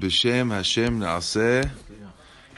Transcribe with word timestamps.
B'Shem 0.00 0.50
Hashem 0.50 0.98
Naaseh 0.98 1.70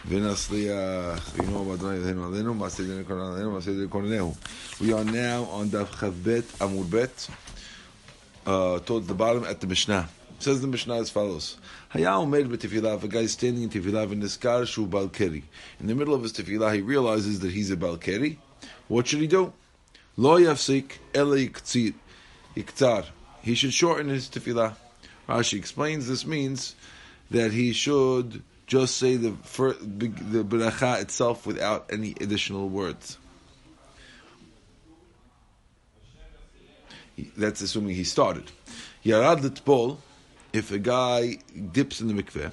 V'Nasliach. 0.06 1.42
You 1.42 1.50
know 1.50 1.62
about 1.62 1.84
Adonai 1.84 2.12
Maseh 2.12 2.86
Maseh 3.02 3.88
Kornehu. 3.88 4.36
We 4.80 4.92
are 4.92 5.02
now 5.02 5.42
on 5.46 5.68
Daf 5.68 5.88
Chavbet 5.88 6.44
Amud 6.58 6.88
Bet, 6.88 7.28
uh, 8.46 8.78
towards 8.78 9.08
the 9.08 9.14
bottom 9.14 9.42
at 9.42 9.60
the 9.60 9.66
Mishnah. 9.66 10.08
It 10.36 10.42
says 10.44 10.60
the 10.60 10.68
Mishnah 10.68 11.00
as 11.00 11.10
follows: 11.10 11.56
Hayahu 11.92 12.30
made 12.30 12.46
b'tefillah. 12.46 13.02
A 13.02 13.08
guy 13.08 13.26
standing 13.26 13.64
in 13.64 13.70
tefilah 13.70 14.12
in 14.12 14.22
niskar 14.22 14.64
shu 14.64 14.86
balkeri. 14.86 15.42
In 15.80 15.88
the 15.88 15.96
middle 15.96 16.14
of 16.14 16.22
his 16.22 16.32
tefilah, 16.32 16.72
he 16.72 16.80
realizes 16.80 17.40
that 17.40 17.50
he's 17.50 17.72
a 17.72 17.76
balkeri. 17.76 18.36
What 18.86 19.08
should 19.08 19.18
he 19.18 19.26
do? 19.26 19.52
Lo 20.16 20.38
yafsik 20.38 20.98
ele 21.12 21.48
iktar. 22.56 23.06
He 23.42 23.56
should 23.56 23.74
shorten 23.74 24.10
his 24.10 24.28
tefilah. 24.28 24.76
Rashi 25.28 25.58
explains 25.58 26.06
this 26.06 26.24
means 26.24 26.76
that 27.31 27.51
he 27.51 27.73
should 27.73 28.43
just 28.65 28.97
say 28.97 29.15
the 29.15 29.31
the 29.49 30.43
beracha 30.43 31.01
itself 31.01 31.45
without 31.45 31.89
any 31.91 32.11
additional 32.21 32.69
words. 32.69 33.17
That's 37.35 37.61
assuming 37.61 37.95
he 37.95 38.03
started. 38.03 38.51
Yarad 39.03 39.41
l'tpol, 39.41 39.97
if 40.53 40.71
a 40.71 40.79
guy 40.79 41.37
dips 41.71 42.01
in 42.01 42.07
the 42.07 42.13
mikveh, 42.13 42.51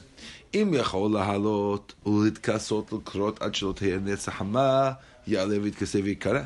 אם 0.55 0.75
יכול 0.75 1.13
להעלות 1.13 1.95
ולהתכסות 2.07 2.93
לקרות 2.93 3.43
עד 3.43 3.55
שלא 3.55 3.73
תהיה 3.77 3.99
נץ 3.99 4.29
החמה, 4.29 4.93
יעלה 5.27 5.57
ויתכסה 5.63 5.99
ויקרא. 6.05 6.43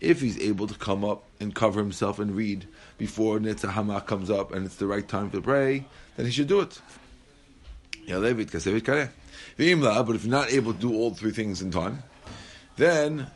If 0.00 0.20
he's 0.20 0.38
able 0.38 0.66
to 0.68 0.74
come 0.74 1.04
up 1.04 1.24
and 1.40 1.54
cover 1.54 1.80
himself 1.80 2.18
and 2.18 2.36
read 2.36 2.68
before 2.98 3.40
Netzah 3.40 4.06
comes 4.06 4.30
up 4.30 4.52
and 4.52 4.66
it's 4.66 4.76
the 4.76 4.86
right 4.86 5.08
time 5.08 5.30
to 5.30 5.40
pray, 5.40 5.86
then 6.16 6.26
he 6.26 6.32
should 6.32 6.48
do 6.48 6.60
it. 6.60 6.80
But 8.07 8.23
if 10.15 10.23
you're 10.23 10.31
not 10.31 10.51
able 10.51 10.73
to 10.73 10.79
do 10.79 10.93
all 10.93 11.13
three 11.13 11.31
things 11.31 11.61
in 11.61 11.71
time, 11.71 12.03
then. 12.77 13.27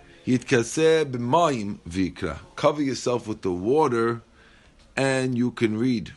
Cover 2.55 2.81
yourself 2.81 3.27
with 3.27 3.43
the 3.43 3.51
water 3.51 4.23
and 4.95 5.37
you 5.37 5.51
can 5.51 5.77
read. 5.77 6.13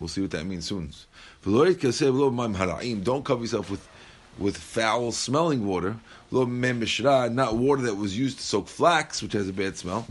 We'll 0.00 0.08
see 0.08 0.22
what 0.22 0.30
that 0.30 0.46
means 0.46 0.64
soon. 0.64 0.92
Don't 1.44 3.24
cover 3.24 3.42
yourself 3.42 3.70
with 3.70 3.86
with 4.38 4.56
foul 4.56 5.12
smelling 5.12 5.66
water, 5.66 5.96
not 6.30 7.56
water 7.56 7.82
that 7.82 7.96
was 7.96 8.18
used 8.18 8.38
to 8.38 8.44
soak 8.44 8.66
flax, 8.66 9.22
which 9.22 9.34
has 9.34 9.46
a 9.46 9.52
bad 9.52 9.76
smell, 9.76 10.06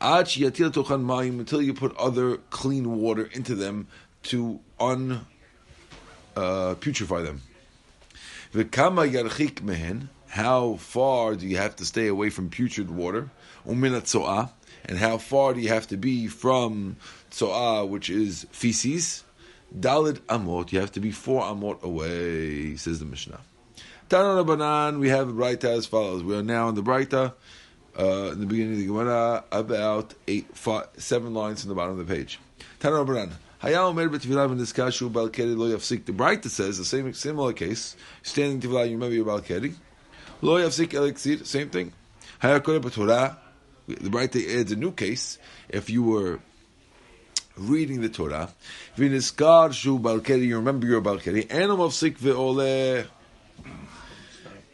until 0.00 1.62
you 1.62 1.74
put 1.74 1.96
other 1.96 2.36
clean 2.50 3.00
water 3.00 3.28
into 3.32 3.56
them 3.56 3.88
to 4.22 4.60
un 4.78 5.26
uh, 6.36 6.74
putrefy 6.76 7.24
them. 7.24 7.42
How 10.28 10.74
far 10.74 11.34
do 11.34 11.46
you 11.46 11.56
have 11.56 11.76
to 11.76 11.84
stay 11.84 12.06
away 12.06 12.30
from 12.30 12.50
putrid 12.50 12.90
water? 12.90 13.30
And 13.64 14.98
how 14.98 15.18
far 15.18 15.54
do 15.54 15.60
you 15.60 15.68
have 15.68 15.88
to 15.88 15.96
be 15.96 16.28
from 16.28 16.96
tsoah, 17.30 17.88
which 17.88 18.08
is 18.10 18.46
feces? 18.52 19.24
Dalid 19.76 20.20
amot, 20.28 20.70
you 20.72 20.78
have 20.78 20.92
to 20.92 21.00
be 21.00 21.10
four 21.10 21.42
amot 21.42 21.82
away, 21.82 22.76
says 22.76 23.00
the 23.00 23.04
Mishnah. 23.04 23.40
Tana 24.08 24.44
Banan, 24.44 25.00
we 25.00 25.08
have 25.08 25.26
Braita 25.28 25.64
as 25.64 25.86
follows. 25.86 26.22
We 26.22 26.36
are 26.36 26.42
now 26.42 26.68
in 26.68 26.76
the 26.76 26.82
Braita, 26.82 27.32
uh, 27.98 28.30
in 28.30 28.38
the 28.38 28.46
beginning 28.46 28.74
of 28.74 28.78
the 28.78 28.86
Gemara, 28.86 29.44
about 29.50 30.14
eight, 30.28 30.56
five, 30.56 30.86
seven 30.96 31.34
lines 31.34 31.62
from 31.62 31.70
the 31.70 31.74
bottom 31.74 31.98
of 31.98 32.06
the 32.06 32.14
page. 32.14 32.38
Tana 32.78 33.04
Banan. 33.04 33.32
Hayal 33.66 33.92
Mer 33.96 34.08
b'tefillah 34.08 34.48
v'niskashu 34.48 35.10
balkeri 35.10 35.56
lo 35.56 35.66
yafsik. 35.66 36.04
The 36.04 36.12
Braita 36.12 36.48
says 36.48 36.78
the 36.78 36.84
same 36.84 37.12
similar 37.12 37.52
case. 37.52 37.96
Standing 38.22 38.60
tefillah, 38.60 38.86
you 38.86 38.92
remember 38.92 39.16
your 39.16 39.24
balkeri. 39.24 39.74
Lo 40.40 40.54
yafsik 40.54 40.94
elixir, 40.94 41.44
same 41.44 41.68
thing. 41.68 41.92
Hayal 42.40 42.62
kore 42.62 42.78
b'torah. 42.78 43.36
The 43.88 44.08
Braita 44.08 44.60
adds 44.60 44.70
a 44.70 44.76
new 44.76 44.92
case. 44.92 45.38
If 45.68 45.90
you 45.90 46.04
were 46.04 46.38
reading 47.56 48.02
the 48.02 48.08
Torah, 48.08 48.50
v'niskar 48.96 49.72
shu 49.72 49.98
balkeri, 49.98 50.46
you 50.46 50.58
remember 50.58 50.86
your 50.86 51.02
balkeri. 51.02 51.48
Enam 51.48 51.78
yafsik 51.78 52.18
ve'oleh. 52.18 53.04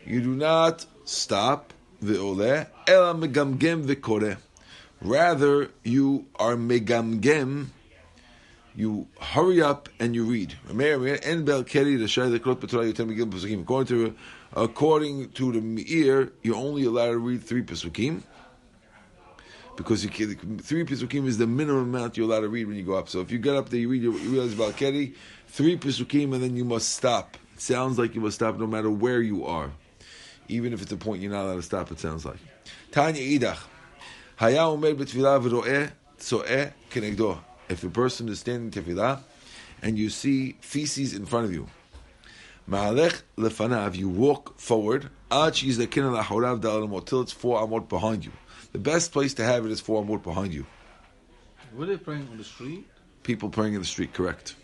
You 0.04 0.20
do 0.20 0.34
not 0.34 0.84
stop 1.06 1.72
ve'oleh, 2.04 2.66
ela 2.86 3.14
megamgem 3.14 3.86
ve'koreh. 3.86 4.36
Rather, 5.00 5.70
you 5.82 6.26
are 6.36 6.56
megamgem, 6.56 7.68
you 8.74 9.06
hurry 9.20 9.60
up 9.60 9.88
and 9.98 10.14
you 10.14 10.24
read. 10.24 10.54
According 10.68 11.18
to 13.86 14.14
according 14.54 15.30
to 15.30 15.52
the 15.52 15.60
Meir, 15.60 16.32
you're 16.42 16.56
only 16.56 16.84
allowed 16.84 17.10
to 17.10 17.18
read 17.18 17.42
three 17.42 17.62
pesukim 17.62 18.22
because 19.76 20.04
can, 20.06 20.58
three 20.58 20.84
pesukim 20.84 21.26
is 21.26 21.38
the 21.38 21.46
minimum 21.46 21.94
amount 21.94 22.16
you're 22.16 22.26
allowed 22.26 22.40
to 22.40 22.48
read 22.48 22.66
when 22.66 22.76
you 22.76 22.82
go 22.82 22.94
up. 22.94 23.08
So 23.08 23.20
if 23.20 23.30
you 23.30 23.38
get 23.38 23.56
up 23.56 23.70
there, 23.70 23.80
you 23.80 23.88
read, 23.88 24.02
you 24.02 24.12
realize 24.12 24.54
Balkeri, 24.54 25.14
three 25.48 25.78
pesukim, 25.78 26.34
and 26.34 26.42
then 26.42 26.56
you 26.56 26.64
must 26.64 26.90
stop. 26.90 27.36
It 27.54 27.60
sounds 27.60 27.98
like 27.98 28.14
you 28.14 28.20
must 28.20 28.36
stop 28.36 28.58
no 28.58 28.66
matter 28.66 28.90
where 28.90 29.22
you 29.22 29.46
are 29.46 29.70
even 30.48 30.72
if 30.72 30.82
it's 30.82 30.92
a 30.92 30.96
point 30.96 31.22
you're 31.22 31.32
not 31.32 31.44
allowed 31.44 31.56
to 31.56 31.62
stop, 31.62 31.90
it 31.90 31.98
sounds 31.98 32.24
like. 32.24 32.38
Tanya 32.90 33.22
idach. 33.22 33.58
If 37.72 37.84
a 37.84 37.90
person 37.90 38.28
is 38.28 38.40
standing 38.40 38.70
tefillah 38.70 39.20
and 39.82 39.98
you 39.98 40.10
see 40.10 40.56
feces 40.60 41.14
in 41.14 41.26
front 41.26 41.46
of 41.46 41.52
you, 41.52 41.66
ma'alech 42.68 43.22
lefanav, 43.36 43.96
you 43.96 44.08
walk 44.08 44.58
forward, 44.58 45.08
ad 45.30 45.56
she'izdakin 45.56 46.04
al 46.04 46.56
dal 46.58 47.00
till 47.00 47.22
it's 47.22 47.32
four 47.32 47.66
amot 47.66 47.88
behind 47.88 48.24
you. 48.24 48.32
The 48.72 48.78
best 48.78 49.12
place 49.12 49.34
to 49.34 49.44
have 49.44 49.64
it 49.66 49.72
is 49.72 49.80
four 49.80 50.04
amot 50.04 50.22
behind 50.22 50.52
you. 50.52 50.66
Were 51.74 51.86
they 51.86 51.96
praying 51.96 52.28
on 52.30 52.38
the 52.38 52.44
street? 52.44 52.86
People 53.22 53.48
praying 53.48 53.74
in 53.74 53.80
the 53.80 53.86
street, 53.86 54.12
correct 54.12 54.54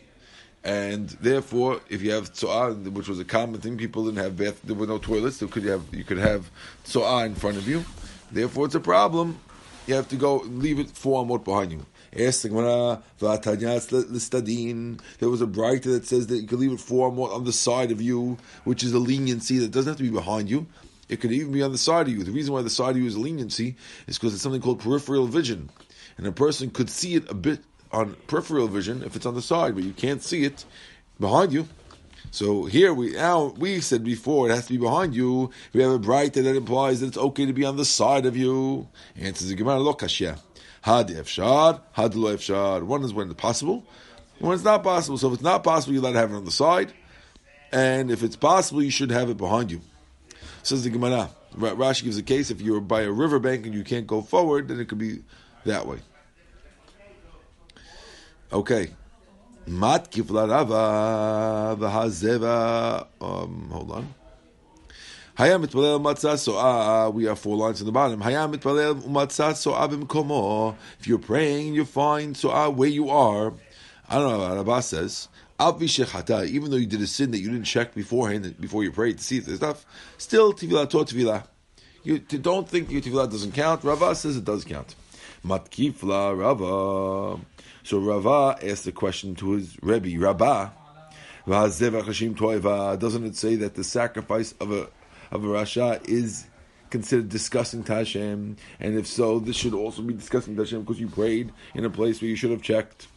and 0.65 1.09
therefore, 1.21 1.81
if 1.89 2.03
you 2.03 2.11
have 2.11 2.33
tzoah, 2.33 2.93
which 2.93 3.09
was 3.09 3.19
a 3.21 3.25
common 3.25 3.61
thing, 3.61 3.79
people 3.79 4.05
didn't 4.05 4.19
have 4.19 4.37
bath. 4.37 4.61
There 4.63 4.75
were 4.75 4.87
no 4.87 4.99
toilets. 4.99 5.37
So 5.37 5.47
could 5.49 5.63
you 5.63 5.71
have 5.71 5.83
you 5.93 6.05
could 6.05 6.19
have 6.19 6.51
tzoah 6.85 7.27
in 7.27 7.35
front 7.35 7.57
of 7.57 7.69
you. 7.69 7.85
Therefore, 8.31 8.67
it's 8.67 8.75
a 8.75 8.81
problem. 8.81 9.39
You 9.87 9.95
have 9.95 10.09
to 10.09 10.17
go 10.17 10.39
leave 10.39 10.79
it 10.79 10.91
four 10.91 11.25
amot 11.25 11.45
behind 11.45 11.73
you. 11.73 11.87
Ask 12.17 12.43
the 12.43 12.49
Gemara, 12.49 13.03
There 13.19 13.29
was 13.29 13.41
a 15.43 15.47
Braita 15.47 15.83
that 15.83 16.07
says 16.07 16.27
that 16.29 16.39
you 16.39 16.47
can 16.47 16.61
leave 16.61 16.73
it 16.73 16.81
four 16.81 17.11
amot 17.11 17.35
on 17.35 17.45
the 17.45 17.53
side 17.53 17.91
of 17.91 18.01
you, 18.01 18.39
which 18.65 18.83
is 18.83 18.93
a 18.93 18.99
leniency 18.99 19.59
that 19.59 19.71
doesn't 19.71 19.91
have 19.91 19.97
to 19.99 20.03
be 20.03 20.11
behind 20.11 20.49
you. 20.49 20.67
It 21.09 21.21
could 21.21 21.33
even 21.33 21.53
be 21.53 21.63
on 21.63 21.73
the 21.73 21.79
side 21.79 22.09
of 22.09 22.15
you. 22.15 22.23
The 22.23 22.33
reason 22.33 22.55
why 22.55 22.63
the 22.63 22.71
side 22.71 22.91
of 22.91 22.99
you 22.99 23.07
is 23.07 23.17
leniency 23.17 23.77
is 24.07 24.19
because 24.19 24.35
it's 24.35 24.43
something 24.43 24.61
called 24.61 24.81
peripheral 24.81 25.27
vision, 25.27 25.71
and 26.17 26.27
a 26.27 26.33
person 26.33 26.71
could 26.71 26.91
see 26.91 27.15
it 27.15 27.31
a 27.31 27.35
bit 27.35 27.61
on 27.93 28.15
peripheral 28.27 28.69
vision 28.69 29.03
if 29.03 29.17
it's 29.17 29.27
on 29.27 29.35
the 29.35 29.43
side, 29.43 29.75
but 29.75 29.85
you 29.85 29.93
can't 29.93 30.23
see 30.23 30.45
it 30.45 30.65
behind 31.19 31.53
you. 31.53 31.69
So 32.31 32.67
here 32.67 32.93
we 32.93 33.13
now 33.13 33.55
we 33.57 33.81
said 33.81 34.05
before 34.05 34.51
it 34.51 34.55
has 34.55 34.67
to 34.67 34.75
be 34.75 34.79
behind 34.79 35.15
you. 35.15 35.51
We 35.73 35.83
have 35.83 35.93
a 35.93 35.99
bright 35.99 36.35
that 36.35 36.45
implies 36.45 37.01
that 37.01 37.07
it's 37.07 37.17
okay 37.17 37.47
to 37.47 37.55
be 37.55 37.65
on 37.65 37.77
the 37.77 37.87
side 37.87 38.27
of 38.27 38.37
you. 38.37 38.89
Answers 39.17 39.49
the 39.49 39.55
Gemara 39.55 39.79
lo 39.79 39.95
kashya. 39.95 40.39
Had 40.89 41.09
efshar, 41.09 41.83
had 41.93 42.15
lo 42.15 42.35
efshar. 42.35 42.83
One 42.83 43.05
is 43.05 43.13
when 43.13 43.31
it's 43.31 43.39
possible, 43.39 43.85
when 44.39 44.55
it's 44.55 44.65
not 44.65 44.83
possible. 44.83 45.19
So 45.19 45.29
if 45.29 45.35
it's 45.35 45.43
not 45.43 45.63
possible, 45.63 45.93
you're 45.93 46.03
allowed 46.03 46.13
to 46.13 46.19
have 46.19 46.33
it 46.33 46.37
on 46.37 46.47
the 46.47 46.51
side, 46.51 46.95
and 47.71 48.11
if 48.11 48.23
it's 48.23 48.37
possible, 48.37 48.83
you 48.83 48.91
should 48.91 49.11
have 49.11 49.29
it 49.29 49.37
behind 49.37 49.71
you. 49.71 49.83
Says 50.63 50.85
the 50.85 50.89
Gemara. 50.89 51.29
Rashi 51.55 52.05
gives 52.05 52.17
a 52.17 52.23
case 52.23 52.51
if 52.51 52.63
you're 52.63 52.81
by 52.81 53.03
a 53.03 53.13
riverbank 53.13 53.67
and 53.67 53.75
you 53.75 53.85
can't 53.85 54.07
go 54.07 54.23
forward, 54.23 54.69
then 54.69 54.81
it 54.81 54.89
could 54.89 54.97
be 54.97 55.19
that 55.67 55.87
way. 55.87 55.99
Okay. 58.51 58.89
Mat 59.67 60.11
kiflarava 60.11 61.77
v'hazeva. 61.77 63.09
Um, 63.21 63.69
hold 63.71 63.91
on. 63.91 64.15
Hayam 65.39 65.65
mitpalel 65.65 66.01
matzah 66.03 66.37
so'a. 66.37 66.59
Ah, 66.59 67.09
we 67.11 67.25
have 67.27 67.39
four 67.39 67.57
lines 67.57 67.81
in 67.81 67.87
the 67.87 67.93
bottom. 67.93 68.21
Hayam 68.21 68.53
mitpalel 68.57 69.01
matzah 69.05 69.55
so'a 69.55 69.89
b'mkomo. 69.89 70.75
If 70.99 71.07
you're 71.07 71.19
praying, 71.21 71.75
you 71.75 71.85
find 71.85 72.37
so'a 72.37 72.71
where 72.71 72.89
you 72.89 73.09
are. 73.09 73.53
I 74.09 74.17
don't 74.17 74.37
know 74.37 74.57
Rabbah 74.57 74.81
says. 74.81 75.29
Even 75.61 76.71
though 76.71 76.77
you 76.77 76.87
did 76.87 77.01
a 77.01 77.07
sin 77.07 77.31
that 77.31 77.39
you 77.39 77.51
didn't 77.51 77.67
check 77.67 77.95
beforehand, 77.95 78.57
before 78.61 78.83
you 78.83 78.91
prayed 78.91 79.19
to 79.19 79.25
see 79.25 79.39
there's 79.39 79.59
stuff, 79.59 79.87
still 80.17 80.53
tevilah 80.53 80.89
to 80.91 80.99
tevilah. 80.99 81.45
You 82.03 82.19
don't 82.19 82.69
think 82.69 82.91
your 82.91 83.01
doesn't 83.01 83.53
count. 83.53 83.85
Rava 83.85 84.17
says 84.17 84.37
it 84.37 84.45
does 84.45 84.65
count. 84.65 84.97
Matkifla 85.45 86.37
Rava. 86.37 87.41
So 87.85 87.99
Rava 88.01 88.59
asked 88.61 88.85
the 88.85 88.93
question 88.93 89.37
to 89.37 89.53
his 89.53 89.77
Rebbe, 89.83 90.19
Rabbah, 90.19 90.71
doesn't 91.47 93.25
it 93.25 93.37
say 93.37 93.57
that 93.57 93.75
the 93.75 93.85
sacrifice 93.85 94.53
of 94.61 94.73
a 94.73 94.89
of 95.31 95.45
a 95.45 95.47
Rasha 95.47 96.07
is 96.09 96.47
considered 96.91 97.29
disgusting 97.29 97.85
Tashem, 97.85 98.57
And 98.81 98.99
if 98.99 99.07
so, 99.07 99.39
this 99.39 99.57
should 99.57 99.75
also 99.75 100.03
be 100.03 100.15
disgusting 100.15 100.57
Tashem 100.57 100.81
because 100.81 101.01
you 101.01 101.09
prayed 101.09 101.53
in 101.75 101.85
a 101.85 101.91
place 101.91 102.21
where 102.21 102.29
you 102.29 102.37
should 102.37 102.51
have 102.51 102.63
checked. 102.63 103.09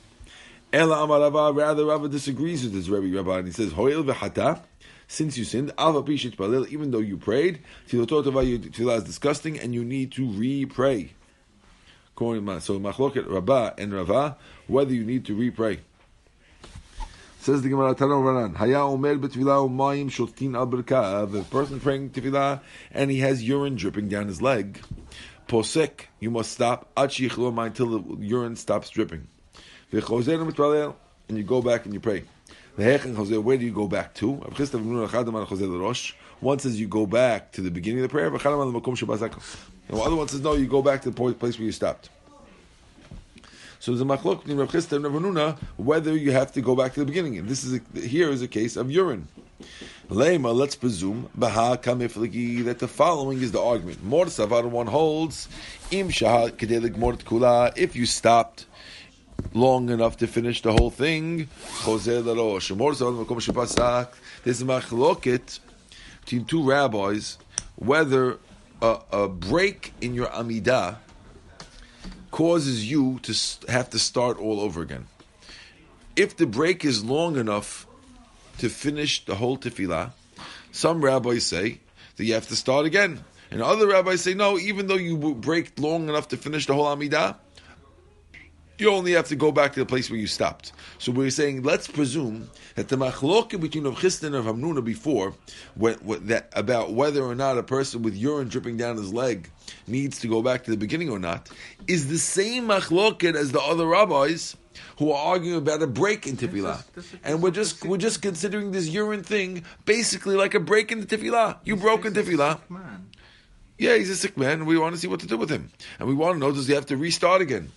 Ela 0.73 1.03
Amar 1.03 1.19
Rava, 1.19 1.51
rather 1.51 1.85
Rava 1.85 2.07
disagrees 2.07 2.63
with 2.63 2.73
this 2.73 2.87
Rabbi 2.87 3.13
Rabbi, 3.13 3.39
and 3.39 3.47
he 3.47 3.53
says, 3.53 3.73
Hoil 3.73 4.03
v'chata, 4.03 4.61
since 5.07 5.37
you 5.37 5.43
sinned, 5.43 5.73
Alva 5.77 6.03
Pishit 6.03 6.37
Palil, 6.37 6.67
even 6.69 6.91
though 6.91 6.99
you 6.99 7.17
prayed, 7.17 7.59
Tilotot 7.89 8.23
Tefillah 8.23 8.97
is 8.97 9.03
disgusting, 9.03 9.59
and 9.59 9.73
you 9.73 9.83
need 9.83 10.13
to 10.13 10.25
re-pray. 10.25 11.11
So 12.17 12.79
Machloket 12.79 13.27
Rabba 13.27 13.73
and 13.77 13.93
Rava, 13.93 14.37
whether 14.67 14.93
you 14.93 15.03
need 15.03 15.25
to 15.25 15.35
re-pray. 15.35 15.79
Says 17.41 17.63
the 17.63 17.69
Gemara 17.69 17.95
Tano 17.95 18.21
Ranan, 18.21 18.55
Haya 18.55 18.81
Omer 18.81 19.15
betfilah 19.15 19.67
umayim 19.67 20.11
shotin 20.11 20.55
al 20.55 20.67
berkav. 20.67 21.33
A 21.39 21.43
person 21.45 21.79
praying 21.79 22.11
tefillah 22.11 22.61
and 22.91 23.09
he 23.09 23.17
has 23.21 23.41
urine 23.41 23.75
dripping 23.75 24.09
down 24.09 24.27
his 24.27 24.43
leg. 24.43 24.79
Posek, 25.47 26.01
you 26.19 26.29
must 26.29 26.51
stop. 26.51 26.91
Until 26.95 27.97
the 27.99 28.17
urine 28.19 28.55
stops 28.55 28.91
dripping. 28.91 29.27
And 29.91 30.03
you 31.29 31.43
go 31.43 31.63
back 31.63 31.85
and 31.85 31.95
you 31.95 31.99
pray. 31.99 32.25
Where 32.75 32.99
do 32.99 33.65
you 33.65 33.73
go 33.73 33.87
back 33.87 34.13
to? 34.13 34.33
One 36.41 36.59
says 36.59 36.79
you 36.79 36.87
go 36.87 37.07
back 37.07 37.51
to 37.53 37.61
the 37.61 37.71
beginning 37.71 38.03
of 38.03 38.09
the 38.09 38.09
prayer. 38.09 38.29
The 38.29 38.37
other 39.99 40.15
one 40.15 40.27
says 40.27 40.41
no, 40.41 40.53
you 40.53 40.67
go 40.67 40.83
back 40.83 41.01
to 41.01 41.09
the 41.09 41.33
place 41.33 41.57
where 41.57 41.65
you 41.65 41.71
stopped. 41.71 42.11
So 43.81 43.93
a 43.93 43.95
machlok 43.95 44.41
between 44.41 44.57
Rav 44.57 44.69
Chisda 44.69 44.97
and 44.97 45.03
Rav 45.05 45.13
Hamnuna 45.13 45.57
whether 45.75 46.15
you 46.15 46.31
have 46.33 46.51
to 46.51 46.61
go 46.61 46.75
back 46.75 46.93
to 46.93 46.99
the 46.99 47.05
beginning. 47.07 47.39
And 47.39 47.49
this 47.49 47.63
is 47.63 47.81
a, 47.81 47.99
here 47.99 48.29
is 48.29 48.43
a 48.43 48.47
case 48.47 48.75
of 48.75 48.91
urine. 48.91 49.27
Lema, 50.07 50.53
let's 50.53 50.75
presume 50.75 51.27
that 51.35 52.77
the 52.77 52.87
following 52.87 53.41
is 53.41 53.51
the 53.51 53.59
argument. 53.59 54.03
Mor 54.03 54.25
savar 54.25 54.65
one 54.65 54.85
holds 54.85 55.49
im 55.89 56.09
kula. 56.09 57.75
If 57.75 57.95
you 57.95 58.05
stopped 58.05 58.67
long 59.51 59.89
enough 59.89 60.15
to 60.17 60.27
finish 60.27 60.61
the 60.61 60.73
whole 60.73 60.91
thing, 60.91 61.49
This 61.87 62.05
is 64.61 64.63
machloket 64.63 65.59
between 66.19 66.45
two 66.45 66.69
rabbis 66.69 67.39
whether 67.77 68.37
a, 68.79 68.99
a 69.11 69.27
break 69.27 69.91
in 70.01 70.13
your 70.13 70.27
amidah 70.27 70.97
causes 72.31 72.89
you 72.89 73.19
to 73.23 73.35
have 73.69 73.89
to 73.91 73.99
start 73.99 74.39
all 74.39 74.59
over 74.59 74.81
again. 74.81 75.07
If 76.15 76.37
the 76.37 76.47
break 76.47 76.83
is 76.83 77.03
long 77.03 77.37
enough 77.37 77.85
to 78.57 78.69
finish 78.69 79.23
the 79.25 79.35
whole 79.35 79.57
tefillah, 79.57 80.11
some 80.71 81.03
rabbis 81.03 81.45
say 81.45 81.79
that 82.15 82.25
you 82.25 82.33
have 82.33 82.47
to 82.47 82.55
start 82.55 82.85
again. 82.85 83.23
And 83.51 83.61
other 83.61 83.87
rabbis 83.87 84.21
say, 84.21 84.33
no, 84.33 84.57
even 84.57 84.87
though 84.87 84.95
you 84.95 85.17
break 85.35 85.77
long 85.79 86.07
enough 86.07 86.29
to 86.29 86.37
finish 86.37 86.65
the 86.65 86.73
whole 86.73 86.85
Amidah, 86.85 87.35
you 88.81 88.91
only 88.91 89.13
have 89.13 89.27
to 89.27 89.35
go 89.35 89.51
back 89.51 89.73
to 89.73 89.79
the 89.79 89.85
place 89.85 90.09
where 90.09 90.19
you 90.19 90.27
stopped. 90.27 90.73
So 90.97 91.11
we're 91.11 91.29
saying, 91.29 91.61
let's 91.61 91.87
presume 91.87 92.49
that 92.75 92.87
the 92.89 92.97
machloke 92.97 93.59
between 93.61 93.85
Rav 93.85 93.95
Chisda 93.95 94.23
and 94.23 94.35
Rav 94.35 94.55
Hamnuna 94.55 94.83
before, 94.83 95.35
what, 95.75 96.01
what, 96.03 96.27
that, 96.27 96.51
about 96.55 96.91
whether 96.91 97.23
or 97.23 97.35
not 97.35 97.57
a 97.57 97.63
person 97.63 98.01
with 98.01 98.15
urine 98.15 98.47
dripping 98.49 98.77
down 98.77 98.97
his 98.97 99.13
leg 99.13 99.51
needs 99.87 100.19
to 100.19 100.27
go 100.27 100.41
back 100.41 100.63
to 100.63 100.71
the 100.71 100.77
beginning 100.77 101.09
or 101.09 101.19
not, 101.19 101.49
is 101.87 102.07
the 102.07 102.17
same 102.17 102.67
machloket 102.67 103.35
as 103.35 103.51
the 103.51 103.61
other 103.61 103.85
rabbis 103.85 104.57
who 104.97 105.11
are 105.11 105.33
arguing 105.33 105.57
about 105.57 105.83
a 105.83 105.87
break 105.87 106.25
in 106.25 106.37
tefillah, 106.37 106.83
and 107.23 107.43
we're 107.43 107.51
just 107.51 107.83
we're 107.83 107.97
just 107.97 108.21
considering 108.21 108.71
this 108.71 108.87
urine 108.87 109.21
thing 109.21 109.65
basically 109.83 110.35
like 110.35 110.53
a 110.53 110.59
break 110.59 110.91
in 110.91 111.01
the 111.01 111.05
tefillah. 111.05 111.57
You 111.65 111.75
broke 111.75 112.05
in 112.05 112.13
tefillah. 112.13 112.69
Man, 112.69 113.09
yeah, 113.77 113.97
he's 113.97 114.09
a 114.09 114.15
sick 114.15 114.37
man. 114.37 114.65
We 114.65 114.77
want 114.77 114.95
to 114.95 115.01
see 115.01 115.07
what 115.07 115.19
to 115.21 115.27
do 115.27 115.37
with 115.37 115.49
him, 115.49 115.71
and 115.99 116.07
we 116.07 116.15
want 116.15 116.35
to 116.35 116.39
know 116.39 116.51
does 116.51 116.67
he 116.67 116.73
have 116.73 116.85
to 116.87 116.97
restart 116.97 117.41
again? 117.41 117.69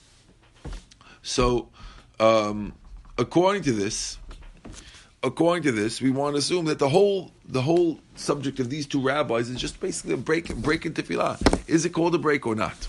So, 1.24 1.70
um, 2.20 2.74
according 3.16 3.62
to 3.62 3.72
this, 3.72 4.18
according 5.22 5.62
to 5.62 5.72
this, 5.72 6.02
we 6.02 6.10
want 6.10 6.34
to 6.34 6.38
assume 6.38 6.66
that 6.66 6.78
the 6.78 6.90
whole 6.90 7.32
the 7.46 7.62
whole 7.62 7.98
subject 8.14 8.60
of 8.60 8.68
these 8.68 8.86
two 8.86 9.00
rabbis 9.00 9.48
is 9.48 9.58
just 9.58 9.80
basically 9.80 10.12
a 10.12 10.18
break 10.18 10.54
break 10.56 10.84
in 10.84 10.92
tefillah. 10.92 11.40
Is 11.66 11.86
it 11.86 11.94
called 11.94 12.14
a 12.14 12.18
break 12.18 12.46
or 12.46 12.54
not? 12.54 12.86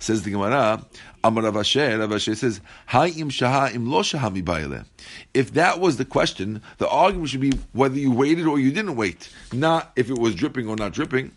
Says 0.00 0.24
the 0.24 0.32
Gemara. 0.32 0.84
Amar 1.22 1.44
Rav 1.44 1.56
Asher, 1.58 1.98
Rav 1.98 2.12
Asher 2.12 2.34
says, 2.34 2.60
"Ha'im 2.86 3.30
shaha 3.30 3.72
im 3.72 3.88
lo 3.88 4.02
shaha 4.02 4.84
If 5.32 5.52
that 5.54 5.78
was 5.78 5.96
the 5.96 6.04
question, 6.04 6.62
the 6.78 6.88
argument 6.88 7.30
should 7.30 7.40
be 7.40 7.52
whether 7.72 7.98
you 7.98 8.10
waited 8.10 8.46
or 8.46 8.58
you 8.58 8.72
didn't 8.72 8.96
wait, 8.96 9.28
not 9.52 9.92
if 9.94 10.10
it 10.10 10.18
was 10.18 10.34
dripping 10.34 10.68
or 10.68 10.74
not 10.74 10.92
dripping. 10.92 11.30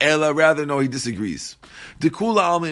Ella, 0.00 0.32
rather, 0.32 0.64
no, 0.64 0.78
he 0.78 0.88
disagrees. 0.88 1.56
Everyone 2.02 2.66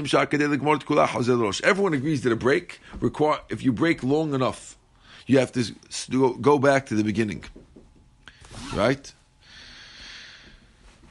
agrees 1.95 2.23
that 2.23 2.33
a 2.33 2.37
break 2.37 2.81
require 3.01 3.39
if 3.51 3.63
you 3.63 3.73
break 3.73 4.03
long 4.03 4.35
enough, 4.35 4.77
you 5.27 5.39
have 5.39 5.53
to 5.53 5.65
go 6.41 6.59
back 6.59 6.87
to 6.87 6.95
the 6.95 7.05
beginning, 7.05 7.45
right? 8.75 9.13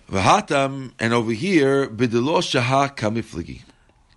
V'hatam, 0.10 0.94
and 1.00 1.14
over 1.14 1.32
here, 1.32 1.88
shaha 1.88 2.96
kamifligi. 2.96 3.62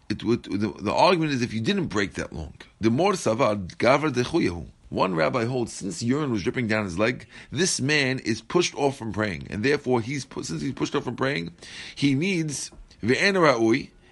It 0.08 0.24
would, 0.24 0.44
the, 0.44 0.68
the, 0.80 0.92
argument 0.92 1.32
is 1.32 1.42
if 1.42 1.52
you 1.52 1.60
didn't 1.60 1.86
break 1.86 2.14
that 2.14 2.32
long, 2.32 2.54
the 2.80 2.90
more 2.90 3.12
savad 3.12 3.76
gavar 3.76 4.10
dechuyahu. 4.10 4.66
One 4.90 5.14
rabbi 5.14 5.44
holds 5.44 5.72
since 5.72 6.02
urine 6.02 6.30
was 6.30 6.42
dripping 6.42 6.66
down 6.66 6.84
his 6.84 6.98
leg, 6.98 7.26
this 7.50 7.80
man 7.80 8.18
is 8.18 8.42
pushed 8.42 8.74
off 8.74 8.98
from 8.98 9.12
praying, 9.12 9.46
and 9.48 9.64
therefore 9.64 10.00
he's 10.00 10.26
since 10.42 10.60
he's 10.60 10.72
pushed 10.72 10.94
off 10.94 11.04
from 11.04 11.16
praying, 11.16 11.52
he 11.94 12.14
needs 12.14 12.70
ve'en 13.02 13.36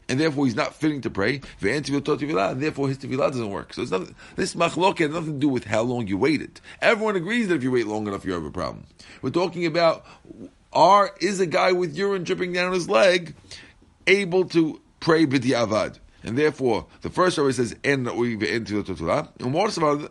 and 0.09 0.19
therefore 0.19 0.47
he's 0.47 0.57
not 0.57 0.75
fitting 0.75 1.03
to 1.03 1.11
pray. 1.11 1.43
And 1.61 1.85
therefore 1.85 2.89
his 2.89 2.99
tefillah 2.99 3.31
doesn't 3.31 3.51
work. 3.51 3.75
So 3.75 3.83
it's 3.83 3.91
not, 3.91 4.09
this 4.37 4.55
machlok 4.55 4.99
has 5.01 5.11
nothing 5.11 5.35
to 5.35 5.39
do 5.39 5.49
with 5.49 5.65
how 5.65 5.83
long 5.83 6.07
you 6.07 6.17
waited. 6.17 6.61
Everyone 6.81 7.17
agrees 7.17 7.49
that 7.49 7.57
if 7.57 7.63
you 7.63 7.71
wait 7.71 7.87
long 7.87 8.07
enough, 8.07 8.25
you 8.25 8.33
have 8.33 8.45
a 8.45 8.51
problem. 8.51 8.87
We're 9.21 9.31
talking 9.31 9.67
about 9.67 10.07
are 10.73 11.15
is 11.21 11.41
a 11.41 11.47
guy 11.47 11.73
with 11.73 11.97
urine 11.97 12.25
dripping 12.25 12.53
down 12.53 12.73
his 12.73 12.89
leg 12.89 13.35
able 14.07 14.45
to 14.47 14.81
pray 15.01 15.27
b'di'avad? 15.27 15.99
And 16.23 16.37
therefore, 16.37 16.87
the 17.03 17.11
first 17.11 17.39
always 17.39 17.57
says 17.57 17.77
en 17.85 18.07
into 18.09 18.83
the 18.83 19.29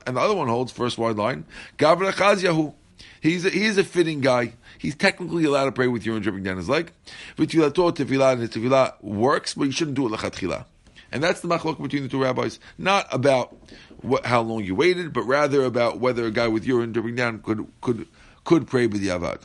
and 0.05 0.17
the 0.17 0.19
other 0.19 0.35
one 0.35 0.47
holds 0.47 0.71
first 0.71 0.97
wide 0.97 1.17
line 1.17 1.45
gavra 1.77 2.11
chazyahu. 2.11 2.73
He's 3.19 3.45
a, 3.45 3.49
he's 3.49 3.77
a 3.77 3.83
fitting 3.83 4.21
guy. 4.21 4.53
He's 4.77 4.95
technically 4.95 5.43
allowed 5.43 5.65
to 5.65 5.71
pray 5.71 5.87
with 5.87 6.05
urine 6.05 6.21
dripping 6.21 6.43
down 6.43 6.57
his 6.57 6.69
leg. 6.69 6.91
V'tfilato 7.35 7.91
tefillah 7.91 8.33
and 8.33 8.41
his 8.41 8.51
tefillah 8.51 9.01
works, 9.03 9.53
but 9.53 9.65
you 9.65 9.71
shouldn't 9.71 9.95
do 9.95 10.07
it 10.07 10.17
lechatchila. 10.17 10.65
And 11.11 11.23
that's 11.23 11.41
the 11.41 11.47
machlok 11.47 11.81
between 11.81 12.03
the 12.03 12.09
two 12.09 12.21
rabbis. 12.21 12.59
Not 12.77 13.07
about 13.11 13.55
what, 14.01 14.25
how 14.25 14.41
long 14.41 14.63
you 14.63 14.75
waited, 14.75 15.13
but 15.13 15.23
rather 15.23 15.63
about 15.63 15.99
whether 15.99 16.25
a 16.25 16.31
guy 16.31 16.47
with 16.47 16.65
urine 16.65 16.91
dripping 16.91 17.15
down 17.15 17.39
could 17.39 17.67
could 17.81 18.07
could 18.43 18.67
pray 18.67 18.87
with 18.87 19.03
yavad. 19.03 19.41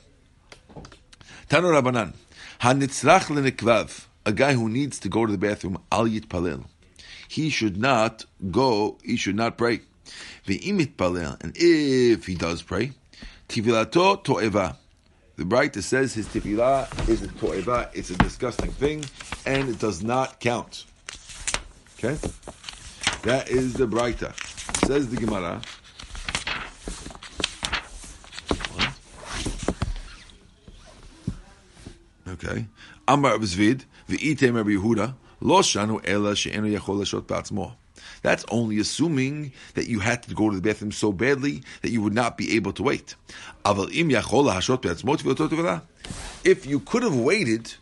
Tanu 1.49 1.71
Rabbanan, 1.71 2.15
hanitzrach 2.61 3.27
lenikvav, 3.27 4.07
a 4.25 4.33
guy 4.33 4.55
who 4.55 4.69
needs 4.69 4.99
to 5.01 5.09
go 5.09 5.27
to 5.27 5.33
the 5.33 5.39
bathroom, 5.39 5.79
al 5.91 6.07
yitpalel. 6.07 6.65
He 7.29 7.51
should 7.51 7.77
not 7.77 8.25
go, 8.51 8.99
he 9.03 9.17
should 9.17 9.37
not 9.37 9.57
pray. 9.57 9.81
Ve'imit 10.47 10.97
palel, 10.97 11.43
and 11.43 11.53
if 11.57 12.27
he 12.27 12.35
does 12.35 12.63
pray, 12.63 12.93
tivilato 13.49 14.23
to'eva. 14.23 14.77
The 15.37 15.45
Braita 15.45 15.83
says 15.83 16.13
his 16.13 16.27
tefillah 16.27 17.09
is 17.09 17.23
a 17.23 17.29
to'eva, 17.29 17.91
it's 17.95 18.11
a 18.11 18.17
disgusting 18.19 18.71
thing, 18.73 19.05
and 19.47 19.69
it 19.69 19.79
does 19.79 20.03
not 20.03 20.41
count. 20.41 20.85
Okay? 21.99 22.19
That 23.23 23.49
is 23.49 23.75
the 23.75 23.87
Braita. 23.87 24.35
Says 24.87 25.09
the 25.09 25.17
Gemara. 25.17 25.63
Okay. 32.29 32.67
Amar 33.07 33.39
Zvid, 33.39 33.85
That's 38.23 38.45
only 38.51 38.79
assuming 38.79 39.53
that 39.75 39.87
you 39.89 40.01
had 40.01 40.23
to 40.25 40.35
go 40.35 40.51
to 40.51 40.57
the 40.57 40.63
bathroom 40.63 40.93
so 40.93 41.13
badly 41.13 41.63
that 41.83 41.91
you 41.91 42.03
would 42.03 42.15
not 42.15 42.37
be 42.37 42.57
able 42.57 42.73
to 42.73 42.83
wait. 42.83 43.15
If 46.45 46.67
you 46.67 46.81
could 46.81 47.03
have 47.03 47.17
waited, 47.17 47.75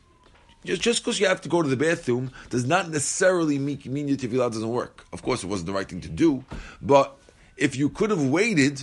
just 0.65 1.03
because 1.03 1.21
you 1.21 1.27
have 1.27 1.41
to 1.43 1.49
go 1.49 1.63
to 1.63 1.69
the 1.69 1.77
bathroom 1.77 2.31
does 2.51 2.67
not 2.67 2.91
necessarily 2.91 3.59
mean, 3.59 3.81
mean 3.87 4.09
your 4.09 4.19
tefillah 4.19 4.53
doesn't 4.53 4.69
work. 4.69 5.07
Of 5.13 5.23
course, 5.23 5.43
it 5.43 5.47
wasn't 5.47 5.67
the 5.69 5.73
right 5.73 5.89
thing 5.89 6.01
to 6.03 6.09
do, 6.09 6.45
but 6.83 7.17
if 7.57 7.77
you 7.77 7.89
could 7.89 8.11
have 8.11 8.25
waited, 8.25 8.83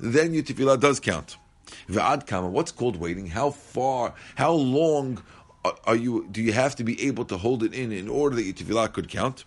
then 0.00 0.34
your 0.34 0.42
tefillah 0.42 0.80
does 0.80 0.98
count. 1.00 1.36
What's 1.88 2.72
called 2.72 2.96
waiting? 2.96 3.26
How 3.28 3.50
far, 3.50 4.14
how 4.34 4.52
long 4.52 5.22
are 5.64 5.96
you, 5.96 6.26
do 6.30 6.42
you 6.42 6.52
have 6.52 6.76
to 6.76 6.84
be 6.84 7.00
able 7.06 7.24
to 7.26 7.36
hold 7.36 7.62
it 7.62 7.72
in 7.74 7.92
in 7.92 8.08
order 8.08 8.36
that 8.36 8.42
your 8.42 8.54
tefillah 8.54 8.92
could 8.92 9.08
count? 9.08 9.44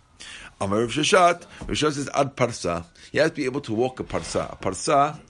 Amar 0.60 0.80
Rav 0.80 0.90
Sheshet, 0.90 1.42
Rav 1.60 1.68
Sheshet 1.68 1.92
says 1.92 2.10
ad 2.14 2.36
parsa. 2.36 2.84
You 3.12 3.20
have 3.20 3.30
to 3.30 3.36
be 3.36 3.44
able 3.44 3.60
to 3.62 3.74
walk 3.74 4.00
a 4.00 4.04
parsa. 4.04 4.52
A 4.52 4.56
parsa 4.56 5.20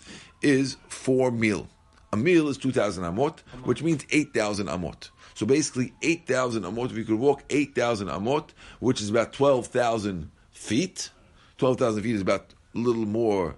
is 0.43 0.77
four 0.89 1.31
mil. 1.31 1.69
A 2.13 2.17
mil 2.17 2.49
is 2.49 2.57
2,000 2.57 3.03
amot, 3.05 3.41
which 3.65 3.83
means 3.83 4.07
8,000 4.11 4.69
amot. 4.69 5.11
So 5.35 5.45
basically 5.45 5.93
8,000 6.03 6.63
amot, 6.63 6.91
if 6.91 6.97
you 6.97 7.05
could 7.05 7.19
walk 7.19 7.43
8,000 7.51 8.09
amot, 8.09 8.51
which 8.79 9.03
is 9.03 9.11
about 9.11 9.33
12,000 9.33 10.31
feet, 10.53 11.11
12,000 11.59 12.03
feet 12.03 12.15
is 12.15 12.23
about 12.23 12.55
a 12.75 12.79
little 12.79 13.07
more 13.07 13.57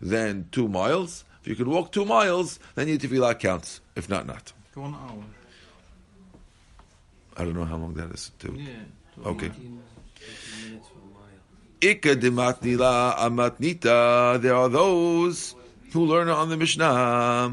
than 0.00 0.48
two 0.50 0.68
miles. 0.68 1.24
If 1.42 1.48
you 1.48 1.54
could 1.54 1.68
walk 1.68 1.92
two 1.92 2.04
miles, 2.04 2.58
then 2.74 2.88
your 2.88 2.98
tefillah 2.98 3.38
counts. 3.38 3.80
If 3.94 4.08
not, 4.08 4.26
not. 4.26 4.52
One 4.74 4.94
hour. 4.94 5.22
I 7.36 7.44
don't 7.44 7.54
know 7.54 7.64
how 7.64 7.76
long 7.76 7.94
that 7.94 8.10
is. 8.12 8.30
Too. 8.38 8.54
Yeah. 8.56 9.26
Okay. 9.26 9.48
15 9.48 9.82
minutes 10.64 10.88
for 10.88 10.98
a 10.98 11.06
mile. 11.14 11.40
Ika 11.80 12.16
dematnila 12.16 13.16
amatnita. 13.16 14.40
There 14.40 14.54
are 14.54 14.68
those 14.68 15.54
who 15.92 16.06
learn 16.06 16.28
on 16.28 16.48
the 16.48 16.56
Mishnah. 16.56 17.52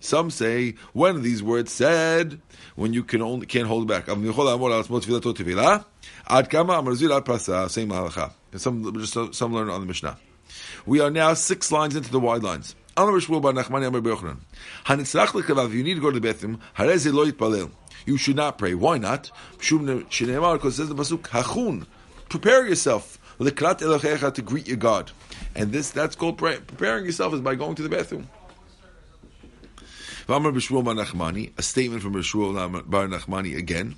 Some 0.00 0.30
say 0.30 0.74
when 0.92 1.16
are 1.16 1.18
these 1.18 1.42
words 1.42 1.72
said 1.72 2.40
when 2.76 2.92
you 2.94 3.02
can 3.02 3.20
only 3.20 3.46
can't 3.46 3.66
hold 3.66 3.88
back. 3.88 4.08
Ad 4.08 4.16
kama 6.50 6.74
amarzir 6.74 7.16
ad 7.16 7.24
prasa. 7.24 7.68
Same 7.68 7.88
halacha. 7.88 8.30
Some 8.56 8.94
just 8.98 9.34
some 9.34 9.52
learn 9.54 9.68
on 9.68 9.80
the 9.80 9.86
Mishnah. 9.86 10.16
We 10.86 11.00
are 11.00 11.10
now 11.10 11.34
six 11.34 11.72
lines 11.72 11.96
into 11.96 12.10
the 12.10 12.20
wide 12.20 12.42
lines. 12.42 12.74
You 12.98 13.06
need 15.84 15.94
to 15.94 16.00
go 16.00 16.10
to 16.10 16.18
the 16.18 16.20
bathroom. 16.20 16.60
You 18.06 18.16
should 18.16 18.36
not 18.36 18.58
pray. 18.58 18.74
Why 18.74 18.98
not? 18.98 19.30
Says 19.60 19.78
the 19.78 20.94
pasuk. 20.96 21.86
Prepare 22.28 22.66
yourself 22.66 23.18
to 23.38 24.42
greet 24.44 24.66
your 24.66 24.76
God, 24.76 25.12
and 25.54 25.70
this 25.70 25.90
that's 25.90 26.16
called 26.16 26.38
pray, 26.38 26.58
preparing 26.58 27.04
yourself 27.04 27.32
is 27.34 27.40
by 27.40 27.54
going 27.54 27.76
to 27.76 27.82
the 27.82 27.88
bathroom. 27.88 28.28
A 30.28 31.62
statement 31.62 32.02
from 32.02 32.14
B'Shmuel 32.14 32.90
bar 32.90 33.06
Nachmani 33.06 33.56
again. 33.56 33.94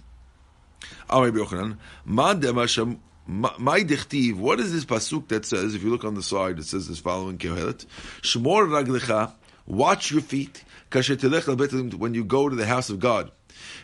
My 3.32 3.84
dichtiv, 3.84 4.38
what 4.38 4.58
is 4.58 4.72
this 4.72 4.84
pasuk 4.84 5.28
that 5.28 5.44
says? 5.46 5.76
If 5.76 5.84
you 5.84 5.90
look 5.90 6.04
on 6.04 6.16
the 6.16 6.22
side, 6.22 6.58
it 6.58 6.64
says 6.64 6.88
this 6.88 6.98
following 6.98 7.38
Kohelet: 7.38 7.86
Shmor 8.22 8.66
raglecha, 8.66 9.30
watch 9.66 10.10
your 10.10 10.20
feet, 10.20 10.64
when 10.90 12.14
you 12.14 12.24
go 12.24 12.48
to 12.48 12.56
the 12.56 12.66
house 12.66 12.90
of 12.90 12.98
God. 12.98 13.30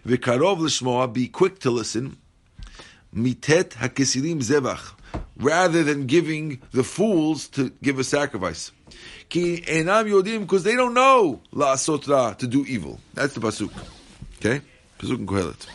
V'karov 0.04 0.58
l'shmoa, 0.58 1.12
be 1.12 1.28
quick 1.28 1.60
to 1.60 1.70
listen. 1.70 2.16
Mitet 3.14 3.70
hakesirim 3.70 4.40
zevach, 4.42 4.94
rather 5.36 5.84
than 5.84 6.06
giving 6.06 6.60
the 6.72 6.82
fools 6.82 7.46
to 7.50 7.70
give 7.80 8.00
a 8.00 8.04
sacrifice. 8.04 8.72
Ki 9.28 9.60
enam 9.60 10.10
yodim, 10.10 10.40
because 10.40 10.64
they 10.64 10.74
don't 10.74 10.92
know 10.94 11.40
la'asot 11.52 12.08
ra, 12.08 12.32
to 12.32 12.48
do 12.48 12.64
evil. 12.66 12.98
That's 13.14 13.34
the 13.34 13.40
pasuk. 13.40 13.70
Okay, 14.38 14.60
pasuk 14.98 15.18
in 15.18 15.26
Kohelet. 15.28 15.68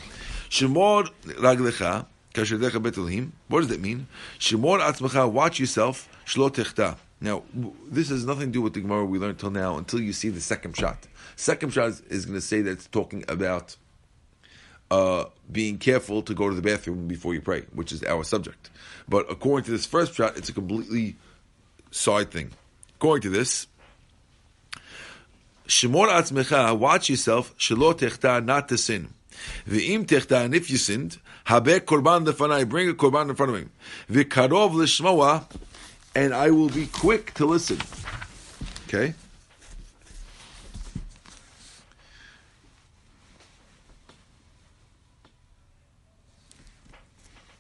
Shemor 0.50 1.04
raglecha, 1.24 2.08
What 2.34 3.60
does 3.60 3.68
that 3.68 3.82
mean? 3.82 4.08
Shemor 4.40 4.80
atzmacha, 4.80 5.32
watch 5.32 5.60
yourself, 5.60 6.08
shlo 6.26 6.54
techta. 6.54 6.98
Now, 7.20 7.44
this 7.88 8.10
has 8.10 8.26
nothing 8.26 8.48
to 8.48 8.52
do 8.52 8.62
with 8.62 8.74
the 8.74 8.82
Gemara 8.82 9.06
we 9.06 9.20
learned 9.20 9.38
till 9.38 9.52
now 9.52 9.78
until 9.78 10.00
you 10.00 10.12
see 10.12 10.30
the 10.30 10.42
second 10.42 10.76
shot. 10.76 11.08
Second 11.36 11.72
shot 11.72 11.90
is, 11.90 12.02
is 12.02 12.26
going 12.26 12.38
to 12.38 12.42
say 12.42 12.62
that 12.62 12.72
it's 12.72 12.88
talking 12.88 13.24
about 13.28 13.76
uh, 14.90 15.26
being 15.52 15.78
careful 15.78 16.22
to 16.24 16.34
go 16.34 16.50
to 16.50 16.56
the 16.56 16.62
bathroom 16.62 17.08
before 17.08 17.34
you 17.34 17.42
pray, 17.42 17.62
which 17.74 17.92
is 17.92 18.04
our 18.04 18.24
subject. 18.24 18.70
But 19.08 19.30
according 19.30 19.66
to 19.66 19.72
this 19.72 19.86
first 19.86 20.16
shot, 20.16 20.36
it's 20.36 20.50
a 20.50 20.54
completely 20.54 21.16
side 21.92 22.32
thing. 22.32 22.52
According 22.96 23.22
to 23.24 23.30
this, 23.30 23.68
Shemor 25.68 26.08
atzmecha, 26.08 26.78
watch 26.78 27.10
yourself, 27.10 27.58
shelo 27.58 27.98
techta, 27.98 28.42
not 28.42 28.68
to 28.70 28.78
sin. 28.78 29.14
V'im 29.68 30.06
techta, 30.06 30.38
and 30.40 30.54
if 30.56 30.70
you 30.70 30.78
sinned, 30.78 31.20
habe 31.46 31.80
korban 31.86 32.26
lefanai, 32.26 32.68
bring 32.68 32.90
a 32.90 32.94
korban 32.94 33.30
in 33.30 33.36
front 33.36 33.52
of 33.52 33.58
him. 33.58 33.72
V'karov 34.10 34.74
l'shmoa, 34.74 35.46
and 36.16 36.34
I 36.34 36.52
will 36.52 36.70
be 36.70 36.88
quick 36.88 37.34
to 37.36 37.46
listen. 37.46 37.80
Okay? 38.88 39.14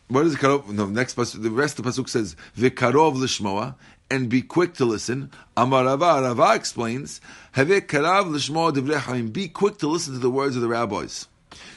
What 0.08 0.25
is 0.25 0.36
karov? 0.36 0.68
No, 0.68 0.88
next 0.88 1.16
pasuk. 1.16 1.42
The 1.42 1.50
rest 1.50 1.80
of 1.80 1.86
the 1.86 1.92
pasuk 1.92 2.10
says 2.10 2.36
v'karov 2.58 3.16
l'shmoa 3.16 3.75
and 4.12 4.28
be 4.28 4.42
quick 4.42 4.74
to 4.74 4.84
listen. 4.84 5.32
Amar 5.56 5.86
Rava, 5.86 6.22
Rava 6.22 6.54
explains 6.54 7.22
have 7.54 7.70
karav 7.70 9.01
chaim. 9.06 9.30
Be 9.30 9.48
quick 9.48 9.78
to 9.78 9.88
listen 9.88 10.13
to 10.13 10.20
the 10.20 10.30
words 10.30 10.58
of 10.58 10.62
the 10.62 10.68
rabbis. 10.68 11.28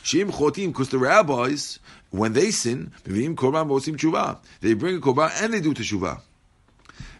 Shim 0.02 0.30
chotim, 0.30 0.68
because 0.68 0.90
the 0.90 0.98
rabbis 0.98 1.78
when 2.14 2.32
they 2.32 2.50
sin. 2.52 2.92
They 3.02 3.12
bring 3.12 3.32
a 3.32 3.36
korban 3.36 3.68
and 5.42 5.52
they 5.52 5.60
do 5.60 5.74
teshuvah, 5.74 6.20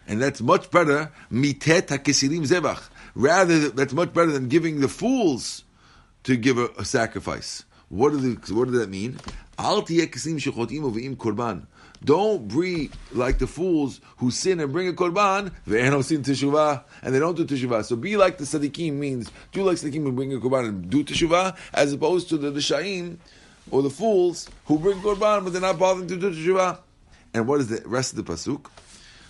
and 0.07 0.21
that's 0.21 0.41
much 0.41 0.71
better. 0.71 1.11
Mitet 1.29 1.87
hakesirim 1.87 2.47
zevach. 2.47 2.81
Rather, 3.13 3.69
that's 3.69 3.93
much 3.93 4.13
better 4.13 4.31
than 4.31 4.47
giving 4.47 4.79
the 4.79 4.87
fools 4.87 5.65
to 6.23 6.37
give 6.37 6.57
a, 6.57 6.69
a 6.77 6.85
sacrifice. 6.85 7.65
What, 7.89 8.11
do 8.11 8.17
the, 8.17 8.53
what 8.53 8.69
does 8.69 8.79
that 8.79 8.89
mean? 8.89 9.19
Al 9.59 9.83
tiyeh 9.83 10.09
shechotim 10.09 11.17
korban. 11.17 11.67
Don't 12.03 12.47
be 12.47 12.91
like 13.13 13.39
the 13.39 13.47
fools 13.47 14.01
who 14.17 14.29
sin 14.29 14.59
and 14.59 14.71
bring 14.71 14.87
a 14.87 14.93
korban, 14.93 15.51
sin 16.03 16.21
teshuvah, 16.23 16.83
and 17.01 17.15
they 17.15 17.19
don't 17.19 17.35
do 17.35 17.45
teshuvah. 17.45 17.85
So 17.85 17.95
be 17.95 18.17
like 18.17 18.37
the 18.37 18.43
tzaddikim 18.43 18.93
means, 18.93 19.31
do 19.51 19.63
like 19.63 19.77
tzaddikim 19.77 20.05
and 20.05 20.15
bring 20.15 20.33
a 20.33 20.37
korban 20.37 20.69
and 20.69 20.89
do 20.89 21.03
teshuvah, 21.03 21.55
as 21.73 21.93
opposed 21.93 22.29
to 22.29 22.37
the 22.37 22.51
rishaim, 22.51 23.17
or 23.71 23.81
the 23.81 23.89
fools, 23.89 24.47
who 24.65 24.77
bring 24.77 24.99
korban 25.01 25.43
but 25.43 25.53
they're 25.53 25.61
not 25.61 25.79
bothering 25.79 26.07
to 26.07 26.17
do 26.17 26.31
teshuvah. 26.31 26.79
And 27.33 27.47
what 27.47 27.59
is 27.61 27.67
the 27.67 27.81
rest 27.87 28.17
of 28.17 28.25
the 28.25 28.31
pasuk? 28.31 28.67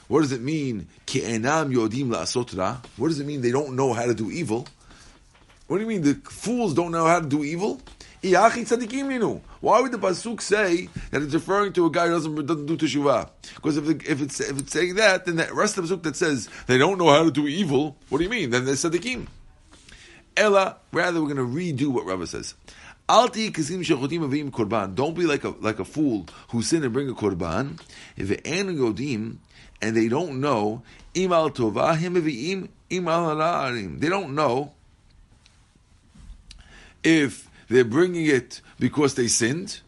What 0.08 0.22
does 0.22 0.32
it 0.32 0.42
mean? 0.42 0.88
Ki 1.06 1.22
enam 1.22 1.74
yodim 1.74 2.10
la'asot 2.10 2.56
ra? 2.58 2.78
What 2.98 3.08
does 3.08 3.20
it 3.20 3.26
mean 3.26 3.42
they 3.42 3.52
don't 3.52 3.76
know 3.76 3.94
how 3.94 4.06
to 4.06 4.14
do 4.14 4.30
evil? 4.30 4.68
What 5.68 5.78
do 5.78 5.84
you 5.84 5.88
mean 5.88 6.02
the 6.02 6.14
fools 6.30 6.76
don't 6.76 6.92
know 6.92 7.06
how 7.06 7.20
to 7.20 7.26
do 7.26 7.44
evil? 7.44 7.82
Why 8.32 9.82
would 9.82 9.92
the 9.92 9.98
pasuk 9.98 10.42
say 10.42 10.90
that 11.12 11.22
it's 11.22 11.34
referring 11.34 11.74
to 11.74 11.86
a 11.86 11.92
guy 11.92 12.08
who 12.08 12.14
doesn't, 12.14 12.46
doesn't 12.46 12.66
do 12.66 12.78
teshuvah? 12.78 13.30
Because 13.56 13.78
if, 13.78 13.86
the, 13.86 14.12
if 14.12 14.22
it's 14.22 14.40
if 14.40 14.60
it's 14.60 14.72
saying 14.72 14.96
that, 14.96 15.26
then 15.26 15.36
the 15.36 15.54
rest 15.54 15.78
of 15.78 15.88
the 15.88 15.96
pasuk 15.96 16.04
that 16.04 16.16
says 16.16 16.50
they 16.68 16.78
don't 16.78 16.98
know 16.98 17.10
how 17.10 17.24
to 17.24 17.32
do 17.32 17.48
evil, 17.48 17.98
what 18.10 18.20
do 18.20 18.24
you 18.24 18.30
mean? 18.30 18.50
Then 18.50 18.66
they're 18.66 18.76
tzadikim. 18.76 19.28
Ella, 20.38 20.78
rather 20.92 21.22
we're 21.22 21.34
going 21.34 21.38
to 21.38 21.84
redo 21.86 21.88
what 21.88 22.06
Rava 22.06 22.28
says. 22.28 22.56
Don't 23.08 23.32
be 23.32 25.26
like 25.26 25.44
a 25.44 25.50
like 25.62 25.80
a 25.80 25.86
fool 25.86 26.26
who 26.50 26.64
sin 26.64 26.84
and 26.84 26.92
bring 26.92 27.08
a 27.08 27.14
korban. 27.14 27.80
If 28.18 28.32
it 28.32 28.44
yodim 28.44 29.38
and 29.82 29.96
they 29.96 30.08
don't 30.08 30.42
know 30.42 30.82
imal 31.14 31.54
tovahim 31.54 32.70
imal. 32.90 34.00
They 34.00 34.10
don't 34.10 34.34
know 34.34 34.74
if 37.04 37.48
they're 37.68 37.84
bringing 37.84 38.26
it 38.26 38.62
because 38.80 39.16
they 39.16 39.28
sinned, 39.28 39.82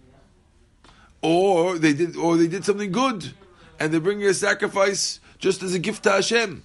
or 1.22 1.78
they 1.78 1.94
did, 1.94 2.16
or 2.16 2.38
they 2.38 2.48
did 2.48 2.66
something 2.66 2.92
good, 2.92 3.34
and 3.80 3.94
they're 3.94 4.00
bringing 4.00 4.28
a 4.28 4.34
sacrifice 4.34 5.20
just 5.40 5.64
as 5.64 5.74
a 5.74 5.80
gift 5.80 6.04
to 6.04 6.12
Hashem. 6.12 6.64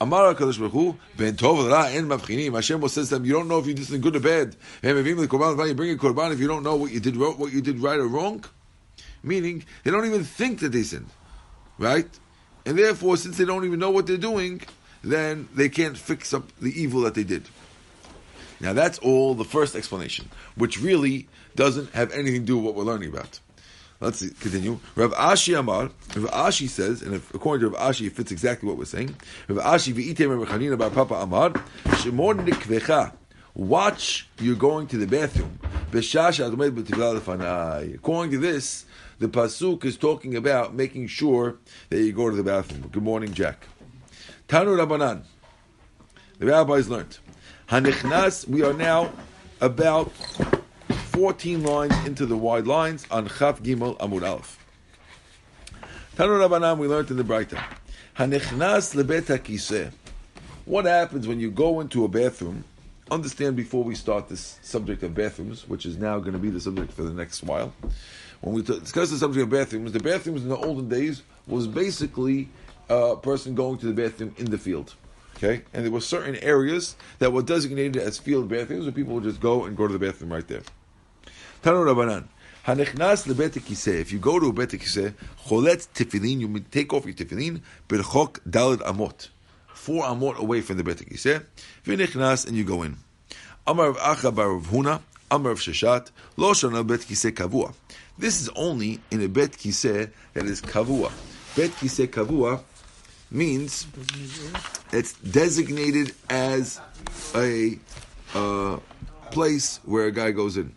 Amar 0.00 0.32
Hakadosh 0.32 0.58
Baruch 0.58 0.72
Hu, 0.72 0.96
Ben 1.16 1.34
Tov 1.34 1.68
Ra 1.68 1.86
En 1.86 2.06
Mavchinim. 2.06 2.54
Hashem 2.54 2.80
will 2.80 2.88
says 2.88 3.08
to 3.08 3.16
them, 3.16 3.24
you 3.24 3.32
don't 3.32 3.48
know 3.48 3.58
if 3.58 3.66
you 3.66 3.74
did 3.74 3.84
something 3.84 4.00
good 4.00 4.14
or 4.14 4.20
bad. 4.20 4.54
You 4.82 4.92
bring 5.02 5.18
a 5.18 5.26
korban 5.26 6.32
if 6.32 6.38
you 6.38 6.46
don't 6.46 6.62
know 6.62 6.76
what 6.76 6.92
you 6.92 7.00
did 7.00 7.16
what 7.16 7.52
you 7.52 7.60
did 7.60 7.80
right 7.80 7.98
or 7.98 8.06
wrong. 8.06 8.44
Meaning 9.24 9.64
they 9.82 9.90
don't 9.90 10.06
even 10.06 10.22
think 10.22 10.60
that 10.60 10.68
they 10.70 10.84
sinned, 10.84 11.10
right? 11.78 12.08
And 12.64 12.78
therefore, 12.78 13.16
since 13.16 13.38
they 13.38 13.44
don't 13.44 13.64
even 13.64 13.80
know 13.80 13.90
what 13.90 14.06
they're 14.06 14.16
doing, 14.16 14.60
then 15.02 15.48
they 15.52 15.68
can't 15.68 15.98
fix 15.98 16.32
up 16.32 16.44
the 16.60 16.70
evil 16.80 17.00
that 17.00 17.14
they 17.14 17.24
did. 17.24 17.48
Now 18.60 18.72
that's 18.72 18.98
all 18.98 19.34
the 19.34 19.44
first 19.44 19.76
explanation, 19.76 20.28
which 20.56 20.80
really 20.80 21.28
doesn't 21.56 21.92
have 21.92 22.12
anything 22.12 22.40
to 22.40 22.46
do 22.46 22.56
with 22.56 22.66
what 22.66 22.74
we're 22.74 22.84
learning 22.84 23.10
about. 23.10 23.40
Let's 24.00 24.18
see, 24.18 24.30
continue. 24.30 24.78
Rav 24.94 25.12
Ashi 25.12 25.58
Amar, 25.58 25.90
Rav 26.14 26.30
Ashi 26.30 26.68
says, 26.68 27.02
and 27.02 27.14
if, 27.14 27.34
according 27.34 27.68
to 27.68 27.76
Rav 27.76 27.94
Ashi, 27.94 28.06
it 28.06 28.12
fits 28.12 28.30
exactly 28.30 28.68
what 28.68 28.78
we're 28.78 28.84
saying. 28.84 29.16
Rav 29.48 29.58
Ashi 29.58 29.92
v'ite 29.92 30.28
Rav 30.28 30.48
Chanina 30.48 30.78
bar 30.78 30.90
Papa 30.90 31.14
Amar, 31.14 31.52
Shemor 31.96 32.34
nikvecha. 32.34 33.12
Watch, 33.54 34.28
you're 34.38 34.54
going 34.54 34.86
to 34.86 34.98
the 34.98 35.06
bathroom. 35.06 35.58
According 37.94 38.30
to 38.30 38.38
this, 38.38 38.84
the 39.18 39.26
pasuk 39.26 39.84
is 39.84 39.96
talking 39.96 40.36
about 40.36 40.74
making 40.74 41.08
sure 41.08 41.56
that 41.88 42.00
you 42.00 42.12
go 42.12 42.30
to 42.30 42.36
the 42.36 42.44
bathroom. 42.44 42.88
Good 42.92 43.02
morning, 43.02 43.34
Jack. 43.34 43.66
Tanu 44.46 44.76
Rabbanan. 44.76 45.24
The 46.38 46.46
rabbis 46.46 46.88
learned. 46.88 47.18
Hanichnas, 47.68 48.48
we 48.48 48.62
are 48.62 48.72
now 48.72 49.12
about 49.60 50.10
14 51.10 51.62
lines 51.62 51.94
into 52.06 52.24
the 52.24 52.34
wide 52.34 52.66
lines 52.66 53.06
on 53.10 53.28
Chaf 53.28 53.62
Gimel 53.62 53.94
Amud 53.98 54.26
Aleph. 54.26 54.58
Tanu 56.16 56.48
Rabbanan, 56.48 56.78
we 56.78 56.88
learned 56.88 57.10
in 57.10 57.18
the 57.18 57.22
Braita. 57.22 57.62
Hanichnas 58.16 58.94
lebet. 58.94 59.92
What 60.64 60.86
happens 60.86 61.28
when 61.28 61.40
you 61.40 61.50
go 61.50 61.80
into 61.80 62.06
a 62.06 62.08
bathroom? 62.08 62.64
Understand 63.10 63.54
before 63.54 63.84
we 63.84 63.94
start 63.94 64.30
this 64.30 64.58
subject 64.62 65.02
of 65.02 65.14
bathrooms, 65.14 65.68
which 65.68 65.84
is 65.84 65.98
now 65.98 66.18
going 66.20 66.32
to 66.32 66.38
be 66.38 66.48
the 66.48 66.60
subject 66.60 66.90
for 66.90 67.02
the 67.02 67.12
next 67.12 67.42
while. 67.42 67.74
when 68.40 68.54
we 68.54 68.62
discuss 68.62 69.10
the 69.10 69.18
subject 69.18 69.42
of 69.42 69.50
bathrooms, 69.50 69.92
the 69.92 70.00
bathrooms 70.00 70.42
in 70.42 70.48
the 70.48 70.56
olden 70.56 70.88
days 70.88 71.22
was 71.46 71.66
basically 71.66 72.48
a 72.88 73.14
person 73.16 73.54
going 73.54 73.76
to 73.76 73.84
the 73.84 73.92
bathroom 73.92 74.34
in 74.38 74.50
the 74.50 74.56
field. 74.56 74.94
Okay, 75.38 75.62
and 75.72 75.84
there 75.84 75.92
were 75.92 76.00
certain 76.00 76.34
areas 76.36 76.96
that 77.20 77.32
were 77.32 77.42
designated 77.42 77.96
as 77.96 78.18
field 78.18 78.48
bathrooms 78.48 78.84
where 78.84 78.92
people 78.92 79.14
would 79.14 79.24
just 79.24 79.40
go 79.40 79.64
and 79.64 79.76
go 79.76 79.86
to 79.86 79.92
the 79.92 79.98
bathroom 79.98 80.32
right 80.32 80.46
there. 80.48 80.62
Tanu 81.62 81.86
Rabbanan. 81.86 82.24
Hanechnas 82.66 83.26
lebet 83.26 83.52
kiseh. 83.52 84.00
If 84.00 84.12
you 84.12 84.18
go 84.18 84.40
to 84.40 84.48
a 84.48 84.52
bet 84.52 84.70
kiseh, 84.70 85.14
tefillin, 85.46 86.40
you 86.40 86.58
take 86.70 86.92
off 86.92 87.06
your 87.06 87.14
tefillin, 87.14 87.60
berchok 87.88 88.40
dalad 88.40 88.78
amot, 88.78 89.28
four 89.68 90.02
amot 90.04 90.36
away 90.36 90.60
from 90.60 90.76
the 90.76 90.84
bet 90.84 90.98
kiseh. 90.98 91.44
And 92.46 92.56
you 92.56 92.64
go 92.64 92.82
in. 92.82 92.96
Amar 93.66 93.88
of 93.88 93.96
Acha 93.98 94.34
bar 94.34 94.54
Rav 94.54 94.66
Huna, 94.68 95.00
Amar 95.30 95.52
of 95.52 95.60
Sheshet, 95.60 96.10
Lo 96.36 96.52
Shana 96.52 96.86
Bet 96.86 97.00
Kiseh 97.00 97.32
Kavua. 97.32 97.74
This 98.16 98.40
is 98.40 98.48
only 98.56 98.98
in 99.10 99.22
a 99.22 99.28
Bet 99.28 99.52
Kiseh 99.52 100.10
that 100.32 100.46
is 100.46 100.62
Kavua. 100.62 101.12
Bet 101.54 101.70
Kiseh 101.72 102.08
Kavua 102.08 102.62
means 103.30 103.86
it's 104.92 105.12
designated 105.14 106.14
as 106.30 106.80
a 107.34 107.78
uh, 108.34 108.78
place 109.30 109.80
where 109.84 110.06
a 110.06 110.12
guy 110.12 110.30
goes 110.30 110.56
in. 110.56 110.74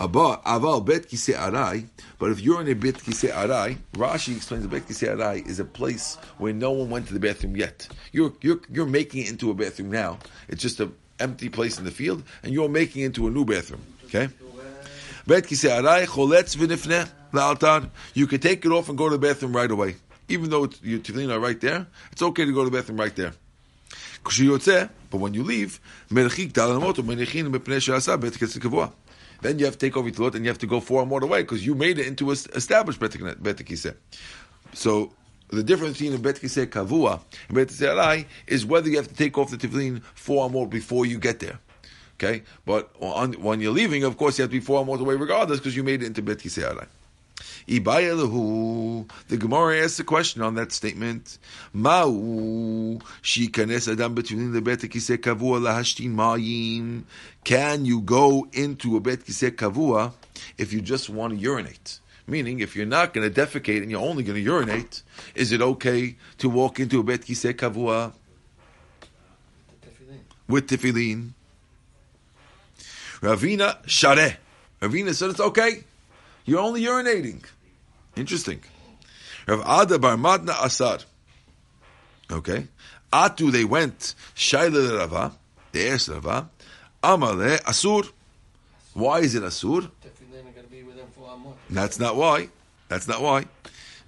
Aval 0.00 0.84
Bet 0.84 1.08
Arai, 1.08 1.86
but 2.18 2.30
if 2.30 2.40
you're 2.40 2.60
in 2.60 2.68
a 2.68 2.74
Bet 2.74 2.94
Kiseh 2.94 3.30
Arai, 3.30 3.78
Rashi 3.94 4.36
explains 4.36 4.64
the 4.64 4.68
Bet 4.68 4.88
Kiseh 4.88 5.16
Arai 5.16 5.46
is 5.46 5.60
a 5.60 5.64
place 5.64 6.16
where 6.38 6.52
no 6.52 6.72
one 6.72 6.90
went 6.90 7.06
to 7.08 7.14
the 7.14 7.20
bathroom 7.20 7.56
yet. 7.56 7.88
You're, 8.10 8.32
you're, 8.40 8.60
you're 8.70 8.86
making 8.86 9.22
it 9.24 9.30
into 9.30 9.50
a 9.50 9.54
bathroom 9.54 9.90
now. 9.90 10.18
It's 10.48 10.60
just 10.60 10.80
an 10.80 10.94
empty 11.20 11.48
place 11.48 11.78
in 11.78 11.84
the 11.84 11.90
field, 11.90 12.24
and 12.42 12.52
you're 12.52 12.68
making 12.68 13.02
it 13.02 13.06
into 13.06 13.28
a 13.28 13.30
new 13.30 13.44
bathroom. 13.44 13.82
Okay? 14.06 14.28
Bet 15.26 15.44
arai 15.44 16.06
choletz 16.06 16.56
v'nifneh 16.56 17.08
la'altar. 17.32 17.88
You 18.14 18.26
can 18.26 18.40
take 18.40 18.64
it 18.64 18.72
off 18.72 18.88
and 18.88 18.98
go 18.98 19.08
to 19.08 19.16
the 19.16 19.26
bathroom 19.26 19.54
right 19.54 19.70
away. 19.70 19.96
Even 20.28 20.50
though 20.50 20.68
your 20.82 21.00
tefillin 21.00 21.32
are 21.32 21.40
right 21.40 21.60
there, 21.60 21.86
it's 22.10 22.22
okay 22.22 22.44
to 22.44 22.52
go 22.52 22.64
to 22.64 22.70
the 22.70 22.76
bathroom 22.76 22.98
right 22.98 23.14
there. 23.14 23.32
But 25.10 25.18
when 25.18 25.34
you 25.34 25.42
leave, 25.42 25.80
then 26.08 26.30
you 29.58 29.64
have 29.64 29.74
to 29.74 29.78
take 29.78 29.96
off 29.96 30.04
your 30.04 30.14
tefillin 30.14 30.34
and 30.34 30.44
you 30.44 30.50
have 30.50 30.58
to 30.58 30.66
go 30.66 30.80
four 30.80 31.04
more 31.04 31.22
away 31.22 31.42
because 31.42 31.66
you 31.66 31.74
made 31.74 31.98
it 31.98 32.06
into 32.06 32.30
an 32.30 32.36
established 32.54 33.00
bet 33.00 33.12
So 34.74 35.12
the 35.48 35.62
difference 35.62 35.98
between 35.98 36.14
a 36.14 36.18
bet 36.18 36.36
kiseh 36.36 36.66
kavua 36.66 37.20
and 37.48 37.56
bet 37.56 37.68
kiseh 37.68 37.88
arai 37.88 38.26
is 38.46 38.64
whether 38.64 38.88
you 38.88 38.96
have 38.96 39.08
to 39.08 39.14
take 39.14 39.36
off 39.36 39.50
the 39.50 39.56
tefillin 39.56 40.02
four 40.14 40.48
more 40.48 40.66
before 40.66 41.04
you 41.04 41.18
get 41.18 41.40
there. 41.40 41.58
Okay, 42.14 42.42
but 42.64 42.94
on, 43.00 43.32
when 43.34 43.60
you're 43.60 43.72
leaving, 43.72 44.04
of 44.04 44.16
course, 44.16 44.38
you 44.38 44.42
have 44.42 44.50
to 44.50 44.56
be 44.56 44.60
four 44.60 44.84
more 44.86 44.96
away 44.98 45.16
regardless 45.16 45.58
because 45.58 45.74
you 45.76 45.82
made 45.82 46.02
it 46.02 46.06
into 46.06 46.22
bet 46.22 46.38
kiseh 46.38 46.86
The 47.66 49.36
Gemara 49.38 49.84
asks 49.84 50.00
a 50.00 50.04
question 50.04 50.42
on 50.42 50.54
that 50.56 50.72
statement. 50.72 51.38
Ma'u 51.74 53.00
adam 53.88 54.14
between 54.14 54.52
the 54.52 54.60
bet 54.60 54.80
kiseh 54.80 55.18
kavua 55.18 55.60
lahashtin 55.60 56.14
ma'im. 56.14 57.04
Can 57.44 57.84
you 57.84 58.00
go 58.00 58.46
into 58.52 58.96
a 58.96 59.00
bet 59.00 59.20
kiseh 59.20 59.52
kavua 59.52 60.12
if 60.58 60.72
you 60.72 60.80
just 60.80 61.08
want 61.08 61.34
to 61.34 61.38
urinate? 61.38 62.00
Meaning, 62.26 62.60
if 62.60 62.76
you're 62.76 62.86
not 62.86 63.12
going 63.12 63.30
to 63.30 63.40
defecate 63.40 63.82
and 63.82 63.90
you're 63.90 64.00
only 64.00 64.22
going 64.22 64.36
to 64.36 64.42
urinate, 64.42 65.02
is 65.34 65.50
it 65.52 65.60
okay 65.60 66.16
to 66.38 66.48
walk 66.48 66.78
into 66.78 67.00
a 67.00 67.02
bet 67.02 67.22
kiseh 67.22 67.54
kavua 67.54 68.12
with 70.48 70.68
tefillin? 70.68 71.30
Ravina 73.20 73.78
share. 73.88 74.38
Ravina 74.80 75.14
said 75.14 75.30
it's 75.30 75.40
okay. 75.40 75.84
You're 76.44 76.60
only 76.60 76.82
urinating. 76.82 77.44
Interesting. 78.16 78.60
Rav 79.46 79.60
Ada 79.60 79.98
bar 79.98 80.16
Matna 80.16 80.54
Asad. 80.64 81.04
Okay. 82.30 82.68
Atu 83.12 83.50
they 83.52 83.64
went. 83.64 84.14
Shaila 84.34 84.98
Rava. 84.98 85.32
They 85.72 85.90
asked 85.90 86.08
Rava. 86.08 86.50
Amale 87.02 87.60
Asur. 87.62 88.10
Why 88.94 89.20
is 89.20 89.34
it 89.34 89.42
Asur? 89.42 89.90
That's 91.70 91.98
not 91.98 92.16
why. 92.16 92.48
That's 92.88 93.08
not 93.08 93.22
why. 93.22 93.46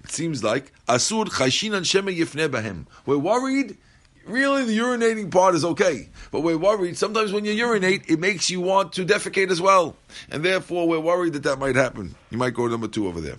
It 0.03 0.11
seems 0.11 0.43
like 0.43 0.71
Asur 0.87 1.25
Chayshinan 1.25 1.85
Shema 1.85 2.11
Yifne 2.11 2.47
Bahem. 2.47 2.85
We're 3.05 3.17
worried. 3.17 3.77
Really, 4.25 4.65
the 4.65 4.77
urinating 4.77 5.29
part 5.29 5.53
is 5.53 5.63
okay, 5.63 6.09
but 6.31 6.41
we're 6.41 6.57
worried. 6.57 6.97
Sometimes 6.97 7.31
when 7.31 7.45
you 7.45 7.51
urinate, 7.51 8.09
it 8.09 8.19
makes 8.19 8.49
you 8.49 8.59
want 8.59 8.93
to 8.93 9.05
defecate 9.05 9.51
as 9.51 9.61
well, 9.61 9.95
and 10.31 10.43
therefore 10.43 10.87
we're 10.87 10.99
worried 10.99 11.33
that 11.33 11.43
that 11.43 11.59
might 11.59 11.75
happen. 11.75 12.15
You 12.31 12.39
might 12.39 12.55
go 12.55 12.67
number 12.67 12.87
two 12.87 13.07
over 13.07 13.21
there. 13.21 13.37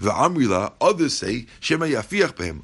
The 0.00 0.10
Amrila, 0.10 0.72
others 0.80 1.14
say, 1.14 1.46
Shema. 1.60 1.86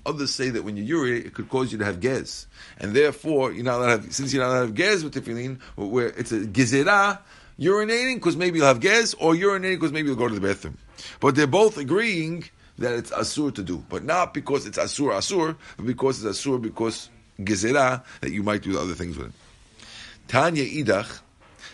Others 0.07 0.35
say 0.35 0.49
that 0.49 0.65
when 0.65 0.79
you 0.79 0.83
urinate, 0.83 1.27
it 1.27 1.35
could 1.35 1.51
cause 1.51 1.73
you 1.73 1.79
to 1.79 1.85
have 1.85 2.01
gez. 2.01 2.47
And 2.79 2.95
therefore, 2.95 3.53
you're 3.53 3.65
not 3.65 3.81
allowed 3.81 3.97
to 3.97 4.03
have, 4.03 4.15
since 4.15 4.33
you're 4.33 4.43
not 4.43 4.51
allowed 4.51 4.61
to 4.61 4.67
have 4.69 4.75
gez 4.75 5.05
with 5.05 5.15
tefillin, 5.15 5.61
where 5.77 6.09
it's 6.09 6.33
a 6.33 6.41
gezerah, 6.41 7.19
urinating 7.61 8.15
because 8.15 8.37
maybe 8.37 8.59
you'll 8.59 8.67
have 8.67 8.81
gez, 8.81 9.13
or 9.15 9.35
urinating 9.35 9.77
because 9.77 9.93
maybe 9.93 10.09
you'll 10.09 10.17
go 10.17 10.29
to 10.29 10.35
the 10.35 10.41
bathroom. 10.41 10.79
But 11.21 11.35
they're 11.35 11.47
both 11.47 11.77
agreeing 11.77 12.45
that 12.79 12.95
it's 12.95 13.11
asur 13.11 13.55
to 13.55 13.63
do, 13.63 13.85
but 13.91 14.05
not 14.05 14.33
because 14.33 14.67
it's 14.67 14.79
asur 14.79 15.13
asur, 15.13 15.57
but 15.77 15.87
because 15.87 16.25
it's 16.25 16.39
asur 16.39 16.61
because 16.61 17.11
gezerah 17.41 18.03
that 18.21 18.31
you 18.31 18.43
might 18.43 18.63
do 18.63 18.79
other 18.79 18.95
things 18.95 19.17
with 19.17 19.29
it. 19.29 19.33
Tanya 20.29 20.65
idach 20.65 21.21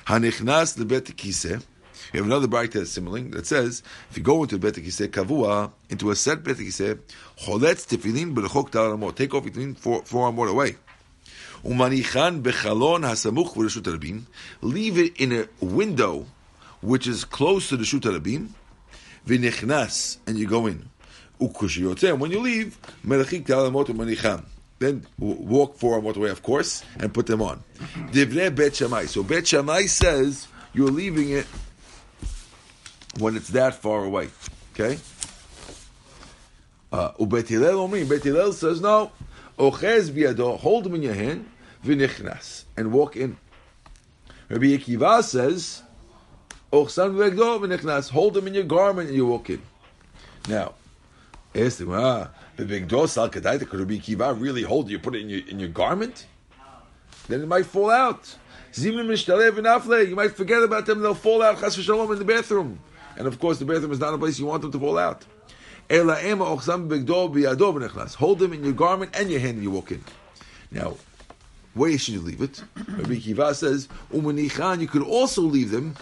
hanichnas 0.07 0.79
lebet 0.79 1.13
kiseh. 1.15 1.63
We 2.13 2.19
have 2.19 2.27
another 2.27 2.49
bright 2.49 2.73
that's 2.73 2.91
similar 2.91 3.21
that 3.21 3.47
says 3.47 3.83
if 4.11 4.17
you 4.17 4.23
go 4.23 4.43
into 4.43 4.57
a 4.57 4.59
bet 4.59 4.75
kiseh 4.75 5.09
kavua 5.09 5.73
into 5.91 6.11
a 6.11 6.17
set 6.17 6.43
bet 6.43 6.57
kiseh 6.57 6.99
choletz 7.39 7.87
tefillin 7.87 8.35
berechok 8.35 8.71
taramot 8.71 9.15
take 9.15 9.35
off 9.35 9.45
tefillin 9.45 9.77
four 9.77 10.03
four 10.05 10.33
more 10.33 10.49
away. 10.49 10.77
Umanichan 11.65 12.43
bechalon 12.43 13.03
hasamuch 13.03 13.55
v'reshut 13.55 13.83
rabim. 13.83 14.23
Leave 14.63 14.97
it 14.99 15.17
in 15.21 15.33
a 15.33 15.49
window 15.65 16.27
which 16.81 17.07
is 17.07 17.25
close 17.25 17.69
to 17.69 17.77
the 17.77 17.85
shut 17.85 18.03
rabim. 18.03 18.49
V'nichnas 19.27 20.19
and 20.27 20.39
you 20.39 20.47
go 20.47 20.67
in. 20.67 20.89
Ukushiyotze. 21.41 22.19
When 22.19 22.31
you 22.31 22.41
leave, 22.41 22.79
melechik 23.05 23.45
talamot 23.45 23.87
umanichan. 23.87 24.45
Then 24.79 25.05
walk 25.19 25.75
for 25.75 26.01
four 26.01 26.01
amot 26.01 26.17
away, 26.17 26.31
of 26.31 26.43
course, 26.43 26.85
and 27.01 27.13
put 27.13 27.27
them 27.27 27.43
on. 27.43 27.63
Bet. 28.13 28.77
So 29.07 29.23
Bet 29.23 29.47
Shammai 29.47 29.87
says 29.87 30.47
you're 30.73 30.91
leaving 30.91 31.31
it 31.31 31.47
when 33.19 33.37
it's 33.37 33.49
that 33.49 33.75
far 33.75 34.05
away. 34.05 34.31
Okay? 34.75 34.99
Uh, 36.93 37.11
Ubet 37.13 37.49
Hillel. 37.49 37.89
Bet 38.07 38.23
Hillel 38.23 38.53
says 38.53 38.81
no. 38.81 39.11
Hold 39.59 40.85
them 40.85 40.95
in 40.95 41.03
your 41.03 41.15
hand. 41.15 41.51
And 41.85 42.93
walk 42.93 43.17
in. 43.17 43.37
Rabbi 44.49 44.67
Akiva 44.77 45.23
says. 45.25 45.83
Hold 46.71 48.35
them 48.35 48.47
in 48.47 48.55
your 48.55 48.65
garment 48.65 49.09
and 49.09 49.17
you 49.17 49.27
walk 49.27 49.51
in. 49.51 49.61
Now, 50.49 50.75
ask 51.55 51.79
them, 51.79 51.93
ah, 51.93 52.29
Rabbi 52.59 52.81
Akiva 52.81 54.41
really 54.41 54.63
hold 54.63 54.91
you? 54.91 54.99
Put 54.99 55.15
it 55.15 55.23
in 55.23 55.29
your, 55.29 55.49
in 55.49 55.61
your 55.61 55.69
garment? 55.69 56.27
Then 57.29 57.43
it 57.43 57.47
might 57.47 57.67
fall 57.67 57.91
out. 57.91 58.37
You 58.77 60.15
might 60.15 60.37
forget 60.37 60.63
about 60.63 60.87
them. 60.87 61.01
They'll 61.01 61.15
fall 61.15 61.43
out. 61.43 61.61
Chas 61.61 61.77
v'shalom 61.77 62.13
in 62.13 62.19
the 62.19 62.25
bathroom. 62.25 62.81
And 63.17 63.27
of 63.27 63.39
course, 63.39 63.59
the 63.59 63.65
bathroom 63.65 63.93
is 63.93 63.99
not 63.99 64.15
a 64.15 64.19
place 64.19 64.39
you 64.39 64.47
want 64.47 64.63
them 64.63 64.73
to 64.73 64.79
fall 64.79 64.99
out. 64.99 65.25
Hold 65.91 66.09
them 68.39 68.53
in 68.53 68.65
your 68.65 68.75
garment 68.75 69.11
and 69.15 69.31
your 69.31 69.41
hand 69.41 69.57
when 69.57 69.63
you 69.63 69.71
walk 69.71 69.91
in. 69.91 70.05
Now, 70.71 70.97
where 71.75 71.97
should 71.97 72.15
you 72.15 72.21
leave 72.21 72.43
it? 72.43 72.63
Rabbi 72.77 73.17
Kiva 73.17 73.55
says, 73.55 73.89
"Umanichan." 74.13 74.81
You 74.81 74.87
could 74.87 75.03
also 75.03 75.43
leave 75.43 75.71
them 75.71 75.95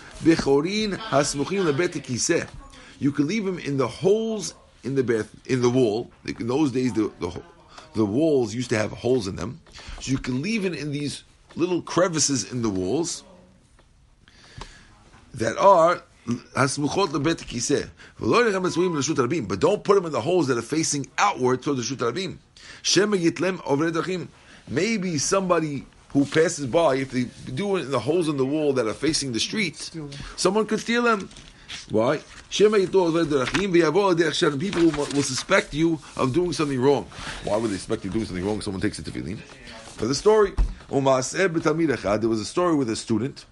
You 2.99 3.13
could 3.13 3.27
leave 3.27 3.45
them 3.45 3.59
in 3.59 3.77
the 3.77 3.87
holes 3.87 4.55
in 4.87 4.94
the 4.94 5.03
bath 5.03 5.35
in 5.46 5.61
the 5.61 5.70
wall. 5.70 6.11
In 6.25 6.46
those 6.46 6.72
days, 6.72 6.94
the, 6.94 7.12
the 7.20 7.42
the 7.94 8.05
walls 8.05 8.55
used 8.55 8.70
to 8.70 8.79
have 8.79 8.92
holes 8.92 9.27
in 9.27 9.37
them, 9.37 9.61
so 10.01 10.11
you 10.11 10.18
can 10.18 10.42
leave 10.42 10.64
it 10.64 10.75
in 10.75 10.92
these 10.92 11.25
little 11.55 11.83
crevices 11.83 12.53
in 12.53 12.62
the 12.62 12.70
walls 12.70 13.25
that 15.35 15.57
are 15.59 16.03
but 16.27 16.55
don't 19.61 19.85
put 19.85 19.94
them 19.94 20.07
in 20.07 20.12
the 20.12 20.20
holes 20.20 20.49
that 20.49 20.59
are 20.59 20.62
facing 20.62 21.07
outward 21.18 21.62
toward 21.62 21.79
the 21.79 21.85
Shut 21.85 21.99
Rabim. 21.99 22.38
Maybe 24.68 25.18
somebody 25.18 25.87
who 26.09 26.25
passes 26.25 26.66
by, 26.66 26.96
if 26.96 27.12
they 27.12 27.27
do 27.53 27.77
it 27.77 27.83
in 27.83 27.92
the 27.92 28.01
holes 28.01 28.29
in 28.29 28.37
the 28.37 28.44
wall 28.44 28.72
that 28.72 28.88
are 28.88 28.94
facing 28.94 29.31
the 29.33 29.38
street, 29.38 29.92
someone 30.37 30.66
could 30.66 30.81
steal 30.81 31.03
them. 31.03 31.29
Why? 31.90 32.20
People 32.51 32.71
will 34.91 35.23
suspect 35.23 35.75
you 35.75 35.99
of 36.17 36.33
doing 36.33 36.53
something 36.53 36.81
wrong. 36.81 37.07
Why 37.45 37.57
would 37.57 37.71
they 37.71 37.77
suspect 37.77 38.05
you 38.05 38.11
doing 38.11 38.25
something 38.25 38.45
wrong? 38.45 38.61
Someone 38.61 38.81
takes 38.81 38.99
it 38.99 39.05
to 39.05 39.11
feeling. 39.11 39.37
For 39.37 40.07
the 40.07 40.15
story, 40.15 40.53
there 40.89 41.01
was 41.01 42.41
a 42.41 42.45
story 42.45 42.75
with 42.77 42.91
a 42.91 42.97
student 42.97 43.47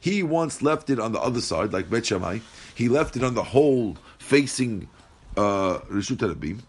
he 0.00 0.22
once 0.22 0.62
left 0.62 0.90
it 0.90 1.00
on 1.00 1.12
the 1.12 1.20
other 1.20 1.40
side, 1.40 1.72
like 1.72 1.90
Bet 1.90 2.06
Shammai. 2.06 2.38
He 2.76 2.88
left 2.88 3.16
it 3.16 3.24
on 3.24 3.34
the 3.34 3.42
hole 3.42 3.96
facing 4.18 4.88
uh, 5.36 5.78
Rishut 5.90 6.18
Rabim. 6.18 6.60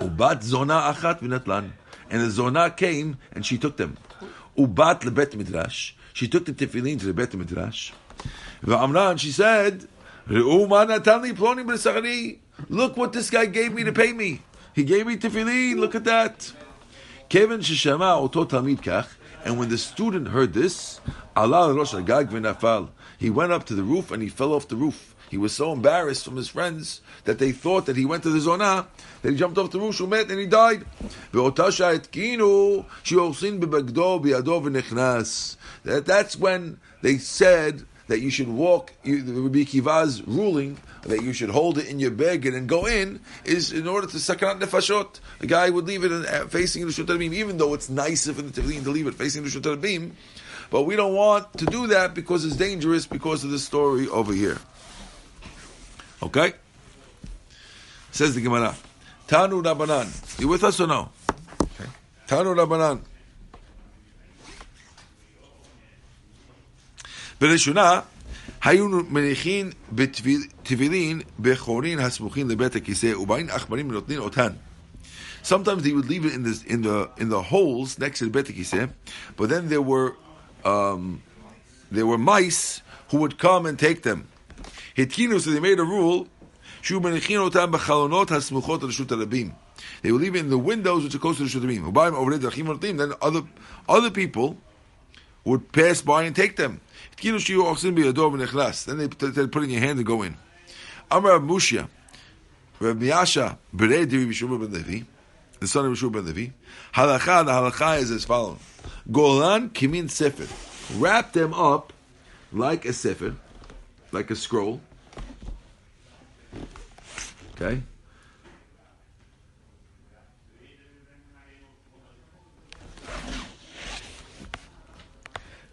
Ubat 0.00 0.42
zona. 0.44 0.94
And 2.10 2.20
the 2.22 2.30
zona 2.30 2.70
came 2.70 3.18
and 3.32 3.44
she 3.44 3.58
took 3.58 3.76
them. 3.76 3.96
Ubat 4.56 5.00
lebet 5.00 5.34
midrash. 5.34 5.94
She 6.18 6.26
took 6.26 6.46
the 6.46 6.52
tefillin 6.52 6.98
to 6.98 7.06
the 7.06 7.14
bet 7.14 7.32
midrash. 7.34 7.92
V'amran, 8.64 9.20
she 9.20 9.30
said. 9.30 9.86
Look 10.28 10.68
what 12.96 13.12
this 13.12 13.30
guy 13.30 13.46
gave 13.46 13.72
me 13.72 13.84
to 13.84 13.92
pay 13.92 14.12
me. 14.12 14.42
He 14.74 14.82
gave 14.82 15.06
me 15.06 15.16
tefillin. 15.16 15.76
Look 15.76 15.94
at 15.94 16.02
that. 16.06 16.52
Kevin 17.28 17.60
sheshama 17.60 18.20
oto 18.20 18.44
talmid 18.44 18.80
kach. 18.80 19.06
And 19.44 19.60
when 19.60 19.68
the 19.68 19.78
student 19.78 20.26
heard 20.26 20.54
this, 20.54 21.00
Allah 21.36 21.72
rosh 21.72 21.94
agag 21.94 22.30
v'nafal. 22.30 22.88
He 23.16 23.30
went 23.30 23.52
up 23.52 23.64
to 23.66 23.76
the 23.76 23.84
roof 23.84 24.10
and 24.10 24.20
he 24.20 24.28
fell 24.28 24.52
off 24.52 24.66
the 24.66 24.74
roof. 24.74 25.14
He 25.30 25.36
was 25.36 25.54
so 25.54 25.72
embarrassed 25.72 26.24
from 26.24 26.36
his 26.36 26.48
friends 26.48 27.00
that 27.24 27.38
they 27.38 27.52
thought 27.52 27.86
that 27.86 27.96
he 27.96 28.04
went 28.04 28.22
to 28.22 28.30
the 28.30 28.40
zona, 28.40 28.86
that 29.22 29.30
he 29.30 29.36
jumped 29.36 29.58
off 29.58 29.70
the 29.70 29.80
roof, 29.80 30.00
met, 30.00 30.30
and 30.30 30.40
he 30.40 30.46
died. 30.46 30.84
That 35.84 36.04
that's 36.06 36.36
when 36.36 36.80
they 37.02 37.18
said 37.18 37.84
that 38.08 38.20
you 38.20 38.30
should 38.30 38.48
walk. 38.48 38.92
Rabbi 39.04 39.64
Kiva's 39.64 40.26
ruling 40.26 40.78
that 41.02 41.22
you 41.22 41.32
should 41.32 41.50
hold 41.50 41.78
it 41.78 41.86
in 41.86 42.00
your 42.00 42.10
bag 42.10 42.44
and 42.46 42.54
then 42.54 42.66
go 42.66 42.86
in 42.86 43.20
is 43.44 43.72
in 43.72 43.86
order 43.86 44.06
to 44.06 44.16
sakanat 44.16 44.60
nefashot. 44.60 45.20
The 45.38 45.46
guy 45.46 45.70
would 45.70 45.86
leave 45.86 46.04
it 46.04 46.12
uh, 46.12 46.46
facing 46.46 46.86
the 46.86 46.92
Shutarabim, 46.92 47.32
even 47.34 47.58
though 47.58 47.74
it's 47.74 47.88
nicer 47.88 48.34
for 48.34 48.42
the 48.42 48.50
Tefillin 48.50 48.82
to 48.84 48.90
leave 48.90 49.06
it 49.06 49.14
facing 49.14 49.44
the 49.44 49.50
Shutarabim. 49.50 50.12
But 50.70 50.82
we 50.82 50.96
don't 50.96 51.14
want 51.14 51.52
to 51.58 51.64
do 51.64 51.86
that 51.88 52.14
because 52.14 52.44
it's 52.44 52.56
dangerous 52.56 53.06
because 53.06 53.44
of 53.44 53.50
the 53.50 53.58
story 53.58 54.08
over 54.08 54.34
here. 54.34 54.58
Okay? 56.21 56.53
Says 58.11 58.35
the 58.35 58.41
Gemara. 58.41 58.75
Tanu 59.27 59.63
Rabbanan. 59.63 60.39
You 60.39 60.47
with 60.47 60.63
us 60.63 60.79
or 60.79 60.87
no? 60.87 61.09
Okay. 61.61 61.89
Tanu 62.27 62.55
Rabbanan. 62.55 63.01
בראשונה, 67.41 67.99
היו 68.63 68.87
מניחין 69.09 69.71
בתבילין 69.91 71.21
בחורין 71.39 71.99
הסמוכין 71.99 72.47
לבית 72.47 72.75
הכיסא, 72.75 73.13
ובאין 73.17 73.49
עכברים 73.49 73.91
נותנים 73.91 74.19
אותן. 74.19 74.49
Sometimes 75.43 75.83
they 75.83 75.91
would 75.91 76.07
leave 76.07 76.25
it 76.25 76.33
in, 76.33 76.43
this, 76.43 76.63
in 76.63 76.83
the 76.83 77.09
in 77.17 77.27
the 77.27 77.41
holes 77.41 77.99
next 77.99 78.19
to 78.19 78.25
the 78.25 78.31
bet 78.31 78.45
kiseh, 78.45 78.89
but 79.35 79.49
then 79.49 79.67
there 79.67 79.81
were 79.81 80.15
um, 80.63 81.21
there 81.91 82.07
were 82.07 82.17
mice 82.17 82.81
who 83.09 83.17
would 83.17 83.37
come 83.37 83.65
and 83.65 83.77
take 83.77 84.03
them. 84.03 84.29
Hitkinu, 84.98 85.40
so 85.40 85.50
they 85.52 85.60
made 85.60 85.78
a 85.78 85.84
rule. 85.84 86.26
They 90.02 90.12
will 90.12 90.18
leave 90.18 90.34
it 90.34 90.38
in 90.40 90.50
the 90.50 90.58
windows 90.58 91.04
which 91.04 91.14
are 91.14 91.18
close 91.18 91.36
to 91.38 91.44
the 91.44 91.48
Shutamim. 91.48 92.98
Then 92.98 93.12
other 93.22 93.42
other 93.88 94.10
people 94.10 94.56
would 95.44 95.70
pass 95.70 96.02
by 96.02 96.24
and 96.24 96.34
take 96.34 96.56
them. 96.56 96.80
Then 97.22 97.38
they, 97.38 97.46
put 99.46 99.62
in 99.62 99.70
your 99.70 99.80
hand 99.80 99.98
and 99.98 100.06
go 100.06 100.22
in. 100.22 100.36
Amar 101.10 101.38
Mushya, 101.38 101.88
Rabbi 102.80 103.06
Yasha, 103.06 103.56
Berei 103.74 104.04
Diri 104.06 104.26
Bishuma 104.26 104.58
ben 104.60 105.06
the 105.60 105.66
son 105.66 105.86
of 105.86 105.92
Bishuma 105.92 106.12
ben 106.12 106.26
Levi. 106.26 106.50
Halacha, 106.94 107.44
the 107.46 107.52
halacha 107.52 107.98
is 107.98 108.10
as 108.10 108.24
follows: 108.24 108.58
Golan 109.10 109.70
kimin 109.70 110.10
sefer, 110.10 110.46
wrap 110.98 111.32
them 111.32 111.54
up 111.54 111.92
like 112.52 112.84
a 112.84 112.92
sefer, 112.92 113.36
like 114.12 114.30
a 114.30 114.36
scroll. 114.36 114.80
Okay? 117.60 117.82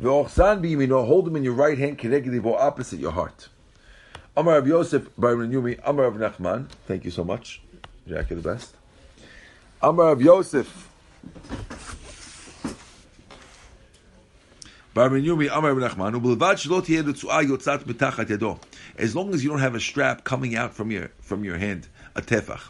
V'ochsan 0.02 0.62
b'yimino, 0.62 1.06
hold 1.06 1.26
them 1.26 1.36
in 1.36 1.43
your 1.43 1.54
right 1.54 1.78
hand, 1.78 2.00
kinegidivo, 2.00 2.56
opposite 2.60 3.00
your 3.00 3.12
heart. 3.12 3.50
Amar 4.36 4.58
of 4.58 4.67
Yosef, 4.67 5.08
Bar 5.17 5.36
Yumi, 5.36 5.80
Amar 5.86 6.06
of 6.06 6.15
Nachman, 6.15 6.67
thank 6.88 7.06
you 7.06 7.12
so 7.12 7.24
much. 7.24 7.62
Jack, 8.08 8.30
you're 8.30 8.41
the 8.41 8.50
best. 8.50 8.76
Amar 9.82 10.12
of 10.12 10.21
Yosef, 10.21 10.89
Bar 14.93 15.10
Yumi, 15.12 15.56
Amar 15.56 15.71
of 15.71 15.78
Nachman, 15.78 16.19
u'belvad 16.19 16.58
shelo 16.58 16.82
tiyeh 16.84 17.06
l'tzu'ah 17.06 17.43
yotzat 17.48 17.84
betachat 17.84 18.26
yado 18.26 18.60
as 18.97 19.15
long 19.15 19.34
as 19.34 19.43
you 19.43 19.49
don't 19.49 19.60
have 19.60 19.75
a 19.75 19.79
strap 19.79 20.23
coming 20.23 20.55
out 20.55 20.73
from 20.73 20.91
your 20.91 21.10
from 21.19 21.43
your 21.43 21.58
hand, 21.58 21.88
a 22.15 22.21
tefach. 22.21 22.69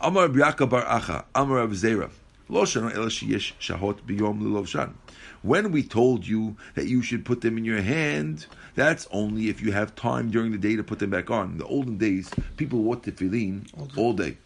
Amar 0.00 0.28
Yaakov 0.28 0.70
bar 0.70 0.84
Acha, 0.84 1.24
Amar 1.34 1.58
Rav 1.58 1.70
Zera, 1.70 2.10
when 5.42 5.72
we 5.72 5.82
told 5.82 6.26
you 6.26 6.56
that 6.74 6.86
you 6.86 7.02
should 7.02 7.24
put 7.24 7.40
them 7.40 7.56
in 7.56 7.64
your 7.64 7.80
hand, 7.80 8.46
that's 8.74 9.08
only 9.10 9.48
if 9.48 9.62
you 9.62 9.72
have 9.72 9.94
time 9.94 10.30
during 10.30 10.52
the 10.52 10.58
day 10.58 10.76
to 10.76 10.82
put 10.84 10.98
them 10.98 11.08
back 11.10 11.30
on. 11.30 11.52
In 11.52 11.58
the 11.58 11.64
olden 11.64 11.96
days, 11.96 12.30
people 12.58 12.80
wore 12.82 12.96
tefillin 12.96 13.66
all 13.96 14.12
day. 14.12 14.36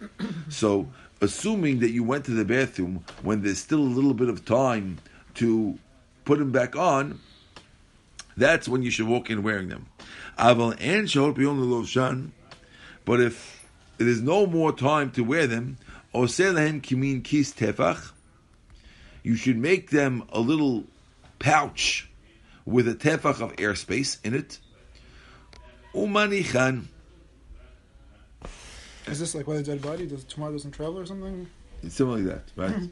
so, 0.49 0.89
assuming 1.21 1.81
that 1.81 1.91
you 1.91 2.05
went 2.05 2.25
to 2.27 2.31
the 2.33 2.45
bathroom 2.45 3.05
when 3.23 3.43
there's 3.43 3.59
still 3.59 3.81
a 3.81 3.81
little 3.81 4.15
bit 4.15 4.29
of 4.29 4.45
time 4.45 4.99
to 5.35 5.77
put 6.25 6.39
them 6.39 6.53
back 6.53 6.77
on, 6.77 7.19
that's 8.37 8.69
when 8.69 8.83
you 8.83 8.91
should 8.91 9.09
walk 9.09 9.29
in 9.29 9.43
wearing 9.43 9.69
them. 9.69 9.87
Aval 10.39 10.77
and 10.81 11.09
shahot 11.09 11.35
the 11.35 11.43
lovshan. 11.43 12.31
But 13.05 13.21
if 13.21 13.67
there's 13.99 14.23
no 14.23 14.47
more 14.47 14.73
time 14.73 15.11
to 15.13 15.23
wear 15.23 15.47
them, 15.47 15.79
oselahem 16.15 16.81
kimin 16.81 17.25
kis 17.25 17.53
tefach, 17.53 18.13
you 19.23 19.35
should 19.35 19.57
make 19.57 19.91
them 19.91 20.25
a 20.31 20.41
little 20.41 20.85
pouch 21.39 22.09
with 22.65 22.87
a 22.89 22.95
tefach 22.95 23.41
of 23.41 23.57
airspace 23.57 24.25
in 24.25 24.35
it. 24.35 24.59
Umanichan. 25.95 26.85
Is 29.07 29.19
this 29.19 29.35
like 29.35 29.47
why 29.47 29.57
the 29.57 29.63
dead 29.63 29.81
body 29.81 30.07
does 30.07 30.25
tomorrow 30.25 30.53
doesn't 30.53 30.73
travel 30.73 30.99
or 30.99 31.07
something? 31.07 31.49
It's 31.83 31.97
something 31.97 32.27
like 32.27 32.35
that, 32.35 32.53
right? 32.57 32.75
Hmm. 32.75 32.87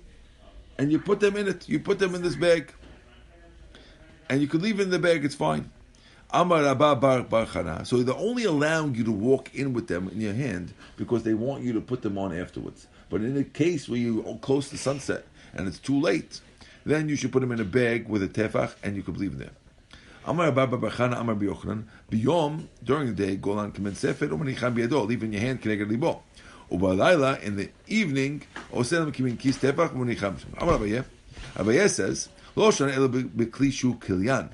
and 0.79 0.91
you 0.91 0.99
put 0.99 1.21
them 1.21 1.37
in 1.37 1.47
it. 1.47 1.69
You 1.69 1.79
put 1.79 1.99
them 1.99 2.15
in 2.15 2.23
this 2.23 2.37
bag, 2.37 2.73
and 4.31 4.41
you 4.41 4.49
could 4.49 4.63
leave 4.63 4.81
it 4.81 4.85
in 4.85 4.91
the 4.91 4.99
bag. 4.99 5.25
It's 5.25 5.35
fine. 5.35 5.71
So 6.33 8.03
they're 8.03 8.15
only 8.15 8.45
allowing 8.45 8.95
you 8.95 9.05
to 9.05 9.12
walk 9.12 9.55
in 9.55 9.73
with 9.73 9.87
them 9.89 10.09
in 10.09 10.21
your 10.21 10.35
hand 10.35 10.75
because 10.97 11.23
they 11.23 11.35
want 11.35 11.62
you 11.62 11.73
to 11.75 11.81
put 11.81 12.03
them 12.03 12.19
on 12.19 12.37
afterwards. 12.37 12.87
But 13.09 13.21
in 13.23 13.37
a 13.37 13.45
case 13.45 13.89
where 13.89 13.99
you're 13.99 14.37
close 14.39 14.69
to 14.71 14.79
sunset 14.79 15.25
and 15.55 15.69
it's 15.69 15.79
too 15.79 16.01
late, 16.01 16.41
then 16.85 17.09
you 17.09 17.17
should 17.17 17.33
put 17.33 17.41
them 17.41 17.53
in 17.53 17.61
a 17.61 17.65
bag 17.65 18.09
with 18.09 18.23
a 18.23 18.29
tefach 18.29 18.75
and 18.83 18.97
you 18.97 19.03
could 19.03 19.17
leave 19.17 19.39
them. 19.39 19.51
Amar 20.27 20.51
Rabba 20.51 20.77
Barchana 20.77 21.21
Amar 21.21 21.37
Biyochanan. 21.37 21.85
Biyom, 22.11 22.67
during 22.83 23.15
the 23.15 23.27
day, 23.27 23.37
Golan 23.37 23.71
Kamen 23.71 23.95
Sefer, 23.95 24.27
Umanichan 24.27 24.75
Biyado, 24.75 25.07
leave 25.07 25.23
in 25.23 25.33
your 25.33 25.41
hand, 25.41 25.62
Keneged 25.62 25.89
Libo. 25.89 26.23
Ubalayla, 26.71 27.41
in 27.45 27.57
the 27.57 27.71
evening, 27.87 28.43
Oselam 28.73 29.12
Kimin 29.12 29.39
Kis 29.39 29.57
Tefach, 29.59 29.91
Umanichan. 29.91 30.37
Amar 30.59 30.79
Abaye. 30.79 31.05
Abaye 31.55 31.89
says, 31.89 32.29
Lo 32.57 32.73
Shan 32.73 32.91
Ela 32.91 33.09
Beklishu 33.09 34.01
Kilyan. 34.01 34.49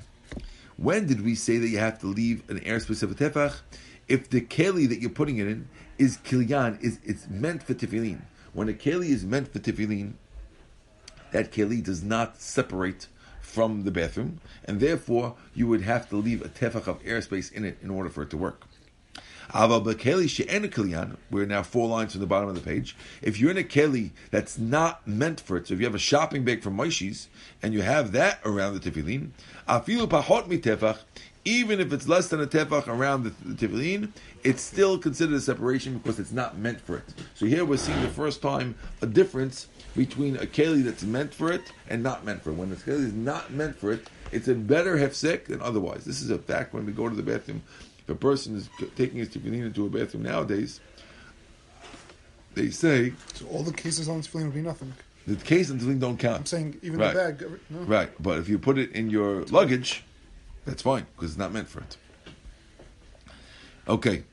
When 0.77 1.05
did 1.05 1.23
we 1.23 1.35
say 1.35 1.57
that 1.57 1.67
you 1.67 1.77
have 1.77 1.99
to 1.99 2.07
leave 2.07 2.49
an 2.49 2.59
airspace 2.59 3.03
of 3.03 3.11
a 3.11 3.15
tefach? 3.15 3.61
If 4.07 4.29
the 4.29 4.41
keli 4.41 4.87
that 4.89 4.99
you're 4.99 5.09
putting 5.09 5.37
it 5.37 5.47
in 5.47 5.69
is 5.97 6.17
kilyan, 6.17 6.81
is 6.83 6.99
it's 7.03 7.29
meant 7.29 7.63
for 7.63 7.73
tefillin. 7.73 8.21
When 8.53 8.69
a 8.69 8.73
keli 8.73 9.09
is 9.09 9.23
meant 9.23 9.53
for 9.53 9.59
tefillin, 9.59 10.13
that 11.31 11.51
keli 11.51 11.83
does 11.83 12.03
not 12.03 12.41
separate 12.41 13.07
from 13.39 13.83
the 13.83 13.91
bathroom, 13.91 14.39
and 14.65 14.79
therefore 14.79 15.35
you 15.53 15.67
would 15.67 15.81
have 15.81 16.09
to 16.09 16.15
leave 16.15 16.41
a 16.41 16.49
tefach 16.49 16.87
of 16.87 17.01
airspace 17.03 17.51
in 17.51 17.65
it 17.65 17.77
in 17.81 17.89
order 17.89 18.09
for 18.09 18.23
it 18.23 18.29
to 18.31 18.37
work. 18.37 18.65
We're 19.53 21.45
now 21.45 21.61
four 21.61 21.87
lines 21.87 22.11
from 22.11 22.21
the 22.21 22.27
bottom 22.27 22.49
of 22.49 22.55
the 22.55 22.61
page. 22.61 22.95
If 23.21 23.39
you're 23.39 23.51
in 23.51 23.57
a 23.57 23.63
keli 23.63 24.09
that's 24.31 24.57
not 24.57 25.07
meant 25.07 25.39
for 25.39 25.57
it, 25.57 25.67
so 25.67 25.75
if 25.75 25.79
you 25.79 25.85
have 25.85 25.93
a 25.93 25.99
shopping 25.99 26.43
bag 26.43 26.63
from 26.63 26.75
Moishi's 26.75 27.27
and 27.61 27.71
you 27.71 27.83
have 27.83 28.13
that 28.13 28.39
around 28.45 28.73
the 28.73 28.79
tefillin, 28.79 29.29
afilu 29.69 30.07
mitefach, 30.07 30.97
even 31.45 31.79
if 31.79 31.93
it's 31.93 32.07
less 32.07 32.29
than 32.29 32.41
a 32.41 32.47
tefach 32.47 32.87
around 32.87 33.25
the, 33.25 33.33
the 33.45 33.67
tefillin, 33.67 34.11
it's 34.43 34.63
still 34.63 34.97
considered 34.97 35.35
a 35.35 35.41
separation 35.41 35.99
because 35.99 36.19
it's 36.19 36.31
not 36.31 36.57
meant 36.57 36.81
for 36.81 36.97
it. 36.97 37.13
So 37.35 37.45
here 37.45 37.63
we're 37.63 37.77
seeing 37.77 38.01
the 38.01 38.07
first 38.07 38.41
time 38.41 38.73
a 39.03 39.05
difference 39.05 39.67
between 39.95 40.35
a 40.37 40.47
keli 40.47 40.83
that's 40.83 41.03
meant 41.03 41.31
for 41.31 41.51
it 41.51 41.71
and 41.89 42.01
not 42.01 42.25
meant 42.25 42.41
for 42.41 42.49
it. 42.49 42.55
When 42.55 42.71
a 42.71 42.75
keli 42.75 43.05
is 43.05 43.13
not 43.13 43.51
meant 43.51 43.75
for 43.75 43.91
it, 43.91 44.09
it's 44.31 44.47
a 44.47 44.55
better 44.55 44.97
hefsek 44.97 45.45
than 45.45 45.61
otherwise. 45.61 46.05
This 46.05 46.23
is 46.23 46.31
a 46.31 46.39
fact 46.39 46.73
when 46.73 46.87
we 46.87 46.91
go 46.91 47.07
to 47.07 47.15
the 47.15 47.21
bathroom 47.21 47.61
if 48.03 48.09
a 48.09 48.15
person 48.15 48.55
is 48.55 48.69
taking 48.95 49.19
his 49.19 49.29
tefillin 49.29 49.65
into 49.65 49.85
a 49.85 49.89
bathroom 49.89 50.23
nowadays, 50.23 50.81
they 52.53 52.69
say. 52.69 53.13
So 53.33 53.45
all 53.47 53.63
the 53.63 53.73
cases 53.73 54.09
on 54.09 54.21
tefillin 54.21 54.45
would 54.45 54.53
be 54.53 54.61
nothing. 54.61 54.93
The 55.25 55.35
case 55.35 55.71
on 55.71 55.79
tefillin 55.79 55.99
don't 55.99 56.17
count. 56.17 56.39
I'm 56.39 56.45
saying 56.45 56.79
even 56.81 56.99
right. 56.99 57.13
the 57.13 57.19
bag. 57.19 57.59
No. 57.69 57.79
Right, 57.79 58.11
but 58.21 58.39
if 58.39 58.49
you 58.49 58.59
put 58.59 58.77
it 58.77 58.91
in 58.91 59.09
your 59.09 59.43
luggage, 59.45 60.03
That's 60.65 60.81
fine 60.81 61.05
because 61.15 61.31
it's 61.31 61.39
not 61.39 61.53
meant 61.53 61.67
for 61.67 61.79
it. 61.79 61.97
Okay. 63.87 64.23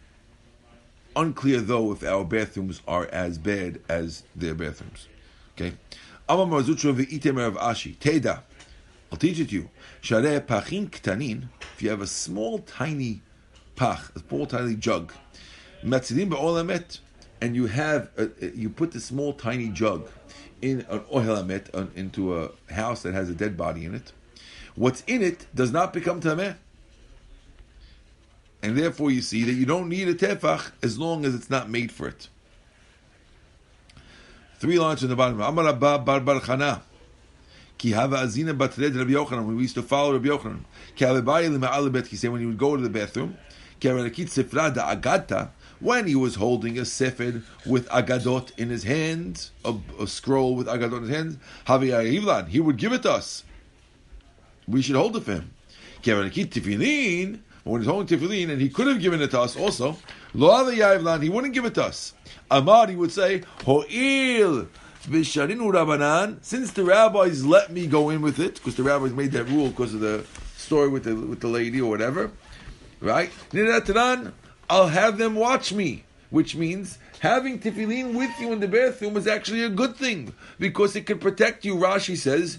Unclear 1.17 1.61
though 1.61 1.93
if 1.93 2.05
our 2.05 2.25
bathrooms 2.25 2.83
are 2.87 3.07
as 3.07 3.39
bad 3.39 3.81
as 3.89 4.23
their 4.37 4.55
bathrooms. 4.55 5.09
Okay. 5.57 5.77
Amar 6.29 6.47
Mar 6.47 6.61
Zutra 6.63 6.95
v'item 6.95 7.45
of 7.45 7.55
Ashi. 7.55 7.97
Teda. 7.99 8.43
I'll 9.11 9.19
teach 9.19 9.41
it 9.41 9.49
to 9.49 9.55
you. 9.57 9.71
Shareh 10.03 10.41
pachin 10.41 10.89
ktanin. 10.89 11.49
If 11.75 11.83
you 11.83 11.91
have 11.91 12.01
a 12.01 12.07
small, 12.07 12.61
tiny 12.61 13.23
pach, 13.81 14.13
a 14.15 14.19
small, 14.19 14.45
tiny 14.45 14.77
jug, 14.77 15.11
matzidim 15.83 16.29
be'olamet, 16.29 16.99
and 17.41 17.57
you 17.57 17.67
have, 17.67 18.11
a, 18.19 18.29
you 18.55 18.69
put 18.69 18.93
the 18.93 19.01
small, 19.01 19.33
tiny 19.33 19.69
jug 19.69 20.07
in 20.61 20.85
an 20.91 21.01
ohel 21.11 21.41
amet, 21.41 21.71
into 21.97 22.37
a 22.37 22.51
house 22.71 23.01
that 23.03 23.15
has 23.15 23.31
a 23.31 23.35
dead 23.35 23.57
body 23.57 23.87
in 23.87 23.95
it. 23.95 24.13
What's 24.75 25.03
in 25.07 25.23
it 25.23 25.47
does 25.55 25.73
not 25.73 25.95
become 25.95 26.21
tameh. 26.21 26.57
And 28.63 28.77
therefore, 28.77 29.11
you 29.11 29.23
see 29.23 29.45
that 29.45 29.55
you 29.55 29.65
don't 29.65 29.89
need 29.89 30.09
a 30.09 30.15
tefach 30.15 30.73
as 30.83 30.99
long 30.99 31.25
as 31.25 31.35
it's 31.35 31.49
not 31.49 31.71
made 31.71 31.91
for 31.91 32.07
it. 32.07 32.29
Three 34.59 34.79
lines 34.79 35.03
in 35.03 35.09
the 35.09 35.17
bottom. 35.17 35.41
Amar 35.41 35.69
Abba 35.69 36.01
Bar 36.01 36.21
Bar 36.21 36.41
Chana. 36.41 36.83
Ki 37.79 37.93
hava 37.93 38.17
azina 38.17 38.55
batred 38.55 38.95
Rabbi 38.95 39.13
Yochanan. 39.13 39.47
When 39.47 39.57
we 39.57 39.63
used 39.63 39.77
to 39.77 39.83
follow 39.83 40.13
Rabbi 40.13 40.29
Yochanan. 40.29 40.65
Ki 40.95 41.07
hava 41.07 41.23
bayi 41.23 41.51
lima 41.51 42.03
He 42.07 42.17
said 42.17 42.31
when 42.31 42.43
he 42.43 42.47
would 42.47 42.59
go 42.59 42.77
to 42.77 42.83
the 42.83 42.91
bathroom. 42.91 43.39
When 45.81 46.07
he 46.07 46.15
was 46.15 46.35
holding 46.35 46.79
a 46.79 46.85
sefer 46.85 47.43
with 47.65 47.89
agadot 47.89 48.59
in 48.59 48.69
his 48.69 48.85
hand, 48.85 49.51
a, 49.65 49.75
a 49.99 50.07
scroll 50.07 50.55
with 50.55 50.67
agadot 50.67 50.99
in 50.99 51.03
his 51.05 51.11
hand, 51.11 51.39
havi 51.67 52.49
he 52.49 52.61
would 52.61 52.77
give 52.77 52.93
it 52.93 53.03
to 53.03 53.13
us. 53.13 53.45
We 54.69 54.83
should 54.83 54.97
hold 54.97 55.17
it 55.17 55.25
for 55.25 55.33
him. 55.33 55.55
Tefillin 56.03 57.41
when 57.65 57.83
he's 57.83 57.91
holding 57.91 58.19
tefillin, 58.19 58.51
and 58.51 58.61
he 58.61 58.69
could 58.69 58.87
have 58.87 59.01
given 59.01 59.21
it 59.21 59.31
to 59.31 59.41
us 59.41 59.57
also. 59.57 59.97
Lo 60.35 60.71
he 60.71 61.29
wouldn't 61.29 61.55
give 61.55 61.65
it 61.65 61.75
to 61.75 61.85
us. 61.85 62.15
Amar, 62.51 62.89
he 62.89 62.97
would 62.97 63.13
say, 63.13 63.43
Ho'il 63.65 64.69
v'sharinu 65.05 65.73
rabanan, 65.73 66.39
since 66.43 66.73
the 66.73 66.85
rabbis 66.85 67.45
let 67.45 67.71
me 67.71 67.87
go 67.87 68.11
in 68.11 68.23
with 68.23 68.39
it, 68.39 68.55
because 68.55 68.77
the 68.77 68.83
rabbis 68.83 69.13
made 69.13 69.33
that 69.33 69.45
rule 69.45 69.69
because 69.69 69.95
of 69.95 70.01
the 70.01 70.25
story 70.57 70.89
with 70.89 71.05
the 71.05 71.15
with 71.15 71.41
the 71.41 71.49
lady 71.49 71.81
or 71.81 71.91
whatever, 71.91 72.31
right? 73.01 73.31
I'll 74.69 74.87
have 74.89 75.19
them 75.19 75.35
watch 75.35 75.73
me, 75.73 76.05
which 76.31 76.55
means 76.55 76.99
having 77.21 77.59
tefillin 77.59 78.15
with 78.15 78.31
you 78.41 78.53
in 78.53 78.61
the 78.61 78.69
bathroom 78.69 79.17
is 79.17 79.27
actually 79.27 79.63
a 79.63 79.69
good 79.69 79.97
thing 79.97 80.33
because 80.59 80.97
it 80.97 81.07
can 81.07 81.19
protect 81.19 81.65
you. 81.65 81.77
Rashi 81.77 82.17
says, 82.17 82.59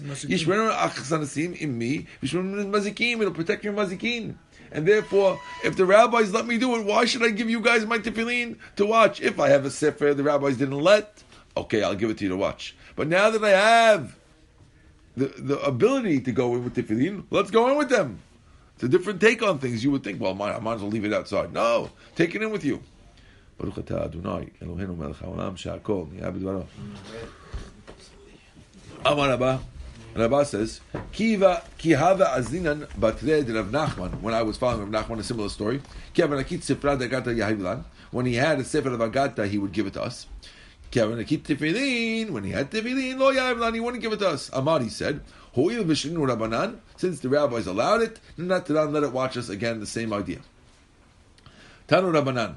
It'll 3.20 3.32
protect 3.32 3.64
your 3.64 3.72
mazikin. 3.72 4.34
And 4.70 4.86
therefore, 4.88 5.38
if 5.64 5.76
the 5.76 5.84
rabbis 5.84 6.32
let 6.32 6.46
me 6.46 6.58
do 6.58 6.76
it, 6.76 6.86
why 6.86 7.04
should 7.04 7.22
I 7.22 7.30
give 7.30 7.50
you 7.50 7.60
guys 7.60 7.84
my 7.84 7.98
tefillin 7.98 8.56
to 8.76 8.86
watch? 8.86 9.20
If 9.20 9.38
I 9.38 9.48
have 9.48 9.64
a 9.64 9.70
sefer 9.70 10.14
the 10.14 10.22
rabbis 10.22 10.56
didn't 10.56 10.80
let, 10.80 11.22
okay, 11.56 11.82
I'll 11.82 11.94
give 11.94 12.10
it 12.10 12.18
to 12.18 12.24
you 12.24 12.30
to 12.30 12.36
watch. 12.36 12.74
But 12.96 13.08
now 13.08 13.30
that 13.30 13.44
I 13.44 13.50
have 13.50 14.16
the, 15.16 15.26
the 15.26 15.60
ability 15.60 16.20
to 16.22 16.32
go 16.32 16.54
in 16.54 16.64
with 16.64 16.74
tefillin, 16.74 17.24
let's 17.30 17.50
go 17.50 17.70
in 17.70 17.76
with 17.76 17.90
them. 17.90 18.20
It's 18.82 18.92
a 18.92 18.98
different 18.98 19.20
take 19.20 19.40
on 19.44 19.60
things. 19.60 19.84
You 19.84 19.92
would 19.92 20.02
think, 20.02 20.20
well, 20.20 20.32
I 20.42 20.58
might 20.58 20.74
as 20.74 20.80
well 20.80 20.90
leave 20.90 21.04
it 21.04 21.12
outside. 21.12 21.52
No, 21.52 21.90
take 22.16 22.34
it 22.34 22.42
in 22.42 22.50
with 22.50 22.64
you. 22.64 22.82
Amar 29.04 29.30
Abba, 29.30 29.60
Rabba 30.16 30.44
says. 30.44 30.80
When 30.90 31.04
I 34.34 34.42
was 34.42 34.56
following 34.56 34.90
Rav 34.90 35.06
Nachman, 35.06 35.20
a 35.20 35.22
similar 35.22 35.48
story. 35.48 35.80
When 38.10 38.26
he 38.26 38.34
had 38.34 38.58
a 38.58 38.64
sefer 38.64 38.88
of 38.88 39.00
Agata, 39.00 39.46
he 39.46 39.58
would 39.58 39.70
give 39.70 39.86
it 39.86 39.92
to 39.92 40.02
us. 40.02 40.26
When 40.92 41.24
he 41.24 41.36
had 41.36 41.44
tefillin, 41.44 43.16
lo 43.16 43.32
yavlan, 43.32 43.74
he 43.74 43.80
wouldn't 43.80 44.02
give 44.02 44.12
it 44.12 44.18
to 44.18 44.28
us. 44.28 44.52
Amari 44.52 44.88
said, 44.88 45.20
Ho'il 45.54 45.84
v'shinu 45.84 46.26
rabbanan. 46.26 46.80
Since 47.02 47.18
the 47.18 47.28
rabbis 47.28 47.66
allowed 47.66 48.02
it, 48.02 48.20
not 48.36 48.64
to 48.66 48.74
let 48.74 49.02
it 49.02 49.10
watch 49.10 49.36
us 49.36 49.48
again. 49.48 49.80
The 49.80 49.86
same 49.86 50.12
idea. 50.12 50.38
Tanu 51.88 52.12
rabbanan. 52.12 52.54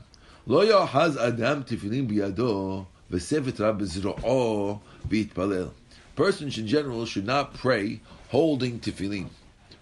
Yahaz 0.47 1.17
adam 1.17 1.63
tefillin 1.63 2.07
biyado 2.07 2.85
v'sevet 3.11 3.59
rab 3.59 3.81
b'zro'o 3.81 4.81
v'itpalel 5.09 5.71
persons 6.15 6.59
in 6.59 6.67
general 6.67 7.07
should 7.07 7.25
not 7.25 7.55
pray 7.55 7.99
holding 8.29 8.79
tefillin. 8.79 9.29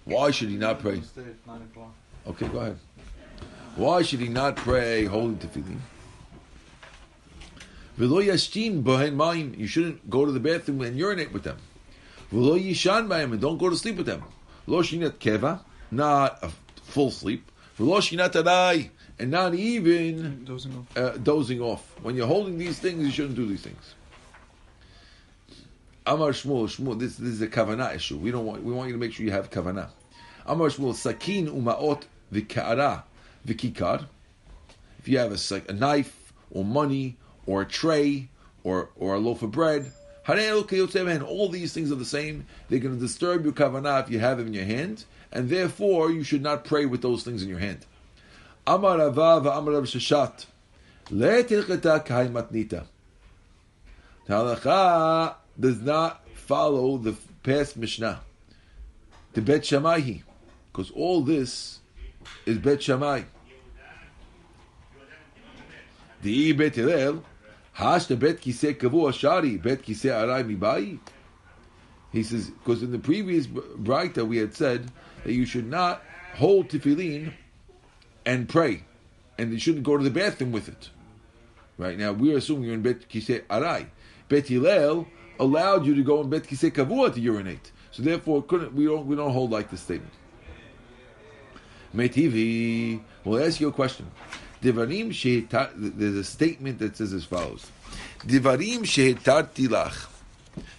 Why 0.05 0.31
should 0.31 0.47
he 0.47 0.55
not 0.55 0.79
pray? 0.79 1.01
Okay, 2.25 2.47
go 2.47 2.59
ahead. 2.59 2.79
Why 3.75 4.01
should 4.01 4.21
he 4.21 4.29
not 4.29 4.55
pray 4.55 5.03
holding 5.03 5.39
tefillin? 5.39 5.79
You 9.57 9.67
shouldn't 9.67 10.09
go 10.09 10.25
to 10.25 10.31
the 10.31 10.39
bathroom 10.39 10.81
and 10.83 10.97
urinate 10.97 11.33
with 11.33 11.43
them. 11.43 11.57
And 12.31 13.41
don't 13.41 13.57
go 13.57 13.69
to 13.69 13.75
sleep 13.75 13.97
with 13.97 14.05
them. 14.05 14.23
Keva, 14.67 15.61
not 15.91 16.39
a 16.43 16.51
full 16.83 17.11
sleep. 17.11 17.49
Loshinat 17.79 18.31
adai, 18.31 18.89
And 19.19 19.31
not 19.31 19.53
even 19.53 20.45
dozing 20.45 20.75
off. 20.77 20.97
Uh, 20.97 21.17
dozing 21.17 21.61
off. 21.61 21.95
When 22.01 22.15
you're 22.15 22.27
holding 22.27 22.57
these 22.57 22.79
things, 22.79 23.03
you 23.03 23.11
shouldn't 23.11 23.35
do 23.35 23.45
these 23.45 23.61
things. 23.61 23.95
Amar 26.05 26.31
Shmuel, 26.31 26.65
Shmuel, 26.65 26.99
this, 26.99 27.15
this 27.15 27.29
is 27.29 27.41
a 27.41 27.47
kavana 27.47 27.95
issue. 27.95 28.17
We 28.17 28.31
don't 28.31 28.45
want, 28.45 28.63
we 28.63 28.73
want 28.73 28.89
you 28.89 28.93
to 28.93 28.99
make 28.99 29.13
sure 29.13 29.25
you 29.25 29.31
have 29.31 29.49
kavana. 29.49 29.89
Amar 30.45 30.67
Shmuel, 30.67 30.95
sakin 30.95 31.47
umaot 31.47 32.03
v'ka'ara 32.33 33.03
v'kikar. 33.47 34.05
If 34.99 35.07
you 35.07 35.17
have 35.19 35.31
a, 35.31 35.61
a 35.69 35.73
knife 35.73 36.33
or 36.51 36.65
money 36.65 37.17
or 37.45 37.61
a 37.61 37.65
tray 37.65 38.29
or 38.63 38.89
or 38.95 39.15
a 39.15 39.19
loaf 39.19 39.41
of 39.41 39.51
bread, 39.51 39.91
and 40.25 41.23
all 41.23 41.49
these 41.49 41.73
things 41.73 41.91
are 41.91 41.95
the 41.95 42.05
same. 42.05 42.45
They're 42.69 42.79
going 42.79 42.95
to 42.95 43.01
disturb 43.01 43.43
your 43.43 43.53
kavana 43.53 44.03
if 44.03 44.09
you 44.09 44.19
have 44.19 44.37
them 44.37 44.47
in 44.47 44.53
your 44.53 44.65
hand, 44.65 45.05
and 45.31 45.49
therefore 45.49 46.11
you 46.11 46.23
should 46.23 46.41
not 46.41 46.63
pray 46.63 46.85
with 46.85 47.01
those 47.01 47.23
things 47.23 47.43
in 47.43 47.49
your 47.49 47.59
hand. 47.59 47.85
Amar 48.65 48.97
Sheshet, 48.97 50.45
le'tilcheta 51.09 52.05
kai 52.05 52.27
matnita. 52.27 52.85
Halacha 54.27 55.35
does 55.59 55.81
not 55.81 56.25
follow 56.33 56.97
the 56.97 57.15
past 57.43 57.75
Mishnah. 57.75 58.21
The 59.33 59.41
Bet 59.41 59.65
Shammai, 59.65 60.19
because 60.71 60.91
all 60.91 61.21
this 61.21 61.79
is 62.45 62.57
Bet 62.59 62.81
Shammai. 62.83 63.23
The 66.21 66.53
Bet 66.53 66.75
Bet 67.77 68.41
Kiseh 68.41 68.77
Kavu 68.77 69.09
Ashari, 69.09 69.61
Bet 69.61 69.83
Kiseh 69.83 70.11
Arai. 70.11 70.99
He 72.11 72.23
says, 72.23 72.49
because 72.49 72.83
in 72.83 72.91
the 72.91 72.99
previous 72.99 73.47
Braita 73.47 74.27
we 74.27 74.37
had 74.37 74.55
said 74.55 74.91
that 75.23 75.33
you 75.33 75.45
should 75.45 75.67
not 75.67 76.03
hold 76.35 76.69
tefillin 76.69 77.33
and 78.25 78.47
pray, 78.47 78.83
and 79.37 79.51
you 79.51 79.59
shouldn't 79.59 79.83
go 79.83 79.97
to 79.97 80.03
the 80.03 80.11
bathroom 80.11 80.51
with 80.51 80.69
it. 80.69 80.89
Right 81.77 81.97
now, 81.97 82.11
we're 82.11 82.37
assuming 82.37 82.65
you're 82.65 82.75
in 82.75 82.83
Bet 82.83 83.09
Kiseh 83.09 83.43
Arai. 83.47 83.87
Bet 84.29 84.47
Hillel 84.47 85.07
allowed 85.39 85.85
you 85.85 85.95
to 85.95 86.03
go 86.03 86.21
in 86.21 86.29
bet 86.29 86.43
kisei 86.43 86.71
kavua 86.71 87.13
to 87.13 87.19
urinate. 87.19 87.71
So 87.91 88.03
therefore, 88.03 88.43
couldn't 88.43 88.73
we 88.73 88.85
don't 88.85 89.05
we 89.05 89.15
don't 89.15 89.31
hold 89.31 89.51
like 89.51 89.69
this 89.69 89.81
statement. 89.81 90.13
Metivi, 91.95 93.01
we'll 93.23 93.43
ask 93.43 93.59
you 93.59 93.67
a 93.67 93.71
question. 93.71 94.09
There's 94.63 96.15
a 96.15 96.23
statement 96.23 96.79
that 96.79 96.97
says 96.97 97.13
as 97.13 97.25
follows. 97.25 97.69
Divarim 98.19 98.81
shehetarti 98.81 99.67
lach. 99.67 100.07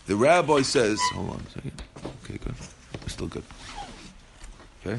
The 0.06 0.16
rabbi 0.16 0.62
says, 0.62 0.98
hold 1.12 1.30
on 1.30 1.42
a 1.46 1.50
second. 1.50 1.82
Okay, 2.24 2.38
good. 2.38 2.54
We're 3.02 3.08
still 3.08 3.28
good. 3.28 3.44
Okay. 4.86 4.98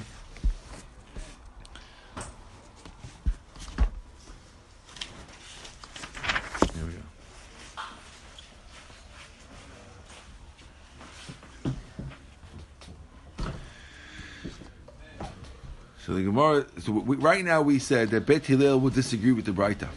So 16.06 16.13
the 16.13 16.22
Gemara. 16.22 16.68
So 16.82 16.91
we, 16.91 17.15
right 17.15 17.44
now 17.44 17.63
we 17.63 17.80
said 17.80 18.12
that 18.12 18.28
Bet 18.28 18.46
Hillel 18.46 18.80
would 18.82 18.94
disagree 18.94 19.32
with 19.32 19.46
the 19.46 19.52
Braita. 19.52 19.88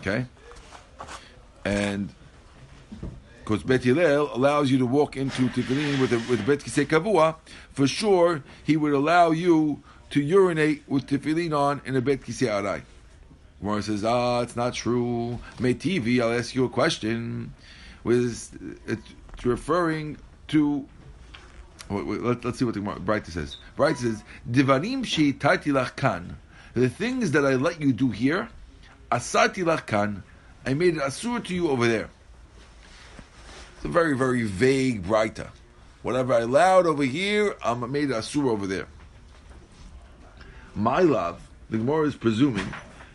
Okay, 0.00 0.26
and 1.64 2.08
because 3.38 3.62
Bet 3.62 3.84
Hillel 3.84 4.34
allows 4.34 4.68
you 4.68 4.78
to 4.78 4.86
walk 4.86 5.16
into 5.16 5.48
Tefillin 5.48 6.00
with 6.00 6.12
a, 6.12 6.18
with 6.28 6.44
Bet 6.44 6.58
Kisei 6.58 6.86
Kavua, 6.86 7.36
for 7.72 7.86
sure 7.86 8.42
he 8.64 8.76
would 8.76 8.92
allow 8.92 9.30
you 9.30 9.80
to 10.10 10.20
urinate 10.20 10.82
with 10.88 11.06
Tefillin 11.06 11.56
on 11.56 11.82
in 11.84 11.94
a 11.94 12.00
Bet 12.00 12.22
Kisei 12.22 12.48
Arai. 12.48 12.82
Gemara 13.60 13.82
says, 13.82 14.04
ah, 14.04 14.40
it's 14.40 14.56
not 14.56 14.74
true. 14.74 15.38
Meitivi, 15.58 16.20
I'll 16.20 16.36
ask 16.36 16.56
you 16.56 16.64
a 16.64 16.68
question. 16.68 17.54
Was 18.02 18.50
it's 18.88 19.44
referring 19.44 20.16
to 20.48 20.88
let, 21.90 22.44
us 22.44 22.58
see 22.58 22.64
what 22.64 22.74
the 22.74 22.80
Braita 22.80 23.30
says. 23.30 23.56
Braita 23.76 23.96
says, 23.98 24.22
Divarim 24.50 25.04
sheitati 25.04 25.72
lach 25.72 25.96
kan. 25.96 26.36
The 26.74 26.88
things 26.88 27.32
that 27.32 27.44
I 27.44 27.54
let 27.54 27.80
you 27.80 27.92
do 27.92 28.10
here, 28.10 28.48
asati 29.10 29.86
kan. 29.86 30.22
I 30.66 30.74
made 30.74 30.96
it 30.96 31.02
asur 31.02 31.42
to 31.44 31.54
you 31.54 31.70
over 31.70 31.88
there. 31.88 32.10
It's 33.76 33.84
a 33.84 33.88
very, 33.88 34.16
very 34.16 34.42
vague 34.42 35.04
Braita. 35.04 35.48
Whatever 36.02 36.34
I 36.34 36.40
allowed 36.40 36.86
over 36.86 37.04
here, 37.04 37.56
I 37.64 37.74
made 37.74 38.10
it 38.10 38.14
asur 38.14 38.48
over 38.48 38.66
there. 38.66 38.86
My 40.74 41.00
love, 41.00 41.40
the 41.70 41.78
Gemara 41.78 42.06
is 42.06 42.14
presuming, 42.14 42.66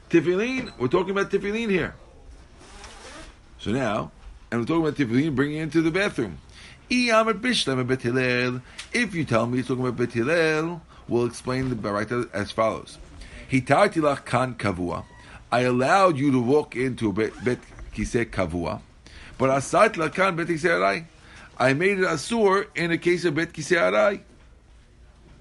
tefillin, 0.10 0.72
we're 0.78 0.88
talking 0.88 1.12
about 1.12 1.32
tefillin 1.32 1.70
here. 1.70 1.96
So 3.60 3.72
now, 3.72 4.12
and 4.52 4.62
we're 4.62 4.66
talking 4.66 4.82
about 4.82 4.96
tefillin, 4.96 5.36
bringing 5.36 5.58
it 5.58 5.64
into 5.64 5.82
the 5.82 5.92
bathroom. 5.92 6.40
If 6.90 7.16
you 9.16 9.26
tell 9.26 9.48
me 9.48 9.58
he's 9.58 9.68
talking 9.68 9.86
about 9.86 9.98
Bet 9.98 10.12
Hillel, 10.12 10.82
we'll 11.08 11.26
explain 11.26 11.70
the 11.70 11.76
Baraita 11.76 12.30
as 12.34 12.52
follows. 12.52 12.98
Hitartilach 13.50 14.26
kan 14.26 14.56
kavua. 14.56 15.06
I 15.52 15.62
allowed 15.62 16.18
you 16.18 16.32
to 16.32 16.40
walk 16.40 16.76
into 16.76 17.10
a 17.10 17.14
bet, 17.14 17.44
bet 17.44 17.60
kiseh 17.94 18.26
kavua, 18.26 18.82
but 19.38 19.50
asat 19.50 19.94
lakan 19.94 20.36
bet 20.36 20.48
kiseh. 20.48 21.06
I 21.58 21.74
made 21.74 22.00
it 22.00 22.06
asur 22.06 22.68
in 22.76 22.92
a 22.92 22.98
case 22.98 23.26
of 23.26 23.36
bet 23.36 23.54
kiseh 23.54 23.78
arai. 23.78 24.22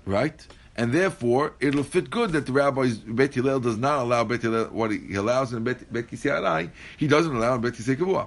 Right? 0.05 0.47
And 0.75 0.93
therefore, 0.93 1.53
it'll 1.61 1.83
fit 1.83 2.09
good 2.09 2.33
that 2.33 2.47
the 2.47 2.53
rabbi's 2.53 2.97
Bet 2.97 3.35
Hillel 3.35 3.61
does 3.61 3.77
not 3.77 3.99
allow 3.99 4.25
Bet 4.25 4.41
Hillel, 4.41 4.67
what 4.67 4.91
he 4.91 5.15
allows 5.15 5.53
in 5.53 5.65
Bet, 5.65 5.93
bet 5.93 6.09
Kisei 6.09 6.71
he 6.97 7.07
doesn't 7.07 7.35
allow 7.35 7.57
in 7.57 7.61
Bet 7.61 7.75
Kisei 7.75 7.95
Kavua. 7.95 8.27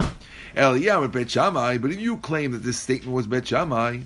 Eliyam 0.56 1.12
Bet 1.12 1.32
Shammai, 1.32 1.80
but 1.80 1.92
if 1.92 2.00
you 2.00 2.18
claim 2.18 2.52
that 2.52 2.60
this 2.60 2.78
statement 2.78 3.16
was 3.16 3.26
Bet 3.26 3.48
Shammai, 3.48 4.02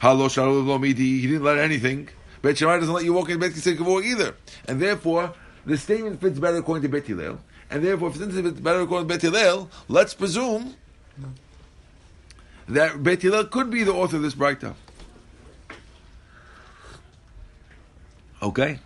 Halo 0.00 0.28
Shalom 0.28 0.82
he 0.82 0.92
didn't 0.92 1.44
let 1.44 1.58
anything. 1.58 2.08
Bet 2.42 2.58
Shammai 2.58 2.80
doesn't 2.80 2.92
let 2.92 3.04
you 3.04 3.12
walk 3.12 3.30
in 3.30 3.38
Bet 3.38 3.52
Kisei 3.52 3.76
Kavua 3.76 4.04
either. 4.04 4.34
And 4.66 4.82
therefore, 4.82 5.32
the 5.64 5.78
statement 5.78 6.20
fits 6.20 6.40
better 6.40 6.56
according 6.56 6.82
to 6.82 6.88
Bet 6.88 7.06
Hillel. 7.06 7.38
And 7.70 7.84
therefore, 7.84 8.08
if 8.10 8.20
it 8.20 8.32
fits 8.32 8.60
better 8.60 8.80
according 8.80 9.08
to 9.08 9.14
Bet 9.14 9.22
Hillel, 9.22 9.70
let's 9.88 10.14
presume 10.14 10.74
that 12.68 13.02
Bet 13.02 13.22
Hillel 13.22 13.44
could 13.44 13.70
be 13.70 13.84
the 13.84 13.92
author 13.92 14.16
of 14.16 14.22
this 14.22 14.34
Braita. 14.34 14.74
Okay? 18.44 18.78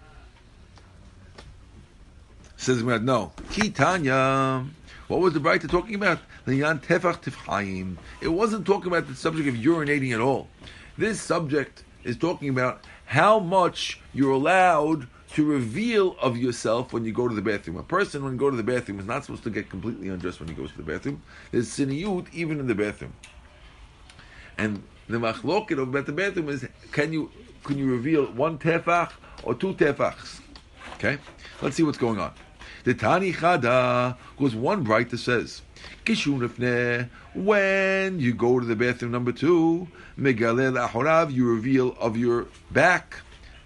Says 2.57 2.81
no. 2.83 3.33
Kitanya. 3.51 4.68
What 5.09 5.21
was 5.21 5.35
the 5.35 5.40
Braita 5.40 5.68
talking 5.68 5.97
about? 5.97 6.21
It 6.47 8.29
wasn't 8.29 8.66
talking 8.66 8.87
about 8.87 9.09
the 9.09 9.16
subject 9.16 9.49
of 9.49 9.55
urinating 9.57 10.14
at 10.14 10.21
all. 10.21 10.49
This 10.97 11.21
subject 11.21 11.83
is 12.05 12.16
talking 12.16 12.51
about 12.51 12.85
how 13.07 13.40
much 13.40 14.01
you're 14.14 14.31
allowed 14.31 15.09
to 15.33 15.44
reveal 15.44 16.16
of 16.21 16.37
yourself 16.37 16.92
when 16.92 17.05
you 17.05 17.12
go 17.12 17.27
to 17.27 17.35
the 17.35 17.42
bathroom. 17.42 17.79
A 17.79 17.83
person, 17.83 18.23
when 18.23 18.35
you 18.35 18.38
go 18.38 18.51
to 18.51 18.57
the 18.57 18.62
bathroom, 18.62 19.01
is 19.01 19.07
not 19.07 19.25
supposed 19.25 19.42
to 19.42 19.51
get 19.51 19.68
completely 19.68 20.09
undressed 20.09 20.38
when 20.38 20.49
he 20.49 20.55
goes 20.55 20.71
to 20.71 20.77
the 20.77 20.85
bathroom. 20.85 21.21
There's 21.51 21.68
siniyut 21.68 22.33
even 22.33 22.61
in 22.61 22.68
the 22.68 22.75
bathroom. 22.77 23.12
And 24.57 24.85
the 25.09 25.18
machloket 25.18 25.79
of 25.79 25.92
the 26.07 26.12
bathroom 26.12 26.49
is 26.49 26.66
can 26.92 27.12
you 27.12 27.31
can 27.64 27.77
you 27.77 27.90
reveal 27.90 28.27
one 28.27 28.59
tefach 28.59 29.11
or 29.49 29.55
two 29.55 29.73
tefachs. 29.75 30.41
Okay, 30.97 31.19
let's 31.63 31.75
see 31.75 31.83
what's 31.83 31.99
going 31.99 32.21
on. 32.21 32.33
The 32.85 32.95
Tani 32.95 33.33
Chada 33.33 34.17
goes 34.39 34.55
one 34.55 34.83
bright 34.83 35.11
that 35.11 35.19
says, 35.19 35.63
when 37.35 38.21
you 38.21 38.35
go 38.35 38.61
to 38.61 38.67
the 38.67 38.77
bathroom 38.77 39.13
number 39.13 39.33
two, 39.33 39.89
Megalel 40.19 40.89
Ahorav, 40.89 41.33
you 41.33 41.49
reveal 41.49 41.97
of 41.99 42.17
your 42.17 42.47
back 42.71 43.17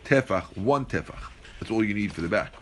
tefach, 0.05 0.57
one 0.57 0.85
tefach. 0.85 1.31
That's 1.59 1.71
all 1.71 1.85
you 1.85 1.95
need 1.95 2.12
for 2.12 2.21
the 2.21 2.29
back. 2.29 2.53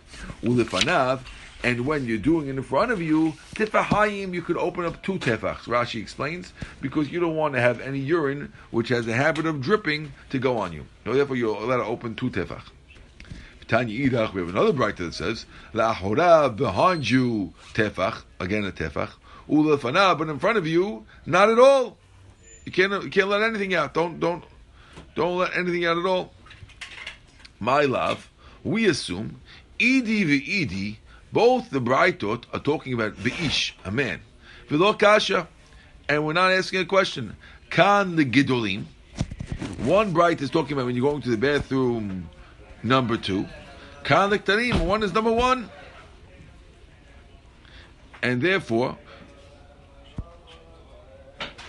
Ulifanav, 0.43 1.21
and 1.63 1.87
when 1.87 2.07
you're 2.07 2.19
doing 2.19 2.49
it 2.49 2.57
in 2.57 2.63
front 2.63 2.91
of 2.91 3.03
you, 3.03 3.35
tefahayim, 3.55 4.33
you 4.33 4.43
could 4.43 4.57
open 4.57 4.85
up 4.85 5.03
two 5.03 5.19
tefachs. 5.19 5.65
Rashi 5.65 6.01
explains 6.01 6.53
because 6.81 7.11
you 7.11 7.21
don't 7.21 7.37
want 7.37 7.55
to 7.55 7.61
have 7.61 7.81
any 7.81 7.99
urine 7.99 8.53
which 8.71 8.89
has 8.89 9.07
a 9.09 9.15
habit 9.15 9.47
of 9.47 9.61
dripping 9.61 10.13
to 10.31 10.39
go 10.39 10.59
on 10.59 10.73
you. 10.73 10.87
So 11.05 11.13
therefore, 11.15 11.37
you're 11.37 11.57
allowed 11.57 11.79
to 11.79 11.85
open 11.85 12.15
two 12.15 12.31
tefach. 12.31 12.63
Tanya 13.71 14.11
Idach, 14.11 14.33
we 14.33 14.41
have 14.41 14.49
another 14.49 14.73
Braita 14.73 14.97
that 14.97 15.15
says, 15.15 15.47
La'ahora 15.73 16.57
behind 16.57 17.09
you, 17.09 17.55
tefach, 17.73 18.25
again 18.41 18.65
a 18.65 18.73
tefach, 18.73 19.11
ulefana, 19.49 20.19
but 20.19 20.29
in 20.29 20.41
front 20.41 20.59
of 20.59 20.67
you, 20.67 21.07
not 21.25 21.49
at 21.49 21.57
all. 21.61 21.97
You 22.65 22.73
can't, 22.73 23.05
you 23.05 23.11
can't 23.11 23.29
let 23.29 23.43
anything 23.43 23.73
out. 23.77 23.95
Don't, 23.95 24.19
don't, 24.19 24.43
don't 25.15 25.39
let 25.39 25.57
anything 25.57 25.87
out 25.87 25.97
at 25.99 26.05
all. 26.05 26.33
My 27.61 27.83
love, 27.83 28.29
we 28.65 28.89
assume, 28.89 29.41
Idi 29.79 30.25
ve'idi, 30.25 30.97
both 31.33 31.71
the 31.71 31.81
brightot 31.81 32.47
are 32.53 32.59
talking 32.59 32.93
about 32.93 33.15
ve'ish, 33.15 33.75
a 33.85 33.93
man. 33.93 34.21
V'lo 34.69 34.99
kasha, 34.99 35.47
and 36.09 36.27
we're 36.27 36.33
not 36.33 36.51
asking 36.51 36.81
a 36.81 36.87
question. 36.87 37.37
Kan 37.71 38.17
the 38.17 38.25
gidolim, 38.25 38.87
one 39.79 40.13
bright 40.13 40.43
is 40.43 40.51
talking 40.51 40.73
about 40.73 40.87
when 40.87 40.97
you're 40.97 41.09
going 41.09 41.23
to 41.23 41.31
the 41.31 41.37
bathroom, 41.37 42.29
number 42.83 43.17
two. 43.17 43.47
Kan 44.05 44.31
Tarim, 44.31 44.87
one 44.87 45.03
is 45.03 45.13
number 45.13 45.33
one. 45.33 45.71
And 48.23 48.43
therefore, 48.43 48.99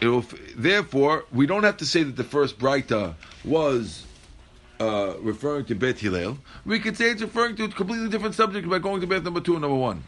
will, 0.02 0.26
therefore, 0.56 1.26
we 1.32 1.46
don't 1.46 1.64
have 1.64 1.78
to 1.78 1.86
say 1.86 2.04
that 2.04 2.16
the 2.16 2.24
first 2.24 2.60
Braita 2.60 3.16
was 3.46 4.06
uh, 4.80 5.16
referring 5.20 5.66
to 5.66 5.76
Bet 5.76 6.00
Hillel. 6.00 6.38
We 6.66 6.80
could 6.80 6.98
say 6.98 7.12
it's 7.12 7.22
referring 7.22 7.56
to 7.58 7.66
a 7.66 7.70
completely 7.70 8.10
different 8.10 8.36
subject 8.36 8.70
by 8.70 8.80
going 8.80 9.02
to 9.02 9.08
Bet 9.08 9.24
number 9.24 9.40
two 9.40 9.54
and 9.54 9.62
number 9.62 9.78
one. 9.78 10.04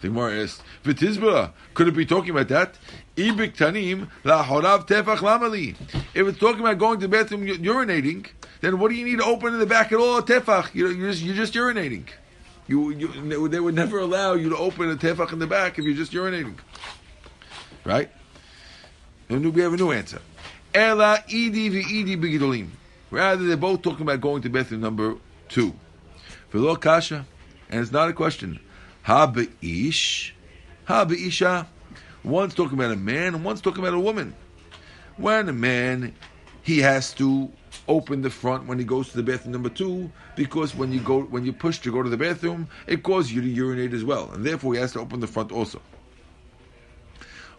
The 0.00 0.08
Gemara 0.08 0.42
asked, 0.42 0.62
"V'tizbara, 0.84 1.52
could 1.74 1.88
it 1.88 1.94
be 1.94 2.04
talking 2.04 2.30
about 2.30 2.48
that? 2.48 2.76
Ibik 3.16 3.56
tanim 3.56 4.08
lahorav 4.24 4.86
tefach 4.86 5.18
lamali. 5.18 5.74
If 6.14 6.26
it's 6.26 6.38
talking 6.38 6.60
about 6.60 6.78
going 6.78 7.00
to 7.00 7.06
the 7.06 7.16
bathroom 7.16 7.46
urinating, 7.46 8.26
then 8.60 8.78
what 8.78 8.90
do 8.90 8.94
you 8.94 9.04
need 9.04 9.18
to 9.18 9.24
open 9.24 9.52
in 9.54 9.60
the 9.60 9.66
back 9.66 9.92
at 9.92 9.98
all? 9.98 10.22
Tefach, 10.22 10.74
you 10.74 10.88
you're 10.88 11.10
just, 11.10 11.22
you're 11.22 11.34
just 11.34 11.54
urinating. 11.54 12.06
You, 12.68 12.90
you, 12.90 13.48
they 13.48 13.60
would 13.60 13.74
never 13.74 14.00
allow 14.00 14.32
you 14.34 14.48
to 14.48 14.56
open 14.56 14.90
a 14.90 14.96
tefach 14.96 15.32
in 15.32 15.38
the 15.38 15.46
back 15.46 15.78
if 15.78 15.84
you're 15.84 15.94
just 15.94 16.12
urinating, 16.12 16.56
right? 17.84 18.10
And 19.28 19.54
we 19.54 19.62
have 19.62 19.72
a 19.72 19.76
new 19.76 19.92
answer. 19.92 20.20
Ela. 20.74 21.22
Rather, 23.10 23.46
they're 23.46 23.56
both 23.56 23.82
talking 23.82 24.02
about 24.02 24.20
going 24.20 24.42
to 24.42 24.48
bathroom 24.48 24.80
number 24.80 25.14
two. 25.48 25.74
V'lo 26.52 26.80
kasha, 26.80 27.24
and 27.70 27.80
it's 27.80 27.92
not 27.92 28.08
a 28.08 28.12
question. 28.12 28.58
Ha 29.02 29.26
be'ish, 29.26 30.32
ha 30.86 31.04
be'isha. 31.04 31.66
One's 32.24 32.54
talking 32.54 32.76
about 32.76 32.90
a 32.90 32.96
man 32.96 33.36
and 33.36 33.44
one's 33.44 33.60
talking 33.60 33.84
about 33.84 33.94
a 33.94 34.00
woman. 34.00 34.34
When 35.16 35.48
a 35.48 35.52
man, 35.52 36.14
he 36.62 36.80
has 36.80 37.14
to 37.14 37.50
open 37.88 38.22
the 38.22 38.30
front 38.30 38.66
when 38.66 38.78
he 38.78 38.84
goes 38.84 39.10
to 39.10 39.16
the 39.16 39.22
bathroom 39.22 39.52
number 39.52 39.68
two, 39.68 40.10
because 40.34 40.74
when 40.74 40.92
you 40.92 41.00
go 41.00 41.22
when 41.22 41.44
you 41.44 41.52
push 41.52 41.78
to 41.80 41.92
go 41.92 42.02
to 42.02 42.10
the 42.10 42.16
bathroom, 42.16 42.68
it 42.86 43.02
causes 43.02 43.32
you 43.32 43.40
to 43.40 43.48
urinate 43.48 43.92
as 43.92 44.04
well, 44.04 44.30
and 44.32 44.44
therefore 44.44 44.74
he 44.74 44.80
has 44.80 44.92
to 44.92 45.00
open 45.00 45.20
the 45.20 45.26
front 45.26 45.52
also. 45.52 45.80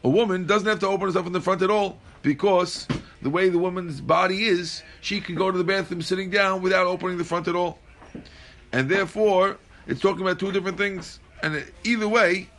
A 0.03 0.09
woman 0.09 0.45
doesn't 0.45 0.67
have 0.67 0.79
to 0.79 0.87
open 0.87 1.07
herself 1.07 1.25
in 1.25 1.33
the 1.33 1.41
front 1.41 1.61
at 1.61 1.69
all, 1.69 1.99
because 2.21 2.87
the 3.21 3.29
way 3.29 3.49
the 3.49 3.57
woman's 3.57 3.99
body 4.01 4.45
is, 4.45 4.83
she 5.01 5.19
can 5.19 5.35
go 5.35 5.51
to 5.51 5.57
the 5.57 5.63
bathroom 5.63 6.01
sitting 6.01 6.29
down 6.29 6.61
without 6.61 6.87
opening 6.87 7.17
the 7.17 7.23
front 7.23 7.47
at 7.47 7.55
all. 7.55 7.79
And 8.71 8.89
therefore, 8.89 9.57
it's 9.87 10.01
talking 10.01 10.21
about 10.21 10.39
two 10.39 10.51
different 10.51 10.77
things. 10.77 11.19
And 11.41 11.63
either 11.83 12.07
way, 12.07 12.49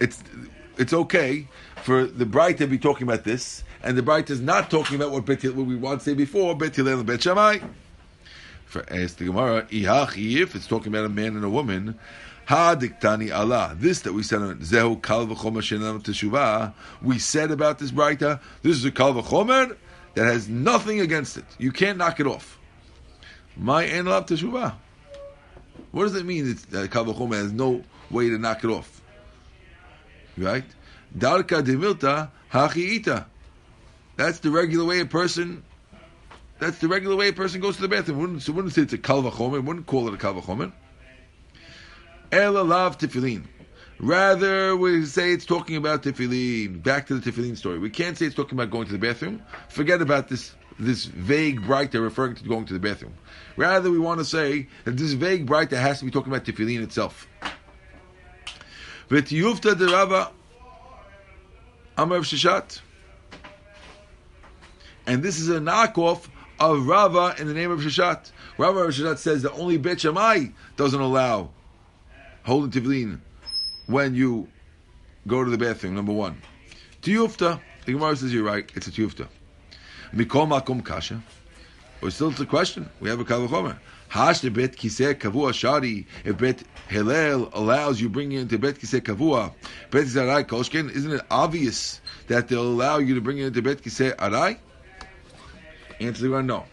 it's 0.00 0.22
it's 0.76 0.92
okay 0.92 1.48
for 1.82 2.04
the 2.04 2.26
bride 2.26 2.58
to 2.58 2.66
be 2.66 2.78
talking 2.78 3.06
about 3.06 3.24
this, 3.24 3.64
and 3.82 3.96
the 3.96 4.02
bride 4.02 4.28
is 4.30 4.40
not 4.40 4.70
talking 4.70 4.96
about 4.96 5.10
what, 5.10 5.24
Bet, 5.24 5.44
what 5.44 5.66
we 5.66 5.76
want 5.76 6.00
to 6.00 6.04
say 6.04 6.14
before, 6.14 6.56
Bet 6.56 6.76
and 6.78 7.06
Bet 7.06 7.22
Shammai. 7.22 7.58
For 8.66 8.84
ask 8.92 9.16
the 9.16 9.26
Gemara, 9.26 9.66
if 9.70 10.54
it's 10.54 10.66
talking 10.66 10.92
about 10.92 11.04
a 11.04 11.08
man 11.08 11.36
and 11.36 11.44
a 11.44 11.48
woman, 11.48 11.98
Ha 12.46 12.76
diktani 12.76 13.36
Allah. 13.36 13.76
This 13.76 14.00
that 14.02 14.12
we 14.12 14.22
said 14.22 14.40
on 14.40 14.58
Zehu 14.58 15.02
Kal 15.02 15.26
Teshuvah, 15.26 16.72
we 17.02 17.18
said 17.18 17.50
about 17.50 17.80
this 17.80 17.90
Braita, 17.90 18.40
this 18.62 18.76
is 18.76 18.84
a 18.84 18.92
Kal 18.92 19.14
that 19.14 19.76
has 20.14 20.48
nothing 20.48 21.00
against 21.00 21.36
it. 21.36 21.44
You 21.58 21.72
can't 21.72 21.98
knock 21.98 22.20
it 22.20 22.26
off. 22.26 22.58
My 23.56 23.84
En 23.86 24.06
Lav 24.06 24.26
Teshuvah. 24.26 24.74
What 25.90 26.04
does 26.04 26.14
it 26.14 26.24
mean 26.24 26.56
that 26.70 26.90
Kal 26.92 27.04
has 27.30 27.52
no 27.52 27.82
way 28.10 28.28
to 28.30 28.38
knock 28.38 28.62
it 28.62 28.70
off? 28.70 28.95
Right? 30.36 30.64
Darka 31.16 31.62
demilta 31.62 32.30
hachiita. 32.52 33.26
That's 34.16 34.38
the 34.40 34.50
regular 34.50 34.84
way 34.84 35.00
a 35.00 35.06
person. 35.06 35.62
That's 36.58 36.78
the 36.78 36.88
regular 36.88 37.16
way 37.16 37.28
a 37.28 37.32
person 37.32 37.60
goes 37.60 37.76
to 37.76 37.82
the 37.82 37.88
bathroom. 37.88 38.18
Wouldn't, 38.18 38.42
so 38.42 38.52
wouldn't 38.52 38.72
say 38.72 38.82
it's 38.82 38.92
a 38.92 38.98
kalvachomer. 38.98 39.62
Wouldn't 39.62 39.86
call 39.86 40.08
it 40.08 40.14
a 40.14 40.16
kalvachomer. 40.16 40.72
Ela 42.32 42.62
lav 42.62 42.98
tefillin. 42.98 43.44
Rather, 43.98 44.76
we 44.76 45.04
say 45.06 45.32
it's 45.32 45.46
talking 45.46 45.76
about 45.76 46.02
tefillin. 46.02 46.82
Back 46.82 47.06
to 47.06 47.18
the 47.18 47.30
tefillin 47.30 47.56
story. 47.56 47.78
We 47.78 47.90
can't 47.90 48.16
say 48.16 48.26
it's 48.26 48.34
talking 48.34 48.58
about 48.58 48.70
going 48.70 48.86
to 48.86 48.92
the 48.92 48.98
bathroom. 48.98 49.42
Forget 49.68 50.02
about 50.02 50.28
this 50.28 50.54
this 50.78 51.06
vague 51.06 51.64
bright 51.64 51.90
they're 51.90 52.02
referring 52.02 52.34
to 52.34 52.44
going 52.44 52.66
to 52.66 52.74
the 52.74 52.78
bathroom. 52.78 53.14
Rather, 53.56 53.90
we 53.90 53.98
want 53.98 54.18
to 54.18 54.24
say 54.24 54.68
that 54.84 54.96
this 54.96 55.12
vague 55.12 55.46
bright 55.46 55.70
that 55.70 55.80
has 55.80 56.00
to 56.00 56.04
be 56.04 56.10
talking 56.10 56.32
about 56.32 56.44
tefillin 56.44 56.82
itself. 56.82 57.26
De 59.08 59.86
Rava 59.86 60.32
Amar 61.96 62.18
Sheshet. 62.20 62.80
And 65.06 65.22
this 65.22 65.38
is 65.38 65.48
a 65.48 65.60
knockoff 65.60 66.26
of 66.58 66.86
Rava 66.86 67.34
in 67.38 67.46
the 67.46 67.54
name 67.54 67.70
of 67.70 67.80
Sheshet. 67.80 68.32
Rava 68.58 68.80
Sheshet 68.88 69.18
says 69.18 69.42
that 69.42 69.52
only 69.52 69.76
Bet 69.76 70.00
Shammai 70.00 70.46
doesn't 70.76 71.00
allow 71.00 71.50
holding 72.44 72.70
tefillin 72.70 73.20
when 73.86 74.14
you 74.14 74.48
go 75.26 75.44
to 75.44 75.50
the 75.50 75.58
bathroom. 75.58 75.94
Number 75.94 76.12
one, 76.12 76.42
tiyufta. 77.02 77.60
The 77.84 77.92
Gemara 77.92 78.16
says 78.16 78.34
you're 78.34 78.42
right. 78.42 78.68
It's 78.74 78.88
a 78.88 78.90
tiyufta. 78.90 79.28
Mikol 80.12 80.48
makom 80.48 80.84
kasha. 80.84 81.22
But 82.00 82.12
still, 82.12 82.30
it's 82.30 82.40
a 82.40 82.46
question. 82.46 82.90
We 83.00 83.08
have 83.08 83.20
a 83.20 83.24
kavachomer. 83.24 83.78
Hash 84.08 84.40
the 84.40 84.50
bet 84.50 84.76
kiseh 84.76 85.14
kavua 85.14 85.52
shari. 85.52 86.06
If 86.24 86.38
bet 86.38 86.62
Hillel 86.88 87.50
allows 87.52 88.00
you 88.00 88.08
bringing 88.08 88.38
into 88.38 88.58
bet 88.58 88.76
kiseh 88.76 89.00
kavua, 89.00 89.52
bet 89.90 90.04
kiseh 90.04 90.22
arai 90.22 90.44
koshken, 90.44 90.90
isn't 90.90 91.12
it 91.12 91.22
obvious 91.30 92.00
that 92.28 92.48
they'll 92.48 92.62
allow 92.62 92.98
you 92.98 93.14
to 93.14 93.20
bring 93.20 93.38
it 93.38 93.46
into 93.46 93.62
bet 93.62 93.82
kiseh 93.82 94.14
arai? 94.16 94.58
Answer 96.00 96.22
the 96.22 96.30
one, 96.30 96.46
no. 96.46 96.64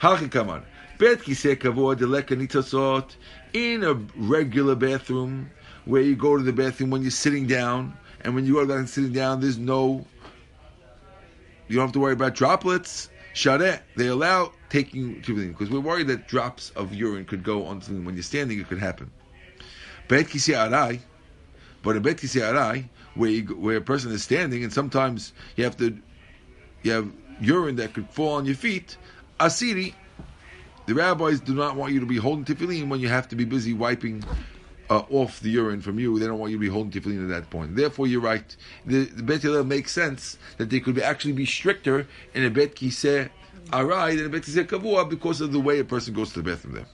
Hachi 0.00 0.30
kaman. 0.30 0.62
Bet 0.98 1.20
kiseh 1.20 1.56
kavua 1.56 1.96
deleka 1.96 2.36
nitasot. 2.36 3.16
In 3.52 3.84
a 3.84 3.94
regular 4.16 4.74
bathroom, 4.74 5.50
where 5.86 6.02
you 6.02 6.14
go 6.14 6.36
to 6.36 6.42
the 6.42 6.52
bathroom 6.52 6.90
when 6.90 7.02
you're 7.02 7.10
sitting 7.10 7.46
down, 7.46 7.96
and 8.20 8.34
when 8.34 8.44
you 8.44 8.54
go 8.54 8.66
to 8.66 8.82
the 8.82 8.86
sitting 8.86 9.12
down, 9.12 9.40
there's 9.40 9.56
no, 9.58 10.06
you 11.68 11.76
don't 11.76 11.86
have 11.86 11.92
to 11.92 12.00
worry 12.00 12.12
about 12.12 12.34
droplets. 12.34 13.08
Shareh, 13.34 13.80
they 13.96 14.08
allow 14.08 14.52
taking 14.70 15.22
tefillin 15.22 15.48
because 15.48 15.70
we're 15.70 15.80
worried 15.80 16.08
that 16.08 16.28
drops 16.28 16.70
of 16.70 16.94
urine 16.94 17.24
could 17.24 17.42
go 17.42 17.66
onto 17.66 17.92
tefillin. 17.92 18.04
When 18.04 18.14
you're 18.14 18.22
standing, 18.22 18.58
it 18.58 18.68
could 18.68 18.78
happen. 18.78 19.10
But 20.08 20.18
in 21.96 22.02
bet 22.02 22.16
arai, 22.18 22.84
where 23.14 23.30
you, 23.30 23.42
where 23.56 23.76
a 23.76 23.80
person 23.80 24.10
is 24.12 24.22
standing, 24.22 24.62
and 24.62 24.72
sometimes 24.72 25.32
you 25.56 25.64
have 25.64 25.76
to, 25.78 25.96
you 26.82 26.92
have 26.92 27.10
urine 27.40 27.76
that 27.76 27.94
could 27.94 28.08
fall 28.10 28.34
on 28.34 28.44
your 28.44 28.54
feet. 28.54 28.96
Asiri, 29.40 29.94
the 30.86 30.94
rabbis 30.94 31.40
do 31.40 31.54
not 31.54 31.76
want 31.76 31.92
you 31.92 32.00
to 32.00 32.06
be 32.06 32.16
holding 32.16 32.44
tefillin 32.44 32.88
when 32.88 33.00
you 33.00 33.08
have 33.08 33.28
to 33.28 33.36
be 33.36 33.44
busy 33.44 33.72
wiping 33.72 34.22
uh, 34.88 35.02
off 35.10 35.40
the 35.40 35.50
urine 35.50 35.80
from 35.80 35.98
you. 35.98 36.18
They 36.18 36.26
don't 36.26 36.38
want 36.38 36.52
you 36.52 36.58
to 36.58 36.60
be 36.60 36.68
holding 36.68 36.92
tefillin 36.92 37.22
at 37.22 37.28
that 37.28 37.50
point. 37.50 37.76
Therefore, 37.76 38.06
you're 38.06 38.20
right. 38.20 38.56
The, 38.84 39.04
the 39.04 39.22
Bet 39.22 39.42
Hillel 39.42 39.64
makes 39.64 39.92
sense 39.92 40.38
that 40.58 40.70
they 40.70 40.80
could 40.80 40.94
be, 40.94 41.02
actually 41.02 41.32
be 41.32 41.46
stricter 41.46 42.06
in 42.34 42.44
a 42.44 42.50
Bet 42.50 42.76
Kiseh 42.76 43.30
Arai 43.70 44.16
than 44.16 44.26
a 44.26 44.28
Bet 44.28 44.42
Kiseh 44.42 44.66
Kavua 44.66 45.08
because 45.08 45.40
of 45.40 45.52
the 45.52 45.60
way 45.60 45.78
a 45.80 45.84
person 45.84 46.14
goes 46.14 46.32
to 46.32 46.42
the 46.42 46.50
bathroom 46.50 46.74
there. 46.74 46.86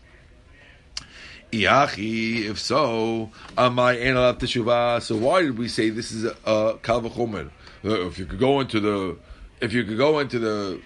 Iachi, 1.53 2.49
if 2.49 2.59
so, 2.59 3.31
am 3.59 3.79
I 3.79 3.99
allowed 3.99 4.41
teshuvah? 4.41 5.03
So 5.03 5.17
why 5.17 5.43
did 5.43 5.59
we 5.59 5.69
say 5.69 5.91
this 5.91 6.11
is 6.11 6.25
a, 6.25 6.35
kalvachomer? 6.83 7.51
Uh, 7.85 8.07
if 8.07 8.19
you 8.19 8.25
could 8.25 8.39
go 8.39 8.61
into 8.61 8.81
the, 8.81 9.19
if 9.61 9.75
you 9.75 9.85
could 9.85 9.99
go 9.99 10.19
into 10.21 10.39
the, 10.39 10.81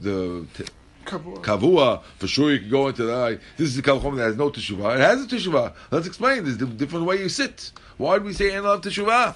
the 0.00 0.46
t- 0.54 0.64
Kavua. 1.04 1.42
kavua, 1.42 2.02
for 2.18 2.28
sure 2.28 2.52
you 2.52 2.60
could 2.60 2.70
go 2.70 2.86
into 2.86 3.02
that. 3.04 3.40
This 3.56 3.70
is 3.70 3.78
a 3.78 3.82
kalvachomer 3.82 4.18
that 4.18 4.22
has 4.26 4.36
no 4.36 4.50
teshuvah. 4.50 4.94
It 4.94 5.00
has 5.00 5.24
a 5.24 5.26
teshuvah. 5.26 5.74
Let's 5.90 6.06
explain. 6.06 6.44
There's 6.44 6.62
a 6.62 6.66
different 6.66 7.06
way 7.06 7.18
you 7.18 7.28
sit. 7.28 7.72
Why 7.96 8.14
did 8.14 8.24
we 8.24 8.32
say 8.32 8.54
ain't 8.54 8.64
allowed 8.64 8.84
teshuvah? 8.84 9.34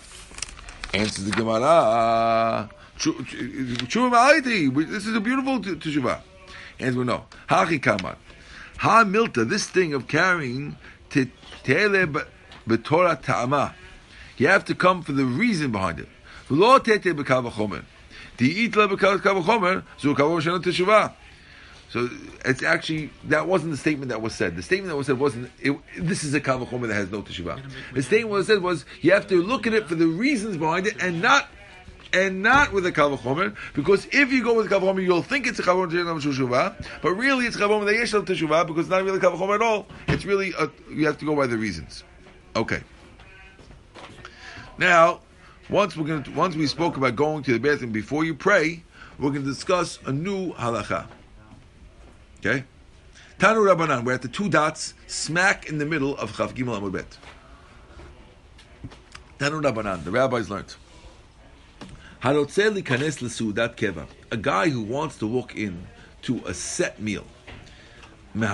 Answers 0.94 1.24
the 1.24 1.32
Gemara. 1.32 2.70
Tshuva 2.98 4.10
ma'aliti. 4.10 4.90
This 4.90 5.06
is 5.06 5.16
a 5.16 5.20
beautiful 5.20 5.60
t- 5.60 5.74
teshuvah. 5.74 6.20
And 6.78 6.96
we 6.96 7.04
know. 7.04 7.24
Hachi 7.48 7.82
kaman. 7.82 8.16
Ha 8.78 9.04
milta, 9.04 9.48
this 9.48 9.66
thing 9.66 9.94
of 9.94 10.08
carrying 10.08 10.76
te- 11.10 11.30
tele 11.62 12.06
b'torah 12.66 13.22
ta'ama. 13.22 13.74
You 14.36 14.48
have 14.48 14.64
to 14.66 14.74
come 14.74 15.02
for 15.02 15.12
the 15.12 15.24
reason 15.24 15.72
behind 15.72 16.00
it. 16.00 16.08
Lo 16.50 16.78
tete 16.78 17.16
b'kav 17.16 17.50
chomer. 17.52 17.84
Di 18.36 18.68
itla 18.68 18.88
b'kav 18.88 19.20
chomer, 19.20 19.84
zu 19.98 20.14
kav 20.14 20.42
shana 20.42 20.62
teshuvah. 20.62 21.12
So 21.90 22.08
it's 22.44 22.64
actually 22.64 23.10
that 23.24 23.46
wasn't 23.46 23.70
the 23.70 23.76
statement 23.76 24.08
that 24.08 24.20
was 24.20 24.34
said. 24.34 24.56
The 24.56 24.62
statement 24.62 24.88
that 24.88 24.96
was 24.96 25.06
said 25.06 25.16
wasn't. 25.16 25.52
It, 25.60 25.78
this 25.96 26.24
is 26.24 26.34
a 26.34 26.40
kavachomer 26.40 26.88
that 26.88 26.94
has 26.94 27.08
no 27.12 27.22
teshuvah. 27.22 27.62
The 27.92 28.02
statement 28.02 28.30
was 28.32 28.48
said 28.48 28.62
was 28.62 28.84
you 29.00 29.12
have 29.12 29.28
to 29.28 29.40
look 29.40 29.68
at 29.68 29.74
it 29.74 29.86
for 29.86 29.94
the 29.94 30.08
reasons 30.08 30.56
behind 30.56 30.88
it 30.88 31.00
and 31.00 31.22
not 31.22 31.48
and 32.14 32.42
not 32.42 32.72
with 32.72 32.86
a 32.86 32.92
kavachomer 32.92 33.54
because 33.74 34.06
if 34.12 34.32
you 34.32 34.42
go 34.42 34.54
with 34.54 34.70
kavachomer 34.70 35.02
you'll 35.02 35.22
think 35.22 35.46
it's 35.46 35.58
a 35.58 35.62
kavachomer 35.62 36.74
but 37.02 37.10
really 37.12 37.46
it's 37.46 37.56
kavachomer 37.56 37.84
that 37.84 37.96
yeshal 37.96 38.24
teshuvah 38.24 38.66
because 38.66 38.86
it's 38.86 38.90
not 38.90 39.02
really 39.02 39.18
kavachomer 39.18 39.56
at 39.56 39.62
all. 39.62 39.86
It's 40.08 40.24
really 40.24 40.52
a, 40.58 40.70
you 40.90 41.06
have 41.06 41.18
to 41.18 41.24
go 41.24 41.34
by 41.34 41.46
the 41.46 41.58
reasons. 41.58 42.04
Okay. 42.56 42.82
Now, 44.78 45.20
once 45.68 45.96
we're 45.96 46.06
going 46.06 46.22
to, 46.24 46.30
once 46.32 46.56
we 46.56 46.66
spoke 46.66 46.96
about 46.96 47.16
going 47.16 47.42
to 47.44 47.52
the 47.52 47.58
bathroom 47.58 47.92
before 47.92 48.24
you 48.24 48.34
pray, 48.34 48.82
we're 49.18 49.30
going 49.30 49.42
to 49.42 49.48
discuss 49.48 49.98
a 50.06 50.12
new 50.12 50.52
halacha. 50.54 51.06
Okay? 52.38 52.64
Tanu 53.38 53.74
Rabbanan, 53.74 54.04
we're 54.04 54.14
at 54.14 54.22
the 54.22 54.28
two 54.28 54.48
dots, 54.48 54.94
smack 55.06 55.68
in 55.68 55.78
the 55.78 55.86
middle 55.86 56.16
of 56.16 56.32
Chav 56.36 56.54
Gimel 56.54 56.80
Amud 56.80 56.92
Bet. 56.92 57.18
Tanu 59.38 59.60
Rabbanan, 59.62 60.04
the 60.04 60.10
rabbis 60.10 60.50
learned. 60.50 60.74
Harotze 62.13 62.13
likanes 62.13 62.13
lesudat 62.13 62.13
keva. 62.13 62.13
A 62.26 62.32
guy 64.40 64.70
who 64.70 64.80
wants 64.80 65.18
to 65.18 65.26
walk 65.26 65.56
in 65.56 65.86
to 66.22 66.42
a 66.46 66.54
set 66.54 66.98
meal. 66.98 67.26
You 68.34 68.48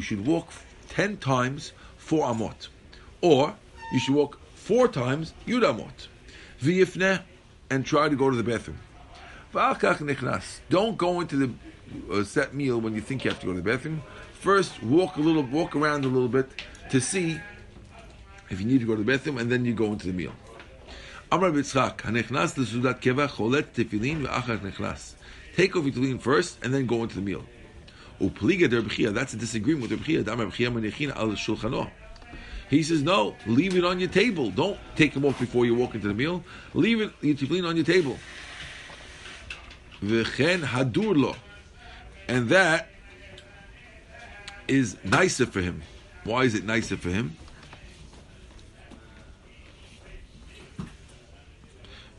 should 0.00 0.26
walk 0.26 0.48
ten 0.88 1.18
times 1.18 1.72
four 1.98 2.26
amot. 2.26 2.68
Or, 3.20 3.54
you 3.92 3.98
should 3.98 4.14
walk 4.14 4.38
four 4.54 4.88
times 4.88 5.34
yud 5.46 5.60
amot. 5.60 6.08
V'yifneh, 6.62 7.20
and 7.68 7.84
try 7.84 8.08
to 8.08 8.16
go 8.16 8.30
to 8.30 8.36
the 8.36 8.42
bathroom. 8.42 8.78
Don't 10.70 10.96
go 10.96 11.20
into 11.20 11.36
the 11.36 11.52
uh, 12.10 12.24
set 12.24 12.54
meal 12.54 12.80
when 12.80 12.94
you 12.94 13.02
think 13.02 13.26
you 13.26 13.30
have 13.30 13.40
to 13.40 13.46
go 13.46 13.52
to 13.52 13.60
the 13.60 13.70
bathroom. 13.70 14.02
First, 14.40 14.82
walk 14.82 15.16
a 15.16 15.20
little, 15.20 15.42
walk 15.42 15.76
around 15.76 16.06
a 16.06 16.08
little 16.08 16.28
bit 16.28 16.48
to 16.88 16.98
see 16.98 17.38
if 18.48 18.58
you 18.58 18.66
need 18.66 18.80
to 18.80 18.86
go 18.86 18.96
to 18.96 19.02
the 19.02 19.12
bathroom, 19.12 19.36
and 19.36 19.52
then 19.52 19.66
you 19.66 19.74
go 19.74 19.92
into 19.92 20.06
the 20.06 20.14
meal. 20.14 20.32
Amar 21.34 21.50
Bitzchak, 21.50 21.96
hanechnas 22.02 22.54
lesudat 22.54 23.00
keva 23.00 23.26
cholet 23.26 23.64
tefillin 23.74 24.24
ve'achar 24.24 24.58
nechnas. 24.60 25.14
Take 25.56 25.74
off 25.74 25.84
your 25.84 25.92
tefillin 25.92 26.20
first, 26.20 26.62
and 26.62 26.72
then 26.72 26.86
go 26.86 27.02
into 27.02 27.16
the 27.16 27.22
meal. 27.22 27.44
Upliga 28.20 28.70
der 28.70 28.82
b'chia. 28.82 29.12
That's 29.12 29.34
a 29.34 29.36
disagreement 29.36 29.90
with 29.90 29.90
der 29.90 29.96
b'chia. 29.96 30.24
Damar 30.24 30.46
b'chia 30.46 30.72
menechin 30.72 31.10
al 31.16 31.30
shulchano. 31.30 31.90
He 32.70 32.84
says, 32.84 33.02
no, 33.02 33.34
leave 33.46 33.76
it 33.76 33.84
on 33.84 33.98
your 33.98 34.10
table. 34.10 34.52
Don't 34.52 34.78
take 34.94 35.12
them 35.12 35.24
off 35.24 35.40
before 35.40 35.66
you 35.66 35.74
walk 35.74 35.96
into 35.96 36.06
the 36.06 36.14
meal. 36.14 36.44
Leave 36.72 37.00
it, 37.00 37.12
your 37.20 37.34
tefillin 37.34 37.68
on 37.68 37.74
your 37.74 37.84
table. 37.84 38.16
V'chen 40.00 40.60
hadur 40.60 41.20
lo. 41.20 41.34
And 42.28 42.48
that 42.50 42.90
is 44.68 44.96
nicer 45.02 45.46
for 45.46 45.60
him. 45.60 45.82
Why 46.22 46.44
is 46.44 46.54
it 46.54 46.64
nicer 46.64 46.96
for 46.96 47.10
him? 47.10 47.36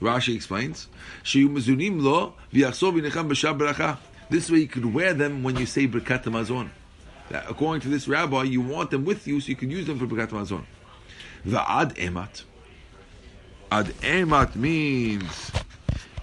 Rashi 0.01 0.35
explains, 0.35 0.87
"Sheyumazunim 1.23 2.01
lo 2.01 2.35
b'shab 2.53 3.57
beracha." 3.57 3.97
This 4.29 4.49
way, 4.49 4.59
you 4.59 4.67
could 4.67 4.93
wear 4.93 5.13
them 5.13 5.43
when 5.43 5.55
you 5.57 5.65
say 5.65 5.87
Birkat 5.87 6.23
Hamazon. 6.23 6.69
According 7.31 7.81
to 7.81 7.89
this 7.89 8.07
rabbi, 8.07 8.43
you 8.43 8.61
want 8.61 8.91
them 8.91 9.05
with 9.05 9.27
you 9.27 9.39
so 9.39 9.49
you 9.49 9.55
can 9.55 9.69
use 9.69 9.85
them 9.85 9.99
for 9.99 10.07
Birkat 10.07 10.29
Hamazon. 10.29 10.65
Va'ad 11.45 11.95
emat. 11.95 12.43
Ad 13.71 13.87
emat 14.01 14.55
means 14.55 15.51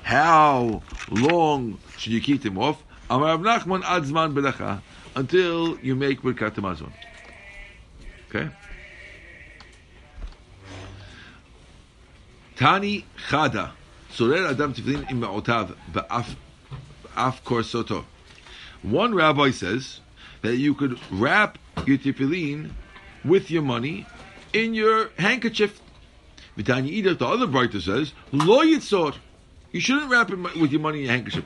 how 0.03 0.83
long 1.11 1.79
should 1.97 2.13
you 2.13 2.21
keep 2.21 2.43
them 2.43 2.59
off? 2.59 2.83
Amar 3.09 3.37
Rav 3.37 3.65
Nachman 3.67 3.83
ad 3.85 4.83
until 5.15 5.79
you 5.81 5.95
make 5.95 6.23
Birkat 6.23 6.55
Hamazon. 6.55 6.93
Okay. 8.29 8.49
Tani 12.57 13.05
Chada. 13.29 13.71
Sorer 14.11 14.47
Adam 14.47 14.75
Tiflin 14.75 15.11
im 15.11 15.21
Ma'otav 15.21 15.75
ba'af 15.93 16.37
af 17.17 17.43
korsoto. 17.45 18.05
One 18.83 19.15
rabbi 19.15 19.51
says 19.51 20.01
that 20.43 20.57
you 20.57 20.75
could 20.75 20.99
wrap 21.11 21.59
your 21.87 21.99
tefillin 21.99 22.73
with 23.25 23.51
your 23.51 23.63
money 23.63 24.07
in 24.53 24.75
your 24.75 25.11
handkerchief. 25.19 25.81
The 26.57 27.17
other 27.21 27.47
writer 27.47 27.81
says, 27.81 28.13
Lo 28.33 28.59
yitzor. 28.59 29.15
You 29.71 29.81
shouldn't 29.81 30.11
wrap 30.11 30.31
it 30.31 30.37
with 30.61 30.73
your 30.73 30.83
money 30.83 30.99
in 30.99 31.05
your 31.05 31.15
handkerchief. 31.15 31.45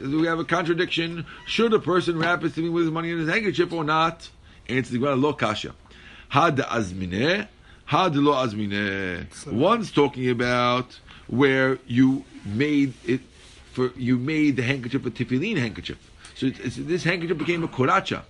We 0.00 0.26
have 0.26 0.38
a 0.38 0.44
contradiction? 0.44 1.26
Should 1.46 1.74
a 1.74 1.78
person 1.78 2.18
wrap 2.18 2.42
his 2.42 2.52
tefillin 2.52 2.72
with 2.72 2.84
his 2.84 2.92
money 2.92 3.10
in 3.10 3.18
his 3.18 3.28
handkerchief 3.28 3.72
or 3.72 3.84
not? 3.84 4.30
Answer 4.68 4.92
the 4.92 4.98
Gemara, 4.98 5.16
Lo 5.16 5.34
kasha. 5.34 5.74
Had 6.30 6.56
Hadlo 7.90 8.36
azmine. 8.36 9.26
One's 9.50 9.90
talking 9.90 10.30
about 10.30 11.00
where 11.26 11.80
you 11.88 12.24
made 12.44 12.94
it 13.04 13.20
for 13.72 13.90
you 13.96 14.16
made 14.16 14.54
the 14.54 14.62
handkerchief 14.62 15.04
a 15.06 15.10
tefillin 15.10 15.56
handkerchief. 15.56 15.98
So 16.36 16.46
it's, 16.46 16.60
it's, 16.60 16.76
this 16.76 17.02
handkerchief 17.02 17.38
became 17.38 17.64
a 17.64 17.68
koracha. 17.68 18.22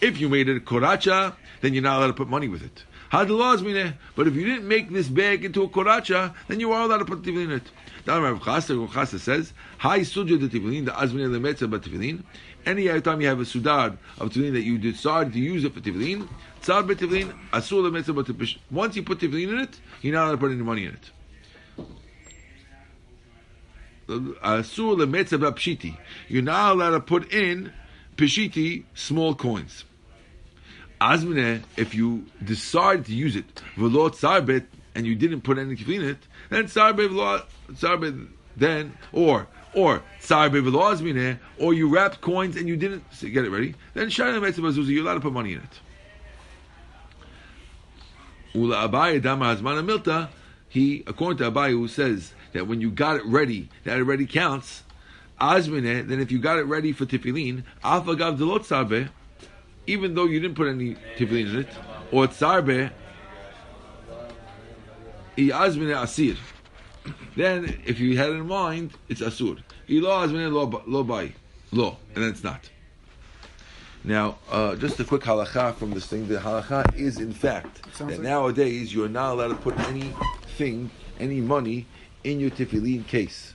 If 0.00 0.20
you 0.20 0.28
made 0.28 0.48
it 0.48 0.58
a 0.58 0.60
koracha, 0.60 1.34
then 1.62 1.74
you're 1.74 1.82
not 1.82 1.98
allowed 1.98 2.06
to 2.08 2.12
put 2.12 2.28
money 2.28 2.46
with 2.46 2.62
it. 2.62 2.84
Hadlo 3.10 3.56
azmine. 3.56 3.94
But 4.14 4.28
if 4.28 4.36
you 4.36 4.44
didn't 4.44 4.68
make 4.68 4.92
this 4.92 5.08
bag 5.08 5.44
into 5.44 5.64
a 5.64 5.68
koracha, 5.68 6.32
then 6.46 6.60
you 6.60 6.70
are 6.70 6.82
allowed 6.82 6.98
to 6.98 7.04
put 7.04 7.22
tefillin 7.22 7.46
in 7.46 7.50
it. 7.50 7.70
Then 8.04 8.22
Rav 8.22 8.38
Chisda, 8.38 8.94
Rav 8.94 9.20
says, 9.20 9.52
"Hi 9.78 9.98
sudja 10.00 10.38
the 10.38 10.46
tefillin, 10.46 10.84
the 10.84 10.92
azmine 10.92 11.28
lemetza 11.28 11.68
but 11.68 11.82
tefillin." 11.82 12.22
Any 12.68 13.00
time 13.00 13.22
you 13.22 13.28
have 13.28 13.40
a 13.40 13.44
sudar 13.44 13.96
of 14.18 14.28
tefillin 14.28 14.52
that 14.52 14.60
you 14.60 14.76
decide 14.76 15.32
to 15.32 15.38
use 15.38 15.64
it 15.64 15.72
for 15.72 15.80
tefillin, 15.80 16.28
tzad 16.60 16.86
bet 16.86 16.98
tefillin, 16.98 17.32
asur 17.50 17.80
lemetza 17.82 18.14
but. 18.14 18.28
Once 18.70 18.94
you 18.94 19.02
put 19.02 19.20
tefillin 19.20 19.54
in 19.54 19.60
it, 19.60 19.80
you're 20.02 20.12
not 20.12 20.24
allowed 20.24 20.32
to 20.32 20.36
put 20.36 20.52
any 20.52 20.62
money 20.62 20.84
in 20.84 20.92
it. 20.92 21.10
Asur 24.06 24.98
lemetza 24.98 25.40
but 25.40 25.56
pshiti. 25.56 25.96
You're 26.28 26.42
not 26.42 26.72
allowed 26.72 26.90
to 26.90 27.00
put 27.00 27.32
in 27.32 27.72
pshiti 28.16 28.84
small 28.92 29.34
coins. 29.34 29.86
Azmine, 31.00 31.62
if 31.78 31.94
you 31.94 32.26
decide 32.44 33.06
to 33.06 33.14
use 33.14 33.34
it, 33.34 33.62
v'lo 33.78 34.10
tzarbet, 34.10 34.66
and 34.94 35.06
you 35.06 35.14
didn't 35.14 35.40
put 35.40 35.56
any 35.56 35.74
tefillin 35.74 36.02
in 36.02 36.08
it, 36.10 36.18
then 36.50 36.64
tzarbet 36.64 37.08
v'lo 37.08 37.44
tzarbet, 37.72 38.28
then, 38.58 38.92
or, 39.12 39.46
or, 39.74 40.02
azmine, 40.20 41.34
eh? 41.34 41.36
or 41.58 41.74
you 41.74 41.88
wrapped 41.88 42.20
coins 42.20 42.56
and 42.56 42.68
you 42.68 42.76
didn't, 42.76 43.02
get 43.20 43.44
it 43.44 43.50
ready, 43.50 43.74
then 43.94 44.08
shayla 44.08 44.40
metzah 44.40 44.86
you're 44.88 45.02
allowed 45.02 45.14
to 45.14 45.20
put 45.20 45.32
money 45.32 45.52
in 45.52 45.58
it. 45.58 45.80
Ula 48.54 48.88
Abaye 48.88 49.22
Dama 49.22 50.30
he, 50.70 51.02
according 51.06 51.38
to 51.38 51.50
Abaye, 51.50 51.70
who 51.70 51.88
says 51.88 52.34
that 52.52 52.66
when 52.66 52.80
you 52.80 52.90
got 52.90 53.16
it 53.16 53.24
ready, 53.24 53.68
that 53.84 53.96
it 53.96 54.00
already 54.00 54.26
counts, 54.26 54.82
Azmine, 55.40 55.86
eh? 55.86 56.02
then 56.02 56.20
if 56.20 56.32
you 56.32 56.38
got 56.38 56.58
it 56.58 56.64
ready 56.64 56.92
for 56.92 57.06
tefillin, 57.06 57.62
Alpha 57.82 58.16
Gav 58.16 58.38
Delot 58.38 58.60
Tzarbet, 58.60 59.08
even 59.86 60.14
though 60.14 60.26
you 60.26 60.40
didn't 60.40 60.56
put 60.56 60.68
any 60.68 60.96
tefillin 61.16 61.50
in 61.50 61.58
it, 61.60 61.68
or 62.12 62.26
tzarbe, 62.26 62.90
azmine 65.36 65.90
eh, 65.90 66.02
asir. 66.02 66.36
Then, 67.36 67.80
if 67.84 67.98
you 68.00 68.16
had 68.16 68.30
it 68.30 68.34
in 68.34 68.46
mind, 68.46 68.92
it's 69.08 69.20
asur. 69.20 69.58
Ilo 69.88 70.10
azmine 70.10 70.52
lo 70.52 70.82
lo 70.86 71.04
bai 71.04 71.34
lo, 71.72 71.96
and 72.14 72.24
then 72.24 72.30
it's 72.30 72.44
not. 72.44 72.68
Now, 74.04 74.38
uh, 74.50 74.76
just 74.76 75.00
a 75.00 75.04
quick 75.04 75.22
halacha 75.22 75.74
from 75.74 75.90
this 75.90 76.06
thing. 76.06 76.28
The 76.28 76.36
halacha 76.36 76.94
is, 76.96 77.18
in 77.18 77.32
fact, 77.32 77.82
that 77.98 78.08
like- 78.08 78.20
nowadays 78.20 78.94
you 78.94 79.04
are 79.04 79.08
not 79.08 79.32
allowed 79.32 79.48
to 79.48 79.54
put 79.56 79.78
anything, 79.80 80.90
any 81.18 81.40
money, 81.40 81.86
in 82.24 82.40
your 82.40 82.50
tefillin 82.50 83.06
case. 83.06 83.54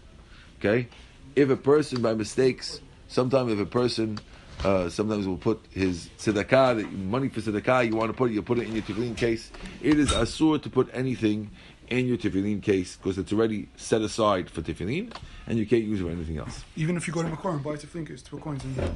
Okay, 0.59 0.87
if 1.35 1.49
a 1.49 1.57
person 1.57 2.01
by 2.01 2.13
mistakes, 2.13 2.79
sometimes 3.07 3.51
if 3.51 3.59
a 3.59 3.65
person, 3.65 4.19
uh, 4.63 4.89
sometimes 4.89 5.27
will 5.27 5.37
put 5.37 5.59
his 5.71 6.09
tzedakah, 6.17 6.77
the 6.77 6.83
money 6.97 7.29
for 7.29 7.41
tzedakah, 7.41 7.87
you 7.87 7.95
want 7.95 8.09
to 8.09 8.17
put 8.17 8.31
it, 8.31 8.33
you 8.33 8.41
put 8.41 8.59
it 8.59 8.67
in 8.67 8.73
your 8.73 8.83
tefillin 8.83 9.17
case. 9.17 9.51
It 9.81 9.99
is 9.99 10.11
asur 10.11 10.61
to 10.61 10.69
put 10.69 10.89
anything 10.93 11.51
in 11.89 12.05
your 12.07 12.17
tefillin 12.17 12.61
case 12.61 12.95
because 12.95 13.17
it's 13.17 13.31
already 13.33 13.69
set 13.75 14.01
aside 14.01 14.49
for 14.49 14.61
tefillin, 14.61 15.13
and 15.47 15.57
you 15.57 15.65
can't 15.65 15.83
use 15.83 15.99
it 15.99 16.03
for 16.03 16.09
anything 16.09 16.37
else. 16.37 16.63
Even 16.75 16.97
if 16.97 17.07
you 17.07 17.13
go 17.13 17.23
to 17.23 17.29
Makor 17.29 17.53
and 17.53 17.63
buy 17.63 17.71
tefillin 17.71 18.07
case, 18.07 18.21
two 18.21 18.37
coins 18.37 18.63
in 18.63 18.75
there. 18.75 18.91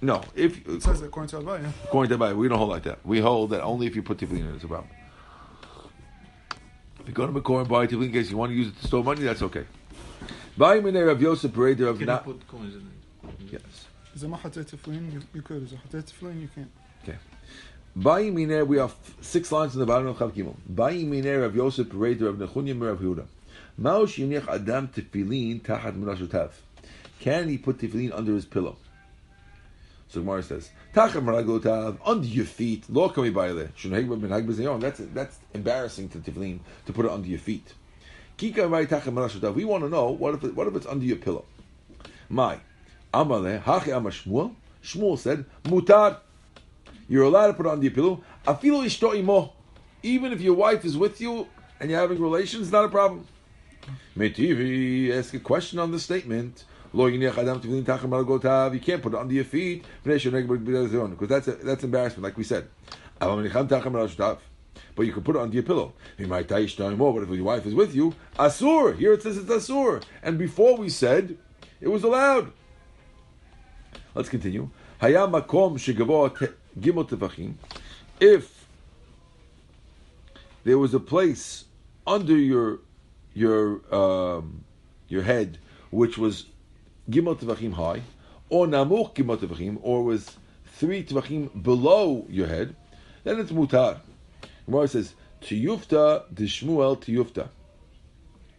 No, 0.00 0.22
if 0.34 0.66
it 0.68 0.82
says 0.82 1.00
that 1.00 1.06
according 1.06 1.28
to 1.30 1.36
Abaye, 1.38 1.62
yeah. 1.62 1.72
According 1.84 2.10
to 2.10 2.22
Abaye, 2.22 2.36
we 2.36 2.48
don't 2.48 2.58
hold 2.58 2.70
like 2.70 2.82
that. 2.82 3.04
We 3.04 3.20
hold 3.20 3.50
that 3.50 3.62
only 3.62 3.86
if 3.86 3.96
you 3.96 4.02
put 4.02 4.18
tefillin 4.18 4.40
in 4.40 4.48
it, 4.48 4.54
it's 4.56 4.64
a 4.64 4.68
problem. 4.68 4.90
If 7.00 7.08
you 7.08 7.14
go 7.14 7.26
to 7.26 7.32
Makor 7.32 7.60
and 7.60 7.68
buy 7.68 7.86
tefillin 7.86 8.12
case, 8.12 8.30
you 8.30 8.36
want 8.36 8.50
to 8.50 8.56
use 8.56 8.68
it 8.68 8.80
to 8.80 8.86
store 8.86 9.04
money, 9.04 9.22
that's 9.22 9.42
okay. 9.42 9.64
Buy 10.56 10.78
me 10.80 10.98
of 11.00 11.20
Yosef 11.20 11.52
Parade 11.52 11.80
Rav 11.80 11.98
Can 11.98 12.06
not... 12.06 12.24
put 12.24 12.46
coins 12.46 12.74
in 12.74 12.80
it? 12.80 13.52
Yes. 13.52 13.86
Is 14.14 14.22
a 14.22 14.26
mahatet 14.26 14.70
tefillin? 14.70 15.12
You, 15.12 15.20
you 15.34 15.42
could. 15.42 15.64
Is 15.64 15.72
a 15.72 15.76
mahatet 15.76 16.04
tefillin? 16.04 16.40
You 16.40 16.48
can't. 16.54 16.70
Okay. 17.02 17.18
Miner, 17.96 18.64
we 18.64 18.78
have 18.78 18.92
six 19.20 19.52
lines 19.52 19.74
in 19.74 19.80
the 19.80 19.86
bottom 19.86 20.08
of 20.08 20.16
Chav 20.16 20.32
Gimel. 20.32 20.56
Bayi 20.68 21.06
Miner 21.06 21.44
of 21.44 21.54
Yosef 21.54 21.86
Pareder 21.86 22.22
of 22.22 22.36
Nechunya 22.36 22.76
Mir 22.76 22.88
of 22.88 22.98
Yehuda. 22.98 23.24
Maush 23.80 24.18
yinich 24.18 24.48
adam 24.48 24.88
tefillin 24.88 25.62
tachat 25.62 25.96
mirashotav. 25.96 26.50
Can 27.20 27.48
he 27.48 27.56
put 27.56 27.78
tefillin 27.78 28.12
under 28.12 28.32
his 28.34 28.46
pillow? 28.46 28.76
So 30.08 30.20
Gemara 30.20 30.42
says, 30.42 30.70
tachat 30.92 31.22
miragotav, 31.22 31.98
under 32.04 32.26
your 32.26 32.46
feet. 32.46 32.84
Lo 32.88 33.08
kami 33.10 33.30
baile. 33.30 33.70
That's 34.80 34.98
that's 35.14 35.38
embarrassing 35.54 36.08
to 36.08 36.18
tefillin 36.18 36.58
to 36.86 36.92
put 36.92 37.06
it 37.06 37.12
under 37.12 37.28
your 37.28 37.38
feet. 37.38 37.74
Kika 38.36 38.68
vai 38.68 38.86
tachat 38.86 39.12
mirashotav. 39.12 39.54
We 39.54 39.64
want 39.64 39.84
to 39.84 39.88
know 39.88 40.10
what 40.10 40.34
if 40.34 40.42
it, 40.42 40.56
what 40.56 40.66
if 40.66 40.74
it's 40.74 40.86
under 40.86 41.04
your 41.04 41.18
pillow? 41.18 41.44
My 42.28 42.58
amale 43.12 43.62
hachi 43.62 43.96
amar 43.96 44.10
Shmuel. 44.10 44.52
Shmuel 44.82 45.16
said 45.16 45.44
mutar. 45.62 46.16
You're 47.08 47.24
allowed 47.24 47.48
to 47.48 47.54
put 47.54 47.66
under 47.66 47.82
your 47.84 47.92
pillow. 47.92 48.22
Afilu 48.46 48.84
ishto 48.84 49.14
imo. 49.16 49.52
Even 50.02 50.32
if 50.32 50.40
your 50.40 50.54
wife 50.54 50.84
is 50.84 50.96
with 50.96 51.20
you 51.20 51.46
and 51.80 51.90
you're 51.90 52.00
having 52.00 52.20
relations, 52.20 52.70
not 52.70 52.84
a 52.84 52.88
problem. 52.88 53.26
Ask 54.16 55.34
a 55.34 55.40
question 55.42 55.78
on 55.78 55.90
the 55.90 55.98
statement. 55.98 56.64
You 56.96 57.18
can't 57.20 59.02
put 59.02 59.14
it 59.14 59.18
under 59.18 59.34
your 59.34 59.44
feet 59.44 59.84
because 60.04 61.28
that's 61.28 61.48
a, 61.48 61.52
that's 61.52 61.82
embarrassment, 61.82 62.22
like 62.22 62.36
we 62.36 62.44
said. 62.44 62.68
But 63.18 65.06
you 65.06 65.12
can 65.12 65.22
put 65.22 65.34
it 65.34 65.42
under 65.42 65.54
your 65.54 65.64
pillow. 65.64 65.92
But 66.16 66.24
if 66.24 67.28
your 67.30 67.44
wife 67.44 67.66
is 67.66 67.74
with 67.74 67.94
you, 67.96 68.14
asur. 68.38 68.96
Here 68.96 69.12
it 69.12 69.22
says 69.22 69.36
it's 69.38 69.50
asur. 69.50 70.02
And 70.22 70.38
before 70.38 70.76
we 70.76 70.88
said 70.88 71.36
it 71.80 71.88
was 71.88 72.04
allowed. 72.04 72.52
Let's 74.14 74.28
continue. 74.28 74.70
Gimel 76.78 77.08
tefachim. 77.08 77.54
If 78.20 78.66
there 80.64 80.78
was 80.78 80.94
a 80.94 81.00
place 81.00 81.64
under 82.06 82.36
your 82.36 82.80
your 83.34 83.80
um, 83.94 84.64
your 85.08 85.22
head 85.22 85.58
which 85.90 86.18
was 86.18 86.46
gimel 87.10 87.38
tefachim 87.38 87.72
high, 87.72 88.02
or 88.48 88.66
namuch 88.66 89.14
gimel 89.14 89.36
tefachim, 89.36 89.78
or 89.82 90.04
was 90.04 90.36
three 90.66 91.04
tefachim 91.04 91.62
below 91.62 92.26
your 92.28 92.46
head, 92.46 92.74
then 93.24 93.38
it's 93.38 93.52
mutar. 93.52 94.00
Gemara 94.66 94.88
says 94.88 95.14
tiyufta 95.42 96.24
de 96.32 96.44
Shmuel 96.44 96.98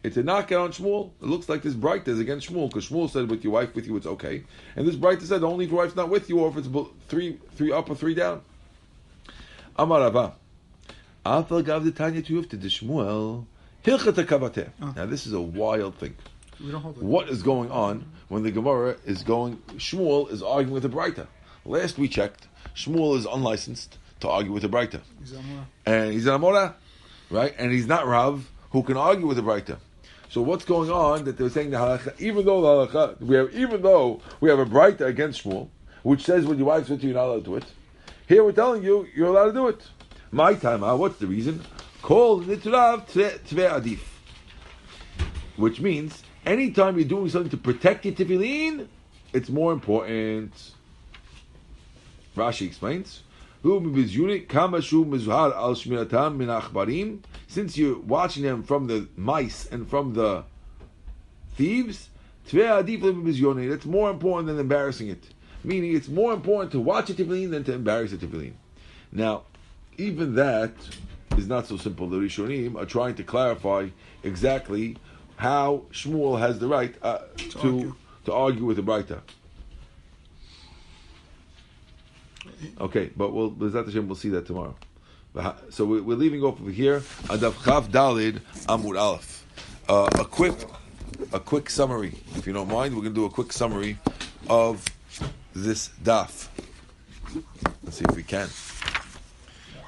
tiyufta. 0.05 0.07
It's 0.07 0.17
a 0.17 0.23
knockout 0.23 0.61
on 0.61 0.71
Shmuel. 0.71 1.11
It 1.21 1.27
looks 1.27 1.49
like 1.49 1.61
this 1.61 1.73
bright 1.73 2.07
is 2.07 2.19
against 2.19 2.49
Shmuel 2.49 2.69
because 2.69 2.89
Shmuel 2.89 3.09
said 3.09 3.29
with 3.29 3.43
your 3.43 3.53
wife 3.53 3.75
with 3.75 3.87
you 3.87 3.97
it's 3.97 4.05
okay, 4.05 4.43
and 4.75 4.87
this 4.87 4.95
bright 4.95 5.21
said 5.21 5.43
only 5.43 5.65
if 5.65 5.71
your 5.71 5.79
wife's 5.79 5.95
not 5.95 6.09
with 6.09 6.29
you 6.29 6.39
or 6.39 6.49
if 6.49 6.57
it's 6.57 6.67
three 7.07 7.39
three 7.55 7.71
up 7.71 7.89
or 7.89 7.95
three 7.95 8.13
down. 8.13 8.41
Amar 9.77 10.01
Rava. 10.01 10.35
Alpha 11.25 11.63
gav 11.63 11.83
the 11.83 11.91
Tanya 11.91 12.21
tiyufta 12.21 12.59
de 12.59 12.67
Shmuel 12.67 13.45
hilchata 13.83 14.23
kavateh. 14.25 14.69
Ah. 14.81 14.93
Now 14.95 15.05
this 15.05 15.25
is 15.25 15.33
a 15.33 15.41
wild 15.41 15.95
thing. 15.95 16.15
We 16.63 16.71
don't 16.71 16.81
hold. 16.81 17.01
What 17.01 17.29
is 17.29 17.43
going 17.43 17.71
on 17.71 18.05
when 18.29 18.43
the 18.43 18.51
Gemara 18.51 18.97
is 19.05 19.23
going? 19.23 19.57
Shmuel 19.77 20.31
is 20.31 20.41
arguing 20.41 20.73
with 20.73 20.83
the 20.83 20.89
Braita. 20.89 21.27
Last 21.65 21.97
we 21.97 22.07
checked, 22.07 22.47
Shmuel 22.75 23.17
is 23.17 23.25
unlicensed 23.25 23.97
to 24.19 24.29
argue 24.29 24.51
with 24.51 24.61
the 24.61 24.69
Amora. 24.69 25.01
and 25.85 26.13
he's 26.13 26.25
an 26.27 26.39
Amora, 26.39 26.75
right? 27.29 27.53
And 27.57 27.71
he's 27.71 27.87
not 27.87 28.07
Rav 28.07 28.49
who 28.75 28.83
can 28.83 28.97
argue 28.97 29.25
with 29.25 29.37
the 29.37 29.43
Braita. 29.43 29.77
So 30.35 30.41
what's 30.41 30.65
going 30.65 30.91
on 30.91 31.23
that 31.23 31.37
they're 31.37 31.49
saying 31.49 31.69
the 31.69 31.77
halacha? 31.77 32.19
Even 32.19 32.43
though 32.45 32.59
the 32.59 32.91
halacha, 32.91 33.21
we 33.21 33.37
have, 33.37 33.55
even 33.55 33.81
though 33.81 34.19
we 34.41 34.49
have 34.49 34.59
a 34.59 34.65
Braita 34.65 35.05
against 35.05 35.45
Shmuel, 35.45 35.69
which 36.03 36.25
says 36.25 36.45
when 36.45 36.57
your 36.57 36.67
wife's 36.67 36.89
with 36.89 37.03
you, 37.03 37.11
you're 37.11 37.17
not 37.17 37.27
allowed 37.27 37.45
to 37.45 37.51
do 37.51 37.55
it. 37.55 37.63
Here 38.27 38.43
we're 38.43 38.51
telling 38.51 38.83
you 38.83 39.07
you're 39.15 39.29
allowed 39.29 39.45
to 39.45 39.53
do 39.53 39.69
it. 39.69 39.81
My 40.33 40.53
time. 40.53 40.81
What's 40.81 41.19
the 41.19 41.27
reason? 41.27 41.61
Call 42.01 42.41
nitrav 42.41 43.07
tve 43.07 43.39
adif 43.47 43.99
which 45.55 45.79
means 45.79 46.21
anytime 46.45 46.99
you're 46.99 47.07
doing 47.07 47.29
something 47.29 47.51
to 47.51 47.55
protect 47.55 48.03
your 48.03 48.13
tefillin, 48.13 48.89
it's 49.31 49.47
more 49.47 49.71
important. 49.71 50.51
Rashi 52.35 52.67
explains, 52.67 53.23
"Hu 53.63 53.79
mibizuni 53.79 54.45
kama 54.49 54.81
shu 54.81 55.05
mizhar 55.05 55.55
al 55.55 55.75
shmiratam 55.75 56.35
min 56.35 56.49
achbarim." 56.49 57.19
Since 57.55 57.77
you're 57.77 57.97
watching 57.99 58.43
them 58.43 58.63
from 58.63 58.87
the 58.87 59.07
mice 59.15 59.65
and 59.71 59.89
from 59.89 60.13
the 60.13 60.43
thieves. 61.55 62.09
That's 62.51 63.85
more 63.85 64.09
important 64.11 64.47
than 64.47 64.59
embarrassing 64.59 65.07
it. 65.07 65.29
Meaning, 65.63 65.95
it's 65.95 66.09
more 66.09 66.33
important 66.33 66.73
to 66.73 66.81
watch 66.81 67.09
a 67.09 67.13
tefillin 67.13 67.51
than 67.51 67.63
to 67.63 67.71
embarrass 67.71 68.11
a 68.11 68.17
tefillin. 68.17 68.55
Now, 69.09 69.43
even 69.97 70.35
that 70.35 70.73
is 71.37 71.47
not 71.47 71.65
so 71.65 71.77
simple. 71.77 72.09
The 72.09 72.17
Rishonim 72.17 72.75
are 72.75 72.85
trying 72.85 73.15
to 73.15 73.23
clarify 73.23 73.87
exactly 74.21 74.97
how 75.37 75.83
Shmuel 75.93 76.37
has 76.37 76.59
the 76.59 76.67
right 76.67 76.93
uh, 77.01 77.19
to 77.37 77.59
argue. 77.59 77.95
to 78.25 78.33
argue 78.33 78.65
with 78.65 78.75
the 78.75 78.83
Braita. 78.83 79.21
Okay, 82.81 83.11
but 83.15 83.31
we'll 83.31 83.51
Hashem, 83.71 84.07
we'll 84.07 84.17
see 84.17 84.27
that 84.31 84.45
tomorrow. 84.45 84.75
So 85.69 85.85
we- 85.85 86.01
we're 86.01 86.15
leaving 86.17 86.41
off 86.43 86.61
over 86.61 86.71
here. 86.71 87.01
Adav 87.27 87.53
Chav 87.53 87.89
Dalid 87.89 88.39
Amud 88.67 88.97
Aleph. 88.99 89.45
Uh, 89.89 90.09
a 90.17 90.25
quick, 90.25 90.55
a 91.33 91.39
quick 91.39 91.69
summary, 91.69 92.13
if 92.35 92.47
you 92.47 92.53
don't 92.53 92.69
mind. 92.69 92.95
We're 92.95 93.01
going 93.01 93.13
to 93.13 93.19
do 93.19 93.25
a 93.25 93.29
quick 93.29 93.51
summary 93.51 93.99
of 94.49 94.83
this 95.53 95.89
daf. 96.03 96.47
Let's 97.83 97.97
see 97.97 98.05
if 98.09 98.15
we 98.15 98.23
can. 98.23 98.47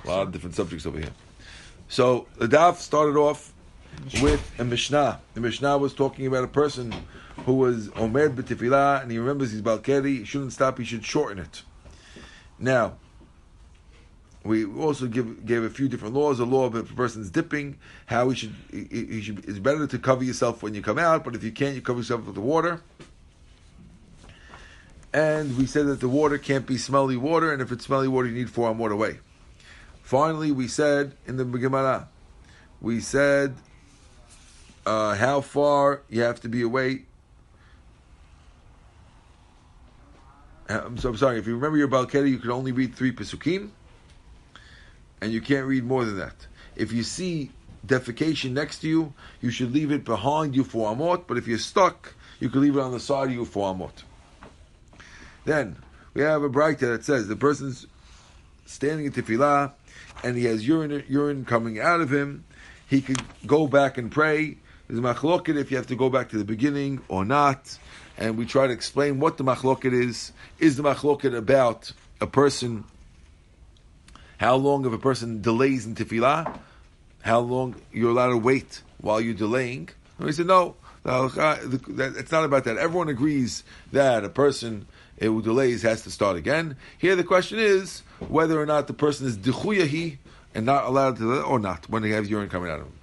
A 0.04 0.08
lot 0.08 0.22
of 0.24 0.32
different 0.32 0.56
subjects 0.56 0.86
over 0.86 1.00
here. 1.00 1.14
So 1.88 2.28
the 2.38 2.48
daf 2.48 2.78
started 2.78 3.18
off 3.18 3.54
with 4.22 4.52
a 4.60 4.66
Mishnah. 4.66 5.22
The 5.34 5.42
Mishnah 5.42 5.78
was 5.78 5.94
talking 5.94 6.28
about 6.28 6.44
a 6.44 6.48
person 6.50 6.94
who 7.46 7.54
was 7.54 7.90
Omer 7.96 8.30
b'tefillah, 8.30 9.02
and 9.02 9.12
he 9.12 9.18
remembers 9.18 9.52
he's 9.52 9.62
Balkeri. 9.62 10.20
He 10.20 10.26
shouldn't 10.26 10.54
stop. 10.54 10.78
He 10.78 10.84
should 10.86 11.06
shorten 11.06 11.40
it. 11.40 11.64
Now, 12.60 12.98
we 14.48 14.66
also 14.66 15.08
give 15.08 15.46
gave 15.46 15.64
a 15.64 15.70
few 15.70 15.88
different 15.88 16.14
laws. 16.16 16.40
A 16.40 16.46
law 16.46 16.66
of 16.66 16.76
if 16.76 16.92
a 16.92 16.96
person's 16.96 17.30
dipping, 17.30 17.78
how 18.06 18.30
he 18.30 18.36
should, 18.36 18.56
he, 18.72 18.86
he 18.86 19.22
should. 19.22 19.48
It's 19.48 19.60
better 19.60 19.86
to 19.88 20.00
cover 20.00 20.24
yourself 20.24 20.64
when 20.64 20.74
you 20.74 20.82
come 20.82 21.00
out, 21.00 21.24
but 21.24 21.36
if 21.36 21.44
you 21.44 21.52
can't, 21.52 21.76
you 21.76 21.82
cover 21.82 22.00
yourself 22.00 22.26
with 22.26 22.36
the 22.36 22.42
water. 22.42 22.82
And 25.14 25.58
we 25.58 25.66
said 25.66 25.88
that 25.88 26.00
the 26.00 26.10
water 26.10 26.38
can't 26.38 26.66
be 26.66 26.78
smelly 26.78 27.18
water, 27.18 27.52
and 27.52 27.62
if 27.62 27.72
it's 27.72 27.86
smelly 27.86 28.08
water, 28.08 28.28
you 28.28 28.36
need 28.36 28.50
four 28.50 28.70
on 28.70 28.78
water 28.78 28.94
away. 28.94 29.20
Finally, 30.04 30.52
we 30.52 30.68
said 30.68 31.14
in 31.26 31.38
the 31.38 31.46
Gemara, 31.46 32.08
we 32.80 33.00
said 33.00 33.56
uh, 34.86 35.16
how 35.16 35.42
far 35.42 36.02
you 36.10 36.22
have 36.22 36.40
to 36.42 36.50
be 36.50 36.62
away. 36.62 37.04
Uh, 40.70 40.82
I'm, 40.86 40.98
so, 40.98 41.10
I'm 41.10 41.18
sorry. 41.18 41.40
If 41.40 41.48
you 41.48 41.56
remember 41.56 41.78
your 41.78 41.88
Balkeri, 41.88 42.30
you 42.30 42.38
could 42.38 42.52
only 42.52 42.72
read 42.72 42.96
three 42.96 43.12
pesukim, 43.12 43.72
and 45.22 45.32
you 45.32 45.42
can't 45.42 45.66
read 45.66 45.84
more 45.84 46.06
than 46.06 46.18
that. 46.18 46.48
If 46.76 46.92
you 46.92 47.04
see 47.04 47.52
defecation 47.86 48.52
next 48.52 48.80
to 48.80 48.88
you, 48.88 49.14
you 49.42 49.50
should 49.50 49.74
leave 49.74 49.92
it 49.92 50.04
behind 50.04 50.56
you 50.56 50.64
for 50.64 50.94
amot. 50.94 51.24
But 51.28 51.38
if 51.38 51.48
you're 51.48 51.58
stuck, 51.58 52.14
you 52.40 52.50
can 52.50 52.62
leave 52.62 52.78
it 52.78 52.82
on 52.82 52.92
the 52.92 53.00
side 53.00 53.30
of 53.30 53.34
you 53.34 53.46
for 53.46 53.74
amot. 53.74 54.04
Then 55.46 55.78
we 56.14 56.22
have 56.22 56.44
a 56.44 56.50
Braita 56.50 56.80
that 56.80 57.06
says 57.06 57.28
the 57.28 57.36
person's 57.36 57.88
standing 58.66 59.06
in 59.06 59.14
tefillah 59.14 59.72
and 60.24 60.38
he 60.38 60.46
has 60.46 60.68
urine 60.68 61.04
urine 61.08 61.46
coming 61.46 61.80
out 61.80 62.02
of 62.02 62.12
him. 62.12 62.44
He 62.88 63.02
could 63.02 63.22
go 63.46 63.68
back 63.68 63.98
and 63.98 64.12
pray. 64.12 64.58
There's 64.88 65.00
machloket 65.00 65.58
if 65.58 65.72
you 65.72 65.78
have 65.78 65.88
to 65.88 65.96
go 65.96 66.10
back 66.10 66.30
to 66.30 66.38
the 66.38 66.46
beginning 66.46 67.02
or 67.08 67.26
not. 67.26 67.78
And 68.18 68.38
we 68.38 68.46
try 68.46 68.68
to 68.68 68.74
explain 68.74 69.20
what 69.20 69.38
the 69.38 69.44
machloket 69.44 69.94
is. 69.94 70.32
Is 70.60 70.76
the 70.76 70.84
machloket 70.84 71.36
about 71.36 71.92
a 72.20 72.28
person? 72.28 72.84
How 74.38 74.56
long 74.56 74.86
if 74.86 74.94
a 74.94 74.98
person 74.98 75.42
delays 75.42 75.86
in 75.86 75.96
tefillah? 75.96 76.60
How 77.22 77.40
long 77.40 77.76
you're 77.92 78.12
allowed 78.12 78.30
to 78.30 78.38
wait 78.38 78.82
while 79.02 79.20
you're 79.20 79.34
delaying? 79.34 79.90
And 80.18 80.28
we 80.28 80.32
said 80.32 80.46
no. 80.46 80.76
It's 81.06 82.32
not 82.32 82.44
about 82.44 82.66
that. 82.66 82.78
Everyone 82.78 83.10
agrees 83.10 83.64
that 83.92 84.24
a 84.24 84.30
person 84.30 84.88
who 85.20 85.42
delays 85.42 85.82
has 85.82 86.04
to 86.04 86.12
start 86.12 86.38
again. 86.38 86.76
Here 86.98 87.16
the 87.16 87.24
question 87.24 87.58
is 87.60 88.04
whether 88.20 88.62
or 88.62 88.66
not 88.66 88.88
the 88.88 88.94
person 88.94 89.26
is 89.26 89.38
dichuyahi 89.38 90.18
and 90.54 90.66
not 90.66 90.86
allowed 90.86 91.18
to, 91.18 91.42
or 91.42 91.60
not, 91.60 91.90
when 91.90 92.04
he 92.04 92.12
has 92.12 92.30
urine 92.30 92.50
coming 92.50 92.70
out 92.70 92.80
of 92.80 92.86
him. 92.86 92.94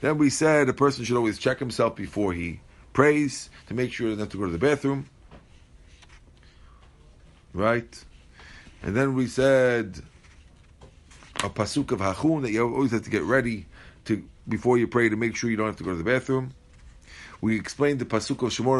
Then 0.00 0.16
we 0.16 0.30
said 0.30 0.68
a 0.68 0.72
person 0.72 1.04
should 1.04 1.16
always 1.16 1.38
check 1.38 1.58
himself 1.58 1.96
before 1.96 2.32
he 2.32 2.60
prays 2.92 3.50
to 3.66 3.74
make 3.74 3.92
sure 3.92 4.06
he 4.06 4.12
doesn't 4.12 4.24
have 4.24 4.32
to 4.32 4.38
go 4.38 4.46
to 4.46 4.52
the 4.52 4.58
bathroom. 4.58 5.08
Right? 7.52 8.04
And 8.82 8.96
then 8.96 9.14
we 9.14 9.26
said 9.26 10.00
a 11.42 11.48
pasuk 11.48 11.92
of 11.92 12.00
hachun 12.00 12.42
that 12.42 12.52
you 12.52 12.62
always 12.62 12.90
have 12.90 13.02
to 13.02 13.10
get 13.10 13.22
ready 13.22 13.66
to 14.04 14.22
before 14.48 14.78
you 14.78 14.86
pray 14.86 15.08
to 15.08 15.16
make 15.16 15.36
sure 15.36 15.50
you 15.50 15.56
don't 15.56 15.66
have 15.66 15.76
to 15.76 15.84
go 15.84 15.90
to 15.90 15.96
the 15.96 16.04
bathroom. 16.04 16.52
We 17.40 17.56
explained 17.56 17.98
the 17.98 18.04
pasuk 18.04 18.42
of 18.46 18.52
Shemor 18.52 18.78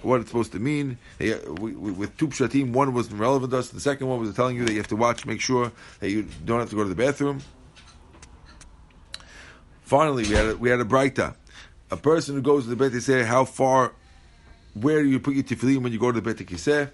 what 0.00 0.20
it's 0.20 0.30
supposed 0.30 0.52
to 0.52 0.58
mean. 0.58 0.98
With 1.18 2.16
two 2.16 2.28
pshatim, 2.28 2.72
one 2.72 2.94
was 2.94 3.12
relevant 3.12 3.52
to 3.52 3.58
us. 3.58 3.68
The 3.68 3.80
second 3.80 4.08
one 4.08 4.20
was 4.20 4.34
telling 4.34 4.56
you 4.56 4.64
that 4.64 4.72
you 4.72 4.78
have 4.78 4.88
to 4.88 4.96
watch, 4.96 5.26
make 5.26 5.40
sure 5.40 5.70
that 6.00 6.10
you 6.10 6.26
don't 6.44 6.60
have 6.60 6.70
to 6.70 6.76
go 6.76 6.82
to 6.82 6.88
the 6.88 6.94
bathroom. 6.94 7.40
Finally, 9.82 10.24
we 10.24 10.34
had 10.34 10.46
a, 10.46 10.56
we 10.56 10.70
had 10.70 10.80
a 10.80 10.84
braita. 10.84 11.34
A 11.90 11.96
person 11.96 12.34
who 12.36 12.40
goes 12.40 12.64
to 12.64 12.70
the 12.70 12.76
Bet 12.76 13.00
say 13.02 13.22
how 13.22 13.44
far, 13.44 13.92
where 14.72 15.02
do 15.02 15.08
you 15.08 15.20
put 15.20 15.34
your 15.34 15.44
tefillin 15.44 15.82
when 15.82 15.92
you 15.92 15.98
go 15.98 16.10
to 16.10 16.20
the 16.20 16.22
Bet 16.22 16.38
Kiseh? 16.46 16.90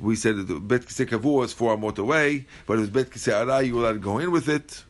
We 0.00 0.14
said 0.14 0.36
that 0.36 0.44
the 0.44 0.60
Bet 0.60 0.82
Kiseh 0.82 1.06
Kavua 1.06 1.44
is 1.44 1.52
four 1.52 1.76
amot 1.76 1.98
away, 1.98 2.46
but 2.66 2.78
if 2.78 2.84
it's 2.84 2.92
Bet 2.92 3.10
Kiseh 3.10 3.32
Arai, 3.32 3.66
you're 3.66 3.78
allowed 3.78 3.94
to 3.94 3.98
go 3.98 4.18
in 4.18 4.30
with 4.30 4.48
it. 4.48 4.84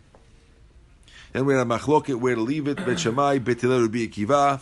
Then 1.33 1.45
we 1.45 1.55
had 1.55 1.67
a 1.67 1.69
machloket 1.69 2.21
where 2.21 2.35
to 2.35 2.41
leave 2.41 2.69
it, 2.69 2.77
Bet 2.85 3.01
Shammai, 3.01 3.39
Bet 3.39 3.61
Hillel, 3.61 3.83
Rabbi 3.83 4.07
Akiva. 4.07 4.61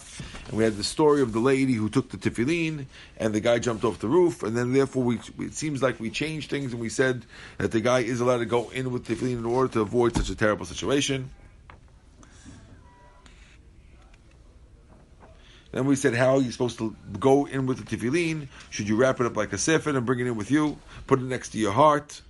And 0.48 0.58
we 0.58 0.64
had 0.64 0.76
the 0.76 0.84
story 0.84 1.22
of 1.22 1.32
the 1.32 1.38
lady 1.38 1.74
who 1.74 1.88
took 1.88 2.10
the 2.10 2.16
tefillin, 2.16 2.86
and 3.18 3.34
the 3.34 3.40
guy 3.40 3.58
jumped 3.58 3.84
off 3.84 4.00
the 4.00 4.08
roof, 4.08 4.42
and 4.42 4.56
then 4.56 4.72
therefore 4.72 5.04
we, 5.04 5.20
it 5.38 5.54
seems 5.54 5.82
like 5.82 6.00
we 6.00 6.10
changed 6.10 6.50
things, 6.50 6.72
and 6.72 6.80
we 6.80 6.88
said 6.88 7.24
that 7.58 7.70
the 7.70 7.80
guy 7.80 8.00
is 8.00 8.20
allowed 8.20 8.38
to 8.38 8.46
go 8.46 8.68
in 8.70 8.90
with 8.90 9.06
tefillin 9.06 9.38
in 9.38 9.44
order 9.44 9.72
to 9.74 9.80
avoid 9.80 10.16
such 10.16 10.28
a 10.30 10.34
terrible 10.34 10.66
situation. 10.66 11.30
Then 15.76 15.84
we 15.84 15.94
said, 15.94 16.14
how 16.14 16.36
are 16.36 16.40
you 16.40 16.50
supposed 16.52 16.78
to 16.78 16.96
go 17.20 17.44
in 17.44 17.66
with 17.66 17.84
the 17.84 17.96
tefillin? 17.96 18.48
Should 18.70 18.88
you 18.88 18.96
wrap 18.96 19.20
it 19.20 19.26
up 19.26 19.36
like 19.36 19.52
a 19.52 19.58
sefer 19.58 19.90
and 19.90 20.06
bring 20.06 20.20
it 20.20 20.26
in 20.26 20.34
with 20.34 20.50
you? 20.50 20.78
Put 21.06 21.18
it 21.18 21.24
next 21.24 21.50
to 21.50 21.58
your 21.58 21.72
heart? 21.72 22.22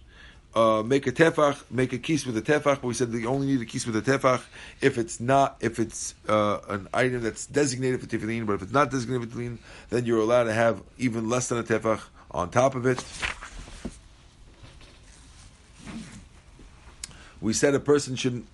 Uh, 0.53 0.83
make 0.85 1.07
a 1.07 1.13
tefach, 1.13 1.63
make 1.71 1.93
a 1.93 1.99
kiss 1.99 2.27
with 2.27 2.37
a 2.37 2.43
tefach. 2.43 2.81
But 2.81 2.83
we 2.83 2.95
said 2.95 3.13
you 3.13 3.29
only 3.29 3.47
need 3.47 3.61
a 3.61 3.65
kiss 3.65 3.87
with 3.87 3.95
a 3.95 4.03
tefach 4.03 4.43
if 4.81 4.99
it's 4.99 5.21
not, 5.21 5.59
if 5.61 5.79
it's 5.79 6.17
uh, 6.29 6.59
an 6.69 6.89
item 6.93 7.21
that's 7.21 7.47
designated 7.47 8.01
for 8.01 8.09
tefillin. 8.09 8.47
But 8.47 8.55
if 8.55 8.63
it's 8.63 8.73
not 8.73 8.91
designated 8.91 9.31
for 9.31 9.39
tefillin, 9.39 9.59
then 9.91 10.07
you're 10.07 10.19
allowed 10.19 10.45
to 10.45 10.53
have 10.53 10.83
even 10.99 11.29
less 11.29 11.49
than 11.49 11.59
a 11.59 11.63
tefach 11.63 12.01
on 12.33 12.51
top 12.51 12.75
of 12.75 12.85
it. 12.85 13.05
We 17.41 17.53
said 17.53 17.77
a 17.77 17.79
person 17.79 18.17
shouldn't 18.17 18.49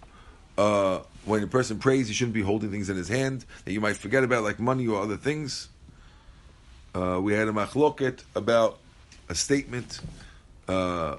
uh, 0.59 1.01
when 1.25 1.43
a 1.43 1.47
person 1.47 1.79
prays, 1.79 2.09
he 2.09 2.15
shouldn't 2.15 2.35
be 2.35 2.43
holding 2.43 2.71
things 2.71 2.91
in 2.91 2.97
his 2.97 3.09
hand 3.09 3.45
that 3.65 3.73
you 3.73 3.81
might 3.81 3.97
forget 3.97 4.25
about, 4.25 4.43
like 4.43 4.59
money 4.59 4.87
or 4.87 5.01
other 5.01 5.17
things. 5.17 5.69
Uh, 6.95 7.21
we 7.23 7.33
had 7.33 7.49
a 7.49 7.53
machloket 7.53 8.23
about 8.35 8.79
a 9.29 9.35
statement, 9.35 10.01
uh, 10.69 11.17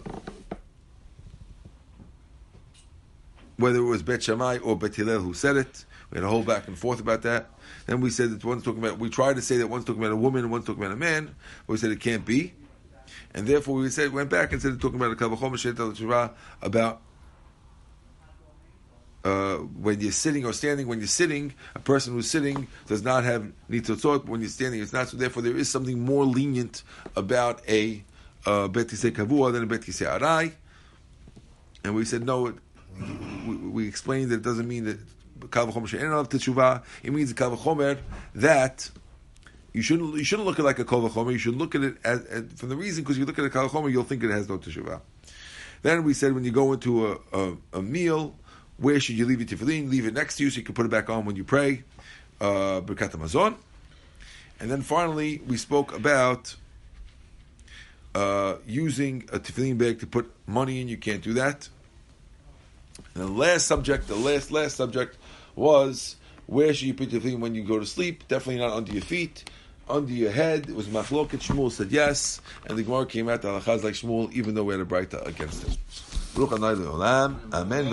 whether 3.58 3.80
it 3.80 3.84
was 3.84 4.04
Bet 4.04 4.24
Shammai 4.24 4.58
or 4.60 4.78
Bet 4.78 4.96
Hillel 4.96 5.22
who 5.22 5.34
said 5.34 5.56
it. 5.58 5.86
We 6.12 6.18
had 6.18 6.26
a 6.26 6.30
whole 6.30 6.44
back 6.44 6.68
and 6.68 6.78
forth 6.78 7.00
about 7.00 7.24
that. 7.24 7.50
Then 7.88 8.02
we 8.02 8.10
said 8.10 8.30
that 8.30 8.46
one's 8.46 8.64
talking 8.64 8.84
about, 8.84 9.00
we 9.00 9.10
tried 9.10 9.38
to 9.38 9.42
say 9.42 9.58
that 9.58 9.68
one's 9.68 9.86
talking 9.86 10.02
about 10.02 10.14
a 10.14 10.18
woman 10.18 10.44
and 10.44 10.52
one's 10.52 10.66
talking 10.66 10.84
about 10.84 10.94
a 10.94 11.00
man, 11.00 11.34
but 11.66 11.74
we 11.74 11.78
said 11.78 11.92
it 11.92 12.02
can't 12.02 12.26
be. 12.26 12.54
And 13.34 13.48
therefore 13.48 13.76
we 13.76 13.90
said, 13.90 14.14
went 14.14 14.30
back 14.30 14.52
and 14.52 14.62
said 14.62 14.80
talking 14.80 15.00
about 15.00 15.12
a 15.12 15.16
Kavachom 15.16 16.32
about 16.62 17.02
uh, 19.24 19.56
when 19.58 20.02
you're 20.02 20.12
sitting 20.12 20.46
or 20.46 20.54
standing, 20.54 20.88
when 20.88 21.00
you're 21.00 21.08
sitting, 21.08 21.54
a 21.76 21.80
person 21.80 22.14
who's 22.14 22.30
sitting 22.30 22.68
does 22.88 23.04
not 23.04 23.24
have 23.24 23.52
nitzotzot. 23.70 24.26
When 24.26 24.42
you're 24.42 24.50
standing, 24.50 24.82
it's 24.82 24.94
not. 24.94 25.08
So 25.08 25.18
therefore, 25.18 25.44
there 25.44 25.56
is 25.56 25.70
something 25.70 26.04
more 26.04 26.26
lenient 26.26 26.84
about 27.16 27.62
a 27.70 28.04
uh, 28.46 28.68
bet 28.68 28.88
kavua 28.88 29.54
than 29.54 29.64
a 29.64 29.66
bet 29.66 29.82
arai. 29.82 30.54
And 31.84 31.96
we 31.96 32.06
said 32.06 32.26
no. 32.26 32.48
It, 32.48 32.56
we, 33.48 33.56
we, 33.56 33.88
explained 33.88 34.30
that 34.32 34.36
it 34.36 34.44
doesn't 34.44 34.68
mean 34.68 34.86
that 34.86 35.00
kavachomer 35.40 35.88
she'en 35.88 36.10
teshuva. 36.10 36.84
It 37.02 37.14
means 37.14 37.34
kavachomer 37.34 38.00
that. 38.36 38.90
You 39.72 39.82
shouldn't 39.82 40.14
you 40.16 40.24
shouldn't 40.24 40.48
look 40.48 40.60
at 40.60 40.66
like 40.66 40.78
a 40.78 40.86
kol 40.86 41.32
You 41.32 41.40
should 41.40 41.56
look 41.56 41.74
at 41.74 41.82
it 41.82 41.98
as, 42.04 42.24
as 42.26 42.44
from 42.54 42.70
the 42.70 42.76
reason 42.76 43.04
because 43.04 43.18
you 43.18 43.26
look 43.26 43.40
at 43.40 43.46
a 43.46 43.50
kol 43.50 43.90
you'll 43.90 44.04
think 44.04 44.24
it 44.24 44.30
has 44.30 44.48
no 44.48 44.60
teshuvah. 44.60 45.02
Then 45.82 46.04
we 46.04 46.14
said 46.14 46.34
when 46.34 46.44
you 46.44 46.52
go 46.52 46.74
into 46.74 47.08
a, 47.08 47.18
a, 47.34 47.58
a 47.74 47.82
meal, 47.82 48.36
where 48.84 49.00
should 49.00 49.18
you 49.18 49.26
leave 49.26 49.40
your 49.40 49.48
tefillin? 49.48 49.90
Leave 49.90 50.06
it 50.06 50.14
next 50.14 50.38
to 50.38 50.44
you 50.44 50.50
so 50.50 50.58
you 50.58 50.64
can 50.64 50.76
put 50.76 50.86
it 50.86 50.90
back 50.90 51.10
on 51.10 51.26
when 51.26 51.36
you 51.36 51.44
pray. 51.44 51.84
Uh. 52.42 52.82
And 54.60 54.72
then 54.72 54.82
finally, 54.82 55.42
we 55.48 55.58
spoke 55.58 55.96
about 55.96 56.56
uh, 58.14 58.56
using 58.68 59.28
a 59.32 59.40
tefillin 59.40 59.78
bag 59.78 60.00
to 60.02 60.08
put 60.08 60.32
money 60.46 60.82
in. 60.82 60.88
You 60.88 60.98
can't 60.98 61.22
do 61.22 61.34
that. 61.34 61.70
And 63.16 63.24
the 63.24 63.28
last 63.32 63.68
subject, 63.68 64.08
the 64.08 64.16
last 64.16 64.52
last 64.52 64.76
subject, 64.76 65.18
was 65.56 66.18
where 66.46 66.74
should 66.74 66.88
you 66.88 66.94
put 66.94 67.12
your 67.12 67.22
tefillin 67.22 67.40
when 67.40 67.56
you 67.56 67.64
go 67.64 67.80
to 67.80 67.86
sleep? 67.86 68.28
Definitely 68.28 68.62
not 68.62 68.74
under 68.74 68.92
your 68.92 69.02
feet, 69.02 69.50
under 69.90 70.12
your 70.12 70.32
head. 70.32 70.70
It 70.70 70.76
was 70.76 70.88
machloket. 70.88 71.40
Shmuel 71.40 71.72
said 71.72 71.92
yes, 71.92 72.42
and 72.68 72.78
the 72.78 72.84
Gemara 72.84 73.06
came 73.06 73.30
out 73.30 73.42
the 73.42 73.48
halachas 73.48 73.84
like 73.84 73.94
Shmuel, 73.94 74.32
even 74.34 74.54
though 74.56 74.66
we 74.66 74.74
had 74.74 74.82
a 74.82 74.86
braita 74.86 75.26
against 75.26 75.64
it. 75.68 75.78
Amen. 77.54 77.86